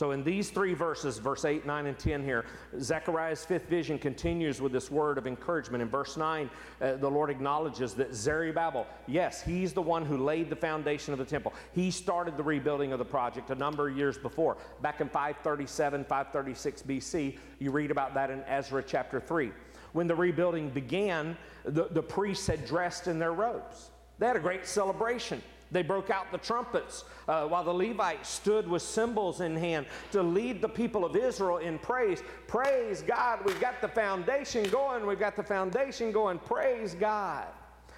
So, 0.00 0.12
in 0.12 0.24
these 0.24 0.48
three 0.48 0.72
verses, 0.72 1.18
verse 1.18 1.44
8, 1.44 1.66
9, 1.66 1.84
and 1.84 1.98
10 1.98 2.24
here, 2.24 2.46
Zechariah's 2.80 3.44
fifth 3.44 3.68
vision 3.68 3.98
continues 3.98 4.58
with 4.58 4.72
this 4.72 4.90
word 4.90 5.18
of 5.18 5.26
encouragement. 5.26 5.82
In 5.82 5.90
verse 5.90 6.16
9, 6.16 6.48
uh, 6.80 6.96
the 6.96 7.10
Lord 7.10 7.28
acknowledges 7.28 7.92
that 7.96 8.14
Zerubbabel, 8.14 8.86
yes, 9.06 9.42
he's 9.42 9.74
the 9.74 9.82
one 9.82 10.06
who 10.06 10.16
laid 10.16 10.48
the 10.48 10.56
foundation 10.56 11.12
of 11.12 11.18
the 11.18 11.24
temple. 11.26 11.52
He 11.74 11.90
started 11.90 12.38
the 12.38 12.42
rebuilding 12.42 12.94
of 12.94 12.98
the 12.98 13.04
project 13.04 13.50
a 13.50 13.54
number 13.54 13.90
of 13.90 13.96
years 13.98 14.16
before. 14.16 14.56
Back 14.80 15.02
in 15.02 15.08
537, 15.10 16.04
536 16.04 16.82
BC, 16.82 17.36
you 17.58 17.70
read 17.70 17.90
about 17.90 18.14
that 18.14 18.30
in 18.30 18.42
Ezra 18.44 18.82
chapter 18.82 19.20
3. 19.20 19.52
When 19.92 20.06
the 20.06 20.14
rebuilding 20.14 20.70
began, 20.70 21.36
the, 21.66 21.88
the 21.90 22.02
priests 22.02 22.46
had 22.46 22.64
dressed 22.64 23.06
in 23.06 23.18
their 23.18 23.34
robes, 23.34 23.90
they 24.18 24.26
had 24.26 24.36
a 24.36 24.40
great 24.40 24.66
celebration. 24.66 25.42
They 25.70 25.82
broke 25.82 26.10
out 26.10 26.32
the 26.32 26.38
trumpets 26.38 27.04
uh, 27.28 27.46
while 27.46 27.62
the 27.62 27.72
Levites 27.72 28.28
stood 28.28 28.66
with 28.66 28.82
cymbals 28.82 29.40
in 29.40 29.56
hand 29.56 29.86
to 30.12 30.22
lead 30.22 30.60
the 30.60 30.68
people 30.68 31.04
of 31.04 31.14
Israel 31.14 31.58
in 31.58 31.78
praise. 31.78 32.22
Praise 32.48 33.02
God, 33.02 33.40
we've 33.44 33.60
got 33.60 33.80
the 33.80 33.88
foundation 33.88 34.68
going, 34.70 35.06
we've 35.06 35.20
got 35.20 35.36
the 35.36 35.42
foundation 35.42 36.10
going. 36.10 36.38
Praise 36.38 36.94
God. 36.94 37.46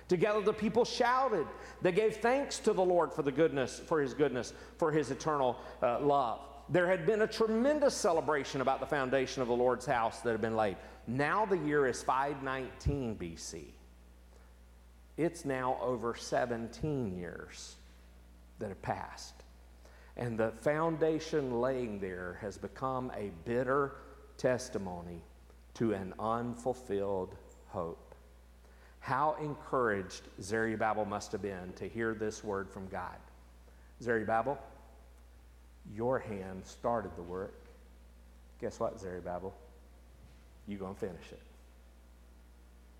Together 0.08 0.42
the 0.42 0.52
people 0.52 0.84
shouted. 0.84 1.46
They 1.80 1.92
gave 1.92 2.16
thanks 2.16 2.58
to 2.60 2.74
the 2.74 2.84
Lord 2.84 3.12
for 3.14 3.22
the 3.22 3.32
goodness, 3.32 3.80
for 3.86 4.00
his 4.00 4.12
goodness, 4.12 4.52
for 4.76 4.92
his 4.92 5.10
eternal 5.10 5.56
uh, 5.82 6.00
love. 6.00 6.40
There 6.68 6.86
had 6.86 7.06
been 7.06 7.22
a 7.22 7.26
tremendous 7.26 7.94
celebration 7.94 8.60
about 8.60 8.80
the 8.80 8.86
foundation 8.86 9.42
of 9.42 9.48
the 9.48 9.54
Lord's 9.54 9.86
house 9.86 10.20
that 10.20 10.30
had 10.30 10.40
been 10.40 10.56
laid. 10.56 10.76
Now 11.06 11.46
the 11.46 11.58
year 11.58 11.86
is 11.86 12.02
519 12.02 13.16
BC. 13.16 13.64
It's 15.16 15.44
now 15.44 15.78
over 15.80 16.14
17 16.14 17.16
years 17.16 17.76
that 18.58 18.68
have 18.68 18.82
passed. 18.82 19.34
And 20.16 20.38
the 20.38 20.52
foundation 20.60 21.60
laying 21.60 22.00
there 22.00 22.38
has 22.40 22.58
become 22.58 23.10
a 23.16 23.30
bitter 23.44 23.96
testimony 24.36 25.22
to 25.74 25.92
an 25.94 26.14
unfulfilled 26.18 27.34
hope. 27.68 28.14
How 29.00 29.36
encouraged 29.40 30.22
Zerubbabel 30.40 31.04
must 31.04 31.32
have 31.32 31.42
been 31.42 31.72
to 31.76 31.88
hear 31.88 32.14
this 32.14 32.44
word 32.44 32.70
from 32.70 32.88
God. 32.88 33.16
Zerubbabel, 34.00 34.58
your 35.94 36.18
hand 36.18 36.62
started 36.64 37.10
the 37.16 37.22
work. 37.22 37.54
Guess 38.60 38.78
what, 38.78 39.00
Zerubbabel? 39.00 39.54
You're 40.68 40.78
going 40.78 40.94
to 40.94 41.00
finish 41.00 41.32
it. 41.32 41.40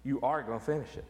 You 0.02 0.20
are 0.22 0.42
going 0.42 0.58
to 0.58 0.64
finish 0.64 0.96
it. 0.96 1.04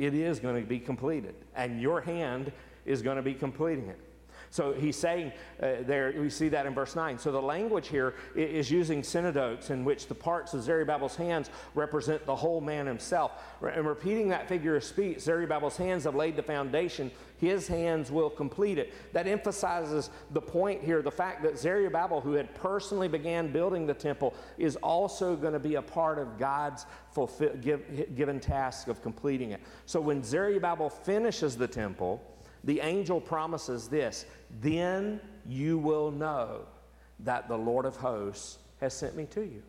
It 0.00 0.14
is 0.14 0.40
going 0.40 0.58
to 0.58 0.66
be 0.66 0.78
completed, 0.78 1.34
and 1.54 1.78
your 1.78 2.00
hand 2.00 2.52
is 2.86 3.02
going 3.02 3.18
to 3.18 3.22
be 3.22 3.34
completing 3.34 3.88
it. 3.88 4.00
So 4.50 4.72
he's 4.72 4.96
saying 4.96 5.32
uh, 5.62 5.76
there, 5.82 6.12
we 6.18 6.28
see 6.28 6.48
that 6.48 6.66
in 6.66 6.74
verse 6.74 6.96
9. 6.96 7.18
So 7.18 7.30
the 7.30 7.40
language 7.40 7.86
here 7.86 8.14
is 8.34 8.68
using 8.68 9.04
synecdoches 9.04 9.70
in 9.70 9.84
which 9.84 10.08
the 10.08 10.14
parts 10.14 10.54
of 10.54 10.62
Zerubbabel's 10.62 11.14
hands 11.14 11.50
represent 11.76 12.26
the 12.26 12.34
whole 12.34 12.60
man 12.60 12.86
himself. 12.86 13.32
And 13.62 13.86
repeating 13.86 14.28
that 14.30 14.48
figure 14.48 14.74
of 14.74 14.82
speech, 14.82 15.20
Zerubbabel's 15.20 15.76
hands 15.76 16.02
have 16.02 16.16
laid 16.16 16.34
the 16.34 16.42
foundation, 16.42 17.12
his 17.38 17.68
hands 17.68 18.10
will 18.10 18.28
complete 18.28 18.76
it. 18.76 18.92
That 19.12 19.28
emphasizes 19.28 20.10
the 20.32 20.40
point 20.40 20.82
here 20.82 21.00
the 21.00 21.10
fact 21.12 21.44
that 21.44 21.56
Zerubbabel, 21.56 22.20
who 22.20 22.32
had 22.32 22.52
personally 22.56 23.08
began 23.08 23.52
building 23.52 23.86
the 23.86 23.94
temple, 23.94 24.34
is 24.58 24.74
also 24.76 25.36
going 25.36 25.52
to 25.52 25.60
be 25.60 25.76
a 25.76 25.82
part 25.82 26.18
of 26.18 26.38
God's 26.38 26.86
fulfill, 27.12 27.54
give, 27.60 28.16
given 28.16 28.40
task 28.40 28.88
of 28.88 29.00
completing 29.00 29.52
it. 29.52 29.60
So 29.86 30.00
when 30.00 30.24
Zerubbabel 30.24 30.90
finishes 30.90 31.56
the 31.56 31.68
temple, 31.68 32.20
the 32.64 32.80
angel 32.80 33.20
promises 33.20 33.88
this 33.88 34.26
then 34.60 35.20
you 35.46 35.78
will 35.78 36.10
know 36.10 36.62
that 37.20 37.48
the 37.48 37.56
Lord 37.56 37.84
of 37.84 37.96
hosts 37.96 38.58
has 38.80 38.94
sent 38.94 39.16
me 39.16 39.26
to 39.26 39.42
you. 39.42 39.62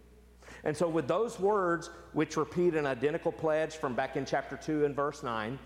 And 0.64 0.76
so, 0.76 0.88
with 0.88 1.08
those 1.08 1.40
words, 1.40 1.90
which 2.14 2.38
repeat 2.38 2.76
an 2.76 2.86
identical 2.86 3.32
pledge 3.32 3.76
from 3.76 3.96
back 3.96 4.16
in 4.16 4.26
chapter 4.26 4.58
2 4.58 4.86
and 4.86 4.96
verse 4.96 5.24
9, 5.24 5.58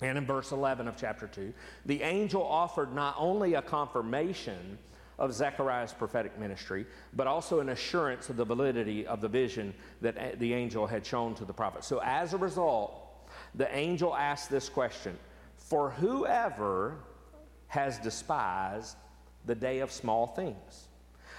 and 0.00 0.18
in 0.18 0.26
verse 0.26 0.52
11 0.52 0.88
of 0.88 0.96
chapter 0.96 1.26
2, 1.28 1.52
the 1.86 2.02
angel 2.02 2.42
offered 2.42 2.94
not 2.94 3.14
only 3.18 3.54
a 3.54 3.62
confirmation 3.62 4.78
of 5.18 5.32
Zechariah's 5.32 5.92
prophetic 5.92 6.38
ministry, 6.38 6.86
but 7.14 7.26
also 7.26 7.60
an 7.60 7.68
assurance 7.68 8.28
of 8.28 8.36
the 8.36 8.44
validity 8.44 9.06
of 9.06 9.20
the 9.20 9.28
vision 9.28 9.72
that 10.00 10.38
the 10.40 10.52
angel 10.52 10.86
had 10.86 11.06
shown 11.06 11.34
to 11.36 11.44
the 11.44 11.52
prophet. 11.52 11.84
So, 11.84 12.00
as 12.02 12.34
a 12.34 12.38
result, 12.38 13.28
the 13.54 13.72
angel 13.74 14.16
asked 14.16 14.50
this 14.50 14.68
question 14.68 15.16
For 15.72 15.88
whoever 15.88 16.98
has 17.68 17.96
despised 17.96 18.98
the 19.46 19.54
day 19.54 19.78
of 19.78 19.90
small 19.90 20.26
things. 20.26 20.88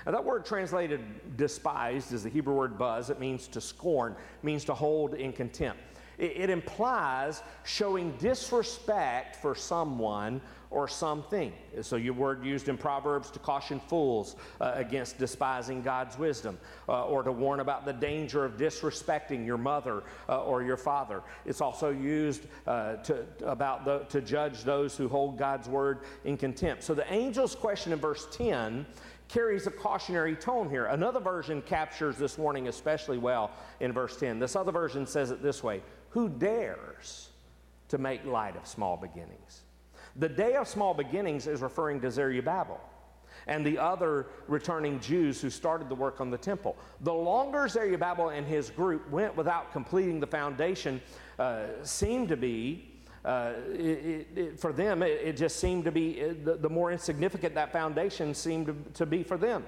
Now, 0.07 0.13
that 0.13 0.25
word 0.25 0.43
translated 0.43 1.37
despised 1.37 2.11
is 2.13 2.23
the 2.23 2.31
Hebrew 2.31 2.55
word 2.55 2.75
buzz. 2.75 3.11
It 3.11 3.19
means 3.19 3.47
to 3.49 3.61
scorn, 3.61 4.15
means 4.41 4.65
to 4.65 4.73
hold 4.73 5.13
in 5.13 5.33
contempt. 5.33 5.83
It, 6.17 6.49
implies 6.49 7.41
showing 7.63 8.11
disrespect 8.17 9.35
for 9.37 9.55
someone 9.55 10.41
or 10.73 10.87
something. 10.87 11.53
So, 11.81 11.95
your 11.95 12.13
word 12.13 12.43
used 12.43 12.67
in 12.67 12.77
Proverbs 12.77 13.29
to 13.31 13.39
caution 13.39 13.79
fools 13.79 14.35
uh, 14.59 14.71
against 14.75 15.19
despising 15.19 15.83
God's 15.83 16.17
wisdom 16.17 16.57
uh, 16.89 17.05
or 17.05 17.23
to 17.23 17.31
warn 17.31 17.59
about 17.59 17.85
the 17.85 17.93
danger 17.93 18.43
of 18.43 18.57
disrespecting 18.57 19.45
your 19.45 19.57
mother 19.57 20.03
uh, 20.27 20.43
or 20.43 20.63
your 20.63 20.77
father. 20.77 21.21
It's 21.45 21.61
also 21.61 21.91
used 21.91 22.47
uh, 22.65 22.95
to, 22.97 23.25
about 23.45 23.85
the, 23.85 23.99
to 24.09 24.21
judge 24.21 24.63
those 24.63 24.97
who 24.97 25.07
hold 25.07 25.37
God's 25.37 25.69
word 25.69 25.99
in 26.25 26.37
contempt. 26.37 26.83
So, 26.83 26.93
the 26.93 27.09
angel's 27.09 27.55
question 27.55 27.93
in 27.93 27.99
verse 27.99 28.27
10 28.31 28.85
carries 29.29 29.67
a 29.67 29.71
cautionary 29.71 30.35
tone 30.35 30.69
here. 30.69 30.85
Another 30.85 31.19
version 31.19 31.61
captures 31.61 32.17
this 32.17 32.37
warning 32.37 32.67
especially 32.67 33.17
well 33.17 33.51
in 33.79 33.91
verse 33.91 34.17
10. 34.17 34.39
This 34.39 34.55
other 34.55 34.71
version 34.71 35.05
says 35.05 35.31
it 35.31 35.41
this 35.41 35.63
way 35.63 35.81
Who 36.13 36.29
dares 36.29 37.29
to 37.89 37.97
make 37.97 38.23
light 38.25 38.55
of 38.55 38.67
small 38.67 38.97
beginnings? 38.97 39.61
The 40.15 40.29
day 40.29 40.55
of 40.55 40.67
small 40.67 40.93
beginnings 40.93 41.47
is 41.47 41.61
referring 41.61 42.01
to 42.01 42.11
Zerubbabel 42.11 42.79
and 43.47 43.65
the 43.65 43.79
other 43.79 44.27
returning 44.47 44.99
Jews 44.99 45.41
who 45.41 45.49
started 45.49 45.89
the 45.89 45.95
work 45.95 46.21
on 46.21 46.29
the 46.29 46.37
temple. 46.37 46.77
The 47.01 47.13
longer 47.13 47.67
Zerubbabel 47.67 48.29
and 48.29 48.45
his 48.45 48.69
group 48.69 49.09
went 49.09 49.35
without 49.35 49.73
completing 49.73 50.19
the 50.19 50.27
foundation, 50.27 51.01
uh, 51.39 51.65
seemed 51.81 52.29
to 52.29 52.37
be. 52.37 52.89
Uh, 53.25 53.53
it, 53.69 54.27
it, 54.35 54.59
for 54.59 54.71
them, 54.71 55.01
it, 55.01 55.19
it, 55.23 55.37
just 55.37 55.57
seemed 55.57 55.85
to 55.85 55.91
be 55.91 56.21
the, 56.43 56.55
the, 56.55 56.69
more 56.69 56.91
insignificant 56.91 57.55
that 57.55 57.71
foundation 57.71 58.33
seemed 58.33 58.65
to, 58.65 58.75
to 58.93 59.05
be 59.05 59.23
for 59.23 59.37
them. 59.37 59.63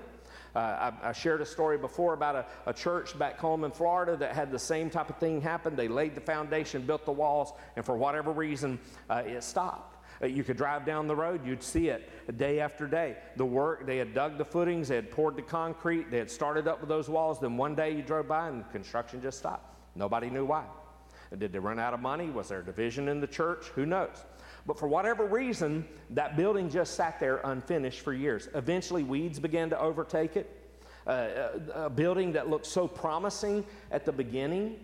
Uh, 0.55 0.91
I, 1.03 1.09
I, 1.09 1.11
shared 1.11 1.41
a 1.41 1.45
story 1.45 1.77
before 1.77 2.13
about 2.13 2.35
a, 2.35 2.45
a, 2.65 2.73
church 2.73 3.19
back 3.19 3.37
home 3.37 3.65
in 3.65 3.71
Florida 3.71 4.15
that 4.15 4.33
had 4.33 4.51
the 4.51 4.59
same 4.59 4.89
type 4.89 5.09
of 5.09 5.17
thing 5.17 5.41
happen. 5.41 5.75
They 5.75 5.89
laid 5.89 6.15
the 6.15 6.21
foundation, 6.21 6.83
built 6.83 7.05
the 7.05 7.11
walls, 7.11 7.51
and 7.75 7.83
for 7.83 7.97
whatever 7.97 8.31
reason, 8.31 8.79
uh, 9.09 9.23
it 9.25 9.43
stopped. 9.43 9.97
Uh, 10.23 10.27
you 10.27 10.45
could 10.45 10.55
drive 10.55 10.85
down 10.85 11.07
the 11.07 11.15
road, 11.15 11.45
you'd 11.45 11.61
see 11.61 11.89
it 11.89 12.09
day 12.37 12.61
after 12.61 12.87
day. 12.87 13.17
The 13.35 13.45
work, 13.45 13.85
they 13.85 13.97
had 13.97 14.13
dug 14.13 14.37
the 14.37 14.45
footings, 14.45 14.87
they 14.87 14.95
had 14.95 15.11
poured 15.11 15.35
the 15.35 15.41
concrete, 15.41 16.09
they 16.09 16.19
had 16.19 16.31
started 16.31 16.69
up 16.69 16.79
with 16.79 16.87
those 16.87 17.09
walls. 17.09 17.39
Then 17.39 17.57
one 17.57 17.75
day 17.75 17.93
you 17.93 18.01
drove 18.01 18.29
by 18.29 18.47
and 18.47 18.69
construction 18.71 19.21
just 19.21 19.37
stopped. 19.37 19.75
Nobody 19.95 20.29
knew 20.29 20.45
why. 20.45 20.63
Did 21.37 21.51
they 21.51 21.59
run 21.59 21.79
out 21.79 21.93
of 21.93 21.99
money? 21.99 22.29
Was 22.29 22.49
there 22.49 22.61
division 22.61 23.09
in 23.09 23.19
the 23.19 23.27
church? 23.27 23.65
Who 23.75 23.85
knows? 23.85 24.25
But 24.65 24.79
for 24.79 24.87
whatever 24.87 25.25
reason, 25.25 25.85
that 26.11 26.35
building 26.35 26.69
just 26.69 26.95
sat 26.95 27.19
there 27.19 27.37
unfinished 27.43 28.01
for 28.01 28.13
years. 28.13 28.49
Eventually, 28.55 29.03
weeds 29.03 29.39
began 29.39 29.69
to 29.69 29.79
overtake 29.79 30.35
it. 30.35 30.61
Uh, 31.05 31.49
a 31.73 31.89
building 31.89 32.31
that 32.33 32.49
looked 32.49 32.65
so 32.65 32.87
promising 32.87 33.63
at 33.91 34.05
the 34.05 34.11
beginning 34.11 34.79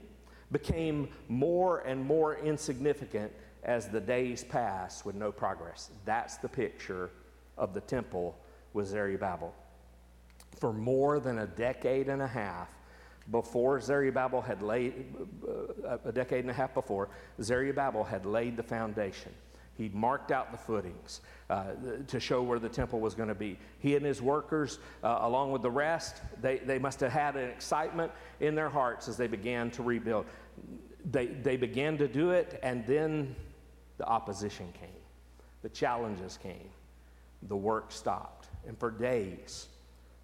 became 0.52 1.10
more 1.30 1.80
and 1.80 2.04
more 2.06 2.38
insignificant 2.38 3.32
as 3.64 3.90
the 3.90 4.00
days 4.00 4.44
passed 4.44 5.06
with 5.06 5.16
no 5.16 5.32
progress. 5.32 5.90
That's 6.06 6.38
the 6.38 6.50
picture 6.50 7.10
of 7.58 7.74
the 7.74 7.82
temple 7.82 8.38
with 8.74 8.88
Zerubbabel. 8.88 9.54
For 10.60 10.74
more 10.74 11.20
than 11.20 11.40
a 11.40 11.48
decade 11.48 12.08
and 12.08 12.22
a 12.22 12.28
half, 12.28 12.70
before 13.32 13.80
Zerubbabel 13.80 14.42
had 14.42 14.62
laid, 14.62 15.14
uh, 15.48 15.98
a 16.06 16.12
decade 16.12 16.42
and 16.42 16.50
a 16.52 16.54
half 16.54 16.74
before, 16.74 17.10
Zerubbabel 17.42 18.04
had 18.04 18.26
laid 18.26 18.58
the 18.58 18.64
foundation. 18.64 19.32
He'd 19.76 19.96
marked 19.96 20.32
out 20.32 20.52
the 20.52 20.58
footings 20.58 21.22
uh, 21.50 21.72
to 22.08 22.20
show 22.20 22.42
where 22.44 22.60
the 22.60 22.70
temple 22.70 23.00
was 23.00 23.16
going 23.16 23.30
to 23.30 23.36
be. 23.36 23.58
He 23.80 23.96
and 23.96 24.06
his 24.06 24.22
workers, 24.22 24.80
uh, 25.04 25.20
along 25.22 25.52
with 25.52 25.62
the 25.62 25.72
rest, 25.72 26.22
they, 26.42 26.58
they 26.60 26.78
must 26.78 27.00
have 27.00 27.12
had 27.12 27.36
an 27.36 27.50
excitement 27.50 28.12
in 28.40 28.54
their 28.54 28.70
hearts 28.70 29.08
as 29.08 29.18
they 29.18 29.28
began 29.28 29.72
to 29.72 29.84
rebuild. 29.84 30.26
They, 31.10 31.28
they 31.28 31.58
began 31.58 31.98
to 31.98 32.08
do 32.08 32.32
it, 32.32 32.60
and 32.62 32.86
then 32.86 33.36
the 33.98 34.06
opposition 34.06 34.72
came, 34.80 34.90
the 35.62 35.70
challenges 35.70 36.38
came, 36.42 36.70
the 37.44 37.58
work 37.58 37.92
stopped. 37.92 38.50
And 38.68 38.78
for 38.78 38.92
days 38.92 39.68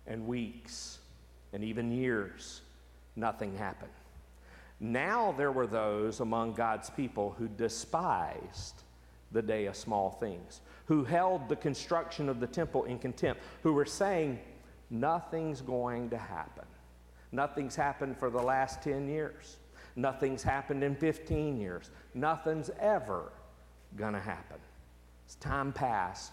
and 0.05 0.27
weeks 0.27 0.99
and 1.53 1.63
even 1.63 1.91
years, 1.91 2.61
nothing 3.15 3.55
happened. 3.55 3.91
Now 4.79 5.33
there 5.35 5.51
were 5.51 5.65
those 5.65 6.19
among 6.19 6.53
God's 6.53 6.89
people 6.91 7.35
who 7.39 7.47
despised 7.47 8.83
the 9.31 9.41
day 9.41 9.65
of 9.65 9.75
small 9.75 10.11
things, 10.11 10.61
who 10.85 11.03
held 11.03 11.49
the 11.49 11.55
construction 11.55 12.29
of 12.29 12.39
the 12.39 12.47
temple 12.47 12.85
in 12.85 12.97
contempt, 12.97 13.41
who 13.63 13.73
were 13.73 13.85
saying, 13.85 14.39
Nothing's 14.89 15.61
going 15.61 16.09
to 16.11 16.17
happen. 16.17 16.65
Nothing's 17.31 17.75
happened 17.75 18.17
for 18.17 18.29
the 18.29 18.41
last 18.41 18.81
10 18.81 19.09
years. 19.09 19.57
Nothing's 19.97 20.43
happened 20.43 20.83
in 20.83 20.95
15 20.95 21.57
years. 21.57 21.89
Nothing's 22.13 22.69
ever 22.79 23.31
going 23.97 24.13
to 24.13 24.19
happen. 24.19 24.57
As 25.27 25.35
time 25.35 25.73
passed, 25.73 26.31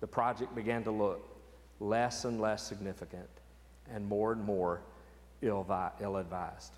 the 0.00 0.06
project 0.06 0.54
began 0.54 0.84
to 0.84 0.90
look 0.90 1.26
less 1.80 2.24
and 2.24 2.40
less 2.40 2.62
significant 2.62 3.28
and 3.92 4.06
more 4.06 4.32
and 4.32 4.44
more 4.44 4.82
ill 5.42 5.62
advised. 5.62 6.72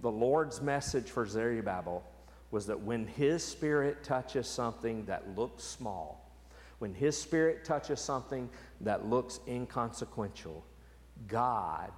The 0.00 0.10
Lord's 0.10 0.62
message 0.62 1.10
for 1.10 1.26
Zerubbabel 1.26 2.04
was 2.50 2.66
that 2.66 2.80
when 2.80 3.06
his 3.06 3.42
spirit 3.44 4.02
touches 4.02 4.46
something 4.46 5.04
that 5.06 5.36
looks 5.36 5.64
small, 5.64 6.30
when 6.78 6.94
his 6.94 7.16
spirit 7.16 7.64
touches 7.64 8.00
something 8.00 8.48
that 8.80 9.06
looks 9.06 9.40
inconsequential, 9.46 10.64
God 11.26 11.90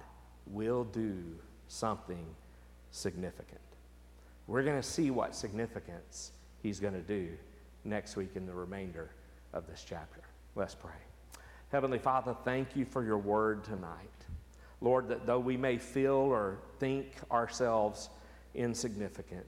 will 0.47 0.83
do 0.83 1.23
something 1.67 2.25
significant. 2.91 3.59
We're 4.47 4.63
going 4.63 4.81
to 4.81 4.87
see 4.87 5.11
what 5.11 5.35
significance 5.35 6.31
he's 6.61 6.79
going 6.79 6.93
to 6.93 7.01
do 7.01 7.29
next 7.85 8.15
week 8.15 8.31
in 8.35 8.45
the 8.45 8.53
remainder 8.53 9.11
of 9.53 9.67
this 9.67 9.85
chapter. 9.87 10.21
Let's 10.55 10.75
pray. 10.75 10.91
Heavenly 11.71 11.99
Father, 11.99 12.35
thank 12.43 12.75
you 12.75 12.83
for 12.83 13.03
your 13.03 13.17
word 13.17 13.63
tonight. 13.63 14.09
Lord, 14.81 15.07
that 15.09 15.25
though 15.25 15.39
we 15.39 15.55
may 15.55 15.77
feel 15.77 16.15
or 16.15 16.57
think 16.79 17.13
ourselves 17.31 18.09
insignificant, 18.55 19.45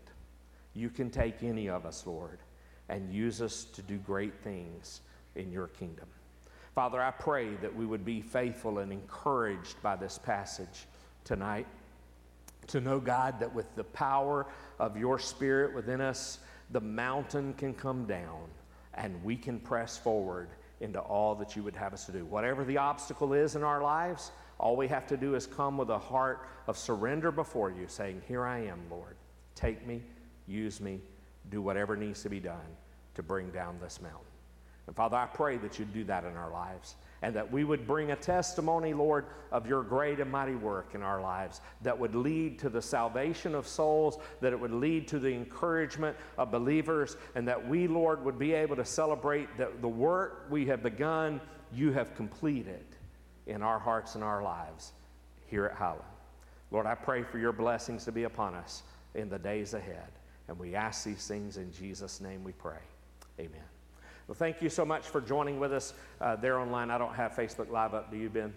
you 0.74 0.90
can 0.90 1.10
take 1.10 1.44
any 1.44 1.70
of 1.70 1.86
us, 1.86 2.06
Lord, 2.06 2.40
and 2.90 3.14
use 3.14 3.42
us 3.42 3.64
to 3.66 3.82
do 3.82 3.98
great 3.98 4.34
things 4.44 5.02
in 5.36 5.52
your 5.52 5.68
kingdom. 5.68 6.08
Father, 6.76 7.02
I 7.02 7.12
pray 7.12 7.56
that 7.56 7.76
we 7.76 7.86
would 7.86 8.04
be 8.04 8.22
faithful 8.22 8.80
and 8.80 8.92
encouraged 8.92 9.82
by 9.84 9.96
this 9.96 10.18
passage 10.18 10.88
tonight 11.24 11.68
to 12.68 12.82
know, 12.82 13.00
God, 13.00 13.40
that 13.40 13.54
with 13.54 13.74
the 13.76 13.84
power 13.84 14.48
of 14.80 14.98
your 14.98 15.20
Spirit 15.20 15.74
within 15.76 16.02
us, 16.02 16.40
the 16.72 16.82
mountain 16.82 17.54
can 17.54 17.74
come 17.74 18.06
down 18.06 18.48
and 18.96 19.24
we 19.24 19.36
can 19.36 19.60
press 19.60 19.98
forward 19.98 20.50
into 20.82 21.00
all 21.00 21.36
that 21.36 21.56
you 21.56 21.64
would 21.64 21.76
have 21.76 21.94
us 21.94 22.06
to 22.06 22.12
do. 22.12 22.26
Whatever 22.26 22.64
the 22.64 22.78
obstacle 22.78 23.34
is 23.34 23.56
in 23.56 23.64
our 23.64 23.82
lives, 23.82 24.32
all 24.60 24.76
we 24.76 24.88
have 24.88 25.08
to 25.08 25.18
do 25.18 25.36
is 25.36 25.46
come 25.46 25.78
with 25.78 25.90
a 25.90 25.98
heart 25.98 26.48
of 26.68 26.78
surrender 26.78 27.32
before 27.32 27.72
you, 27.72 27.86
saying, 27.88 28.22
Here 28.28 28.46
I 28.46 28.60
am, 28.60 28.82
Lord. 28.90 29.16
Take 29.56 29.86
me, 29.86 30.02
use 30.48 30.82
me, 30.82 31.00
do 31.50 31.62
whatever 31.62 31.96
needs 31.96 32.24
to 32.24 32.30
be 32.30 32.40
done 32.40 32.60
to 33.16 33.24
bring 33.24 33.50
down 33.52 33.78
this 33.82 34.02
mountain. 34.02 34.22
And 34.88 34.96
Father, 34.96 35.16
I 35.16 35.28
pray 35.28 35.58
that 35.58 35.80
you 35.80 35.86
do 35.86 36.04
that 36.06 36.26
in 36.26 36.36
our 36.36 36.52
lives 36.52 36.96
and 37.22 37.34
that 37.38 37.50
we 37.50 37.64
would 37.64 37.88
bring 37.88 38.12
a 38.12 38.16
testimony, 38.18 38.94
Lord, 38.94 39.26
of 39.50 39.66
your 39.66 39.82
great 39.82 40.20
and 40.20 40.30
mighty 40.30 40.56
work 40.56 40.94
in 40.94 41.02
our 41.02 41.22
lives 41.22 41.62
that 41.82 41.98
would 41.98 42.16
lead 42.16 42.60
to 42.60 42.70
the 42.70 42.82
salvation 42.82 43.56
of 43.56 43.66
souls, 43.66 44.18
that 44.42 44.52
it 44.52 44.60
would 44.60 44.74
lead 44.74 45.08
to 45.08 45.20
the 45.20 45.34
encouragement 45.34 46.18
of 46.38 46.52
believers, 46.52 47.16
and 47.36 47.48
that 47.48 47.66
we, 47.66 47.88
Lord, 47.88 48.26
would 48.26 48.38
be 48.38 48.52
able 48.52 48.76
to 48.76 48.84
celebrate 48.84 49.48
that 49.58 49.82
the 49.82 49.88
work 49.88 50.48
we 50.50 50.66
have 50.66 50.84
begun, 50.84 51.40
you 51.72 51.94
have 51.94 52.14
completed 52.14 52.84
in 53.48 53.62
our 53.62 53.80
hearts 53.80 54.16
and 54.16 54.24
our 54.24 54.44
lives 54.44 54.92
here 55.48 55.66
at 55.66 55.76
Highland. 55.78 56.04
Lord, 56.72 56.88
I 56.88 56.96
pray 56.96 57.24
for 57.24 57.38
your 57.38 57.54
blessings 57.54 58.04
to 58.04 58.12
be 58.12 58.24
upon 58.24 58.54
us 58.54 58.84
in 59.16 59.30
the 59.30 59.40
days 59.40 59.74
ahead. 59.74 60.12
And 60.48 60.60
we 60.60 60.76
ask 60.76 61.04
these 61.04 61.28
things 61.28 61.58
in 61.58 61.72
Jesus' 61.72 62.22
name 62.22 62.44
we 62.44 62.52
pray. 62.52 62.80
Amen. 63.40 63.62
Well, 64.28 64.36
thank 64.36 64.62
you 64.62 64.70
so 64.70 64.86
much 64.86 65.08
for 65.08 65.20
joining 65.20 65.60
with 65.60 65.74
us 65.74 65.94
uh, 66.22 66.36
there 66.36 66.60
online. 66.60 66.92
I 66.92 66.98
don't 66.98 67.14
have 67.14 67.34
Facebook 67.34 67.70
Live 67.70 67.94
up. 67.94 68.12
Do 68.12 68.18
you, 68.18 68.30
Ben? 68.30 68.54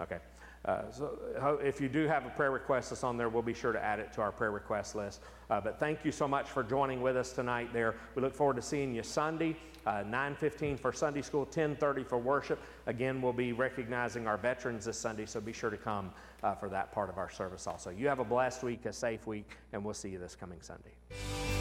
Okay. 0.00 0.18
Uh, 0.64 0.82
so 0.90 1.58
if 1.62 1.80
you 1.80 1.88
do 1.88 2.06
have 2.06 2.26
a 2.26 2.30
prayer 2.30 2.50
request 2.50 2.90
that's 2.90 3.04
on 3.04 3.16
there, 3.16 3.28
we'll 3.28 3.42
be 3.42 3.54
sure 3.54 3.72
to 3.72 3.82
add 3.82 3.98
it 3.98 4.12
to 4.12 4.20
our 4.20 4.32
prayer 4.32 4.50
request 4.50 4.94
list. 4.94 5.20
Uh, 5.50 5.60
but 5.60 5.78
thank 5.78 6.04
you 6.04 6.12
so 6.12 6.26
much 6.26 6.48
for 6.48 6.62
joining 6.62 7.00
with 7.00 7.16
us 7.16 7.32
tonight 7.32 7.72
there. 7.72 7.94
We 8.14 8.22
look 8.22 8.34
forward 8.34 8.56
to 8.56 8.62
seeing 8.62 8.94
you 8.94 9.02
Sunday, 9.02 9.56
uh, 9.88 10.04
9.15 10.04 10.78
for 10.78 10.92
Sunday 10.92 11.22
school, 11.22 11.46
10.30 11.46 12.06
for 12.06 12.18
worship. 12.18 12.60
Again, 12.86 13.22
we'll 13.22 13.32
be 13.32 13.52
recognizing 13.52 14.26
our 14.26 14.36
veterans 14.36 14.84
this 14.84 14.98
Sunday, 14.98 15.24
so 15.24 15.40
be 15.40 15.52
sure 15.52 15.70
to 15.70 15.78
come 15.78 16.12
uh, 16.42 16.54
for 16.54 16.68
that 16.68 16.92
part 16.92 17.08
of 17.08 17.16
our 17.16 17.30
service 17.30 17.66
also. 17.66 17.88
You 17.88 18.06
have 18.08 18.18
a 18.18 18.24
blessed 18.24 18.62
week, 18.62 18.84
a 18.84 18.92
safe 18.92 19.26
week, 19.26 19.50
and 19.72 19.82
we'll 19.82 19.94
see 19.94 20.10
you 20.10 20.18
this 20.18 20.36
coming 20.36 20.60
Sunday. 20.60 21.57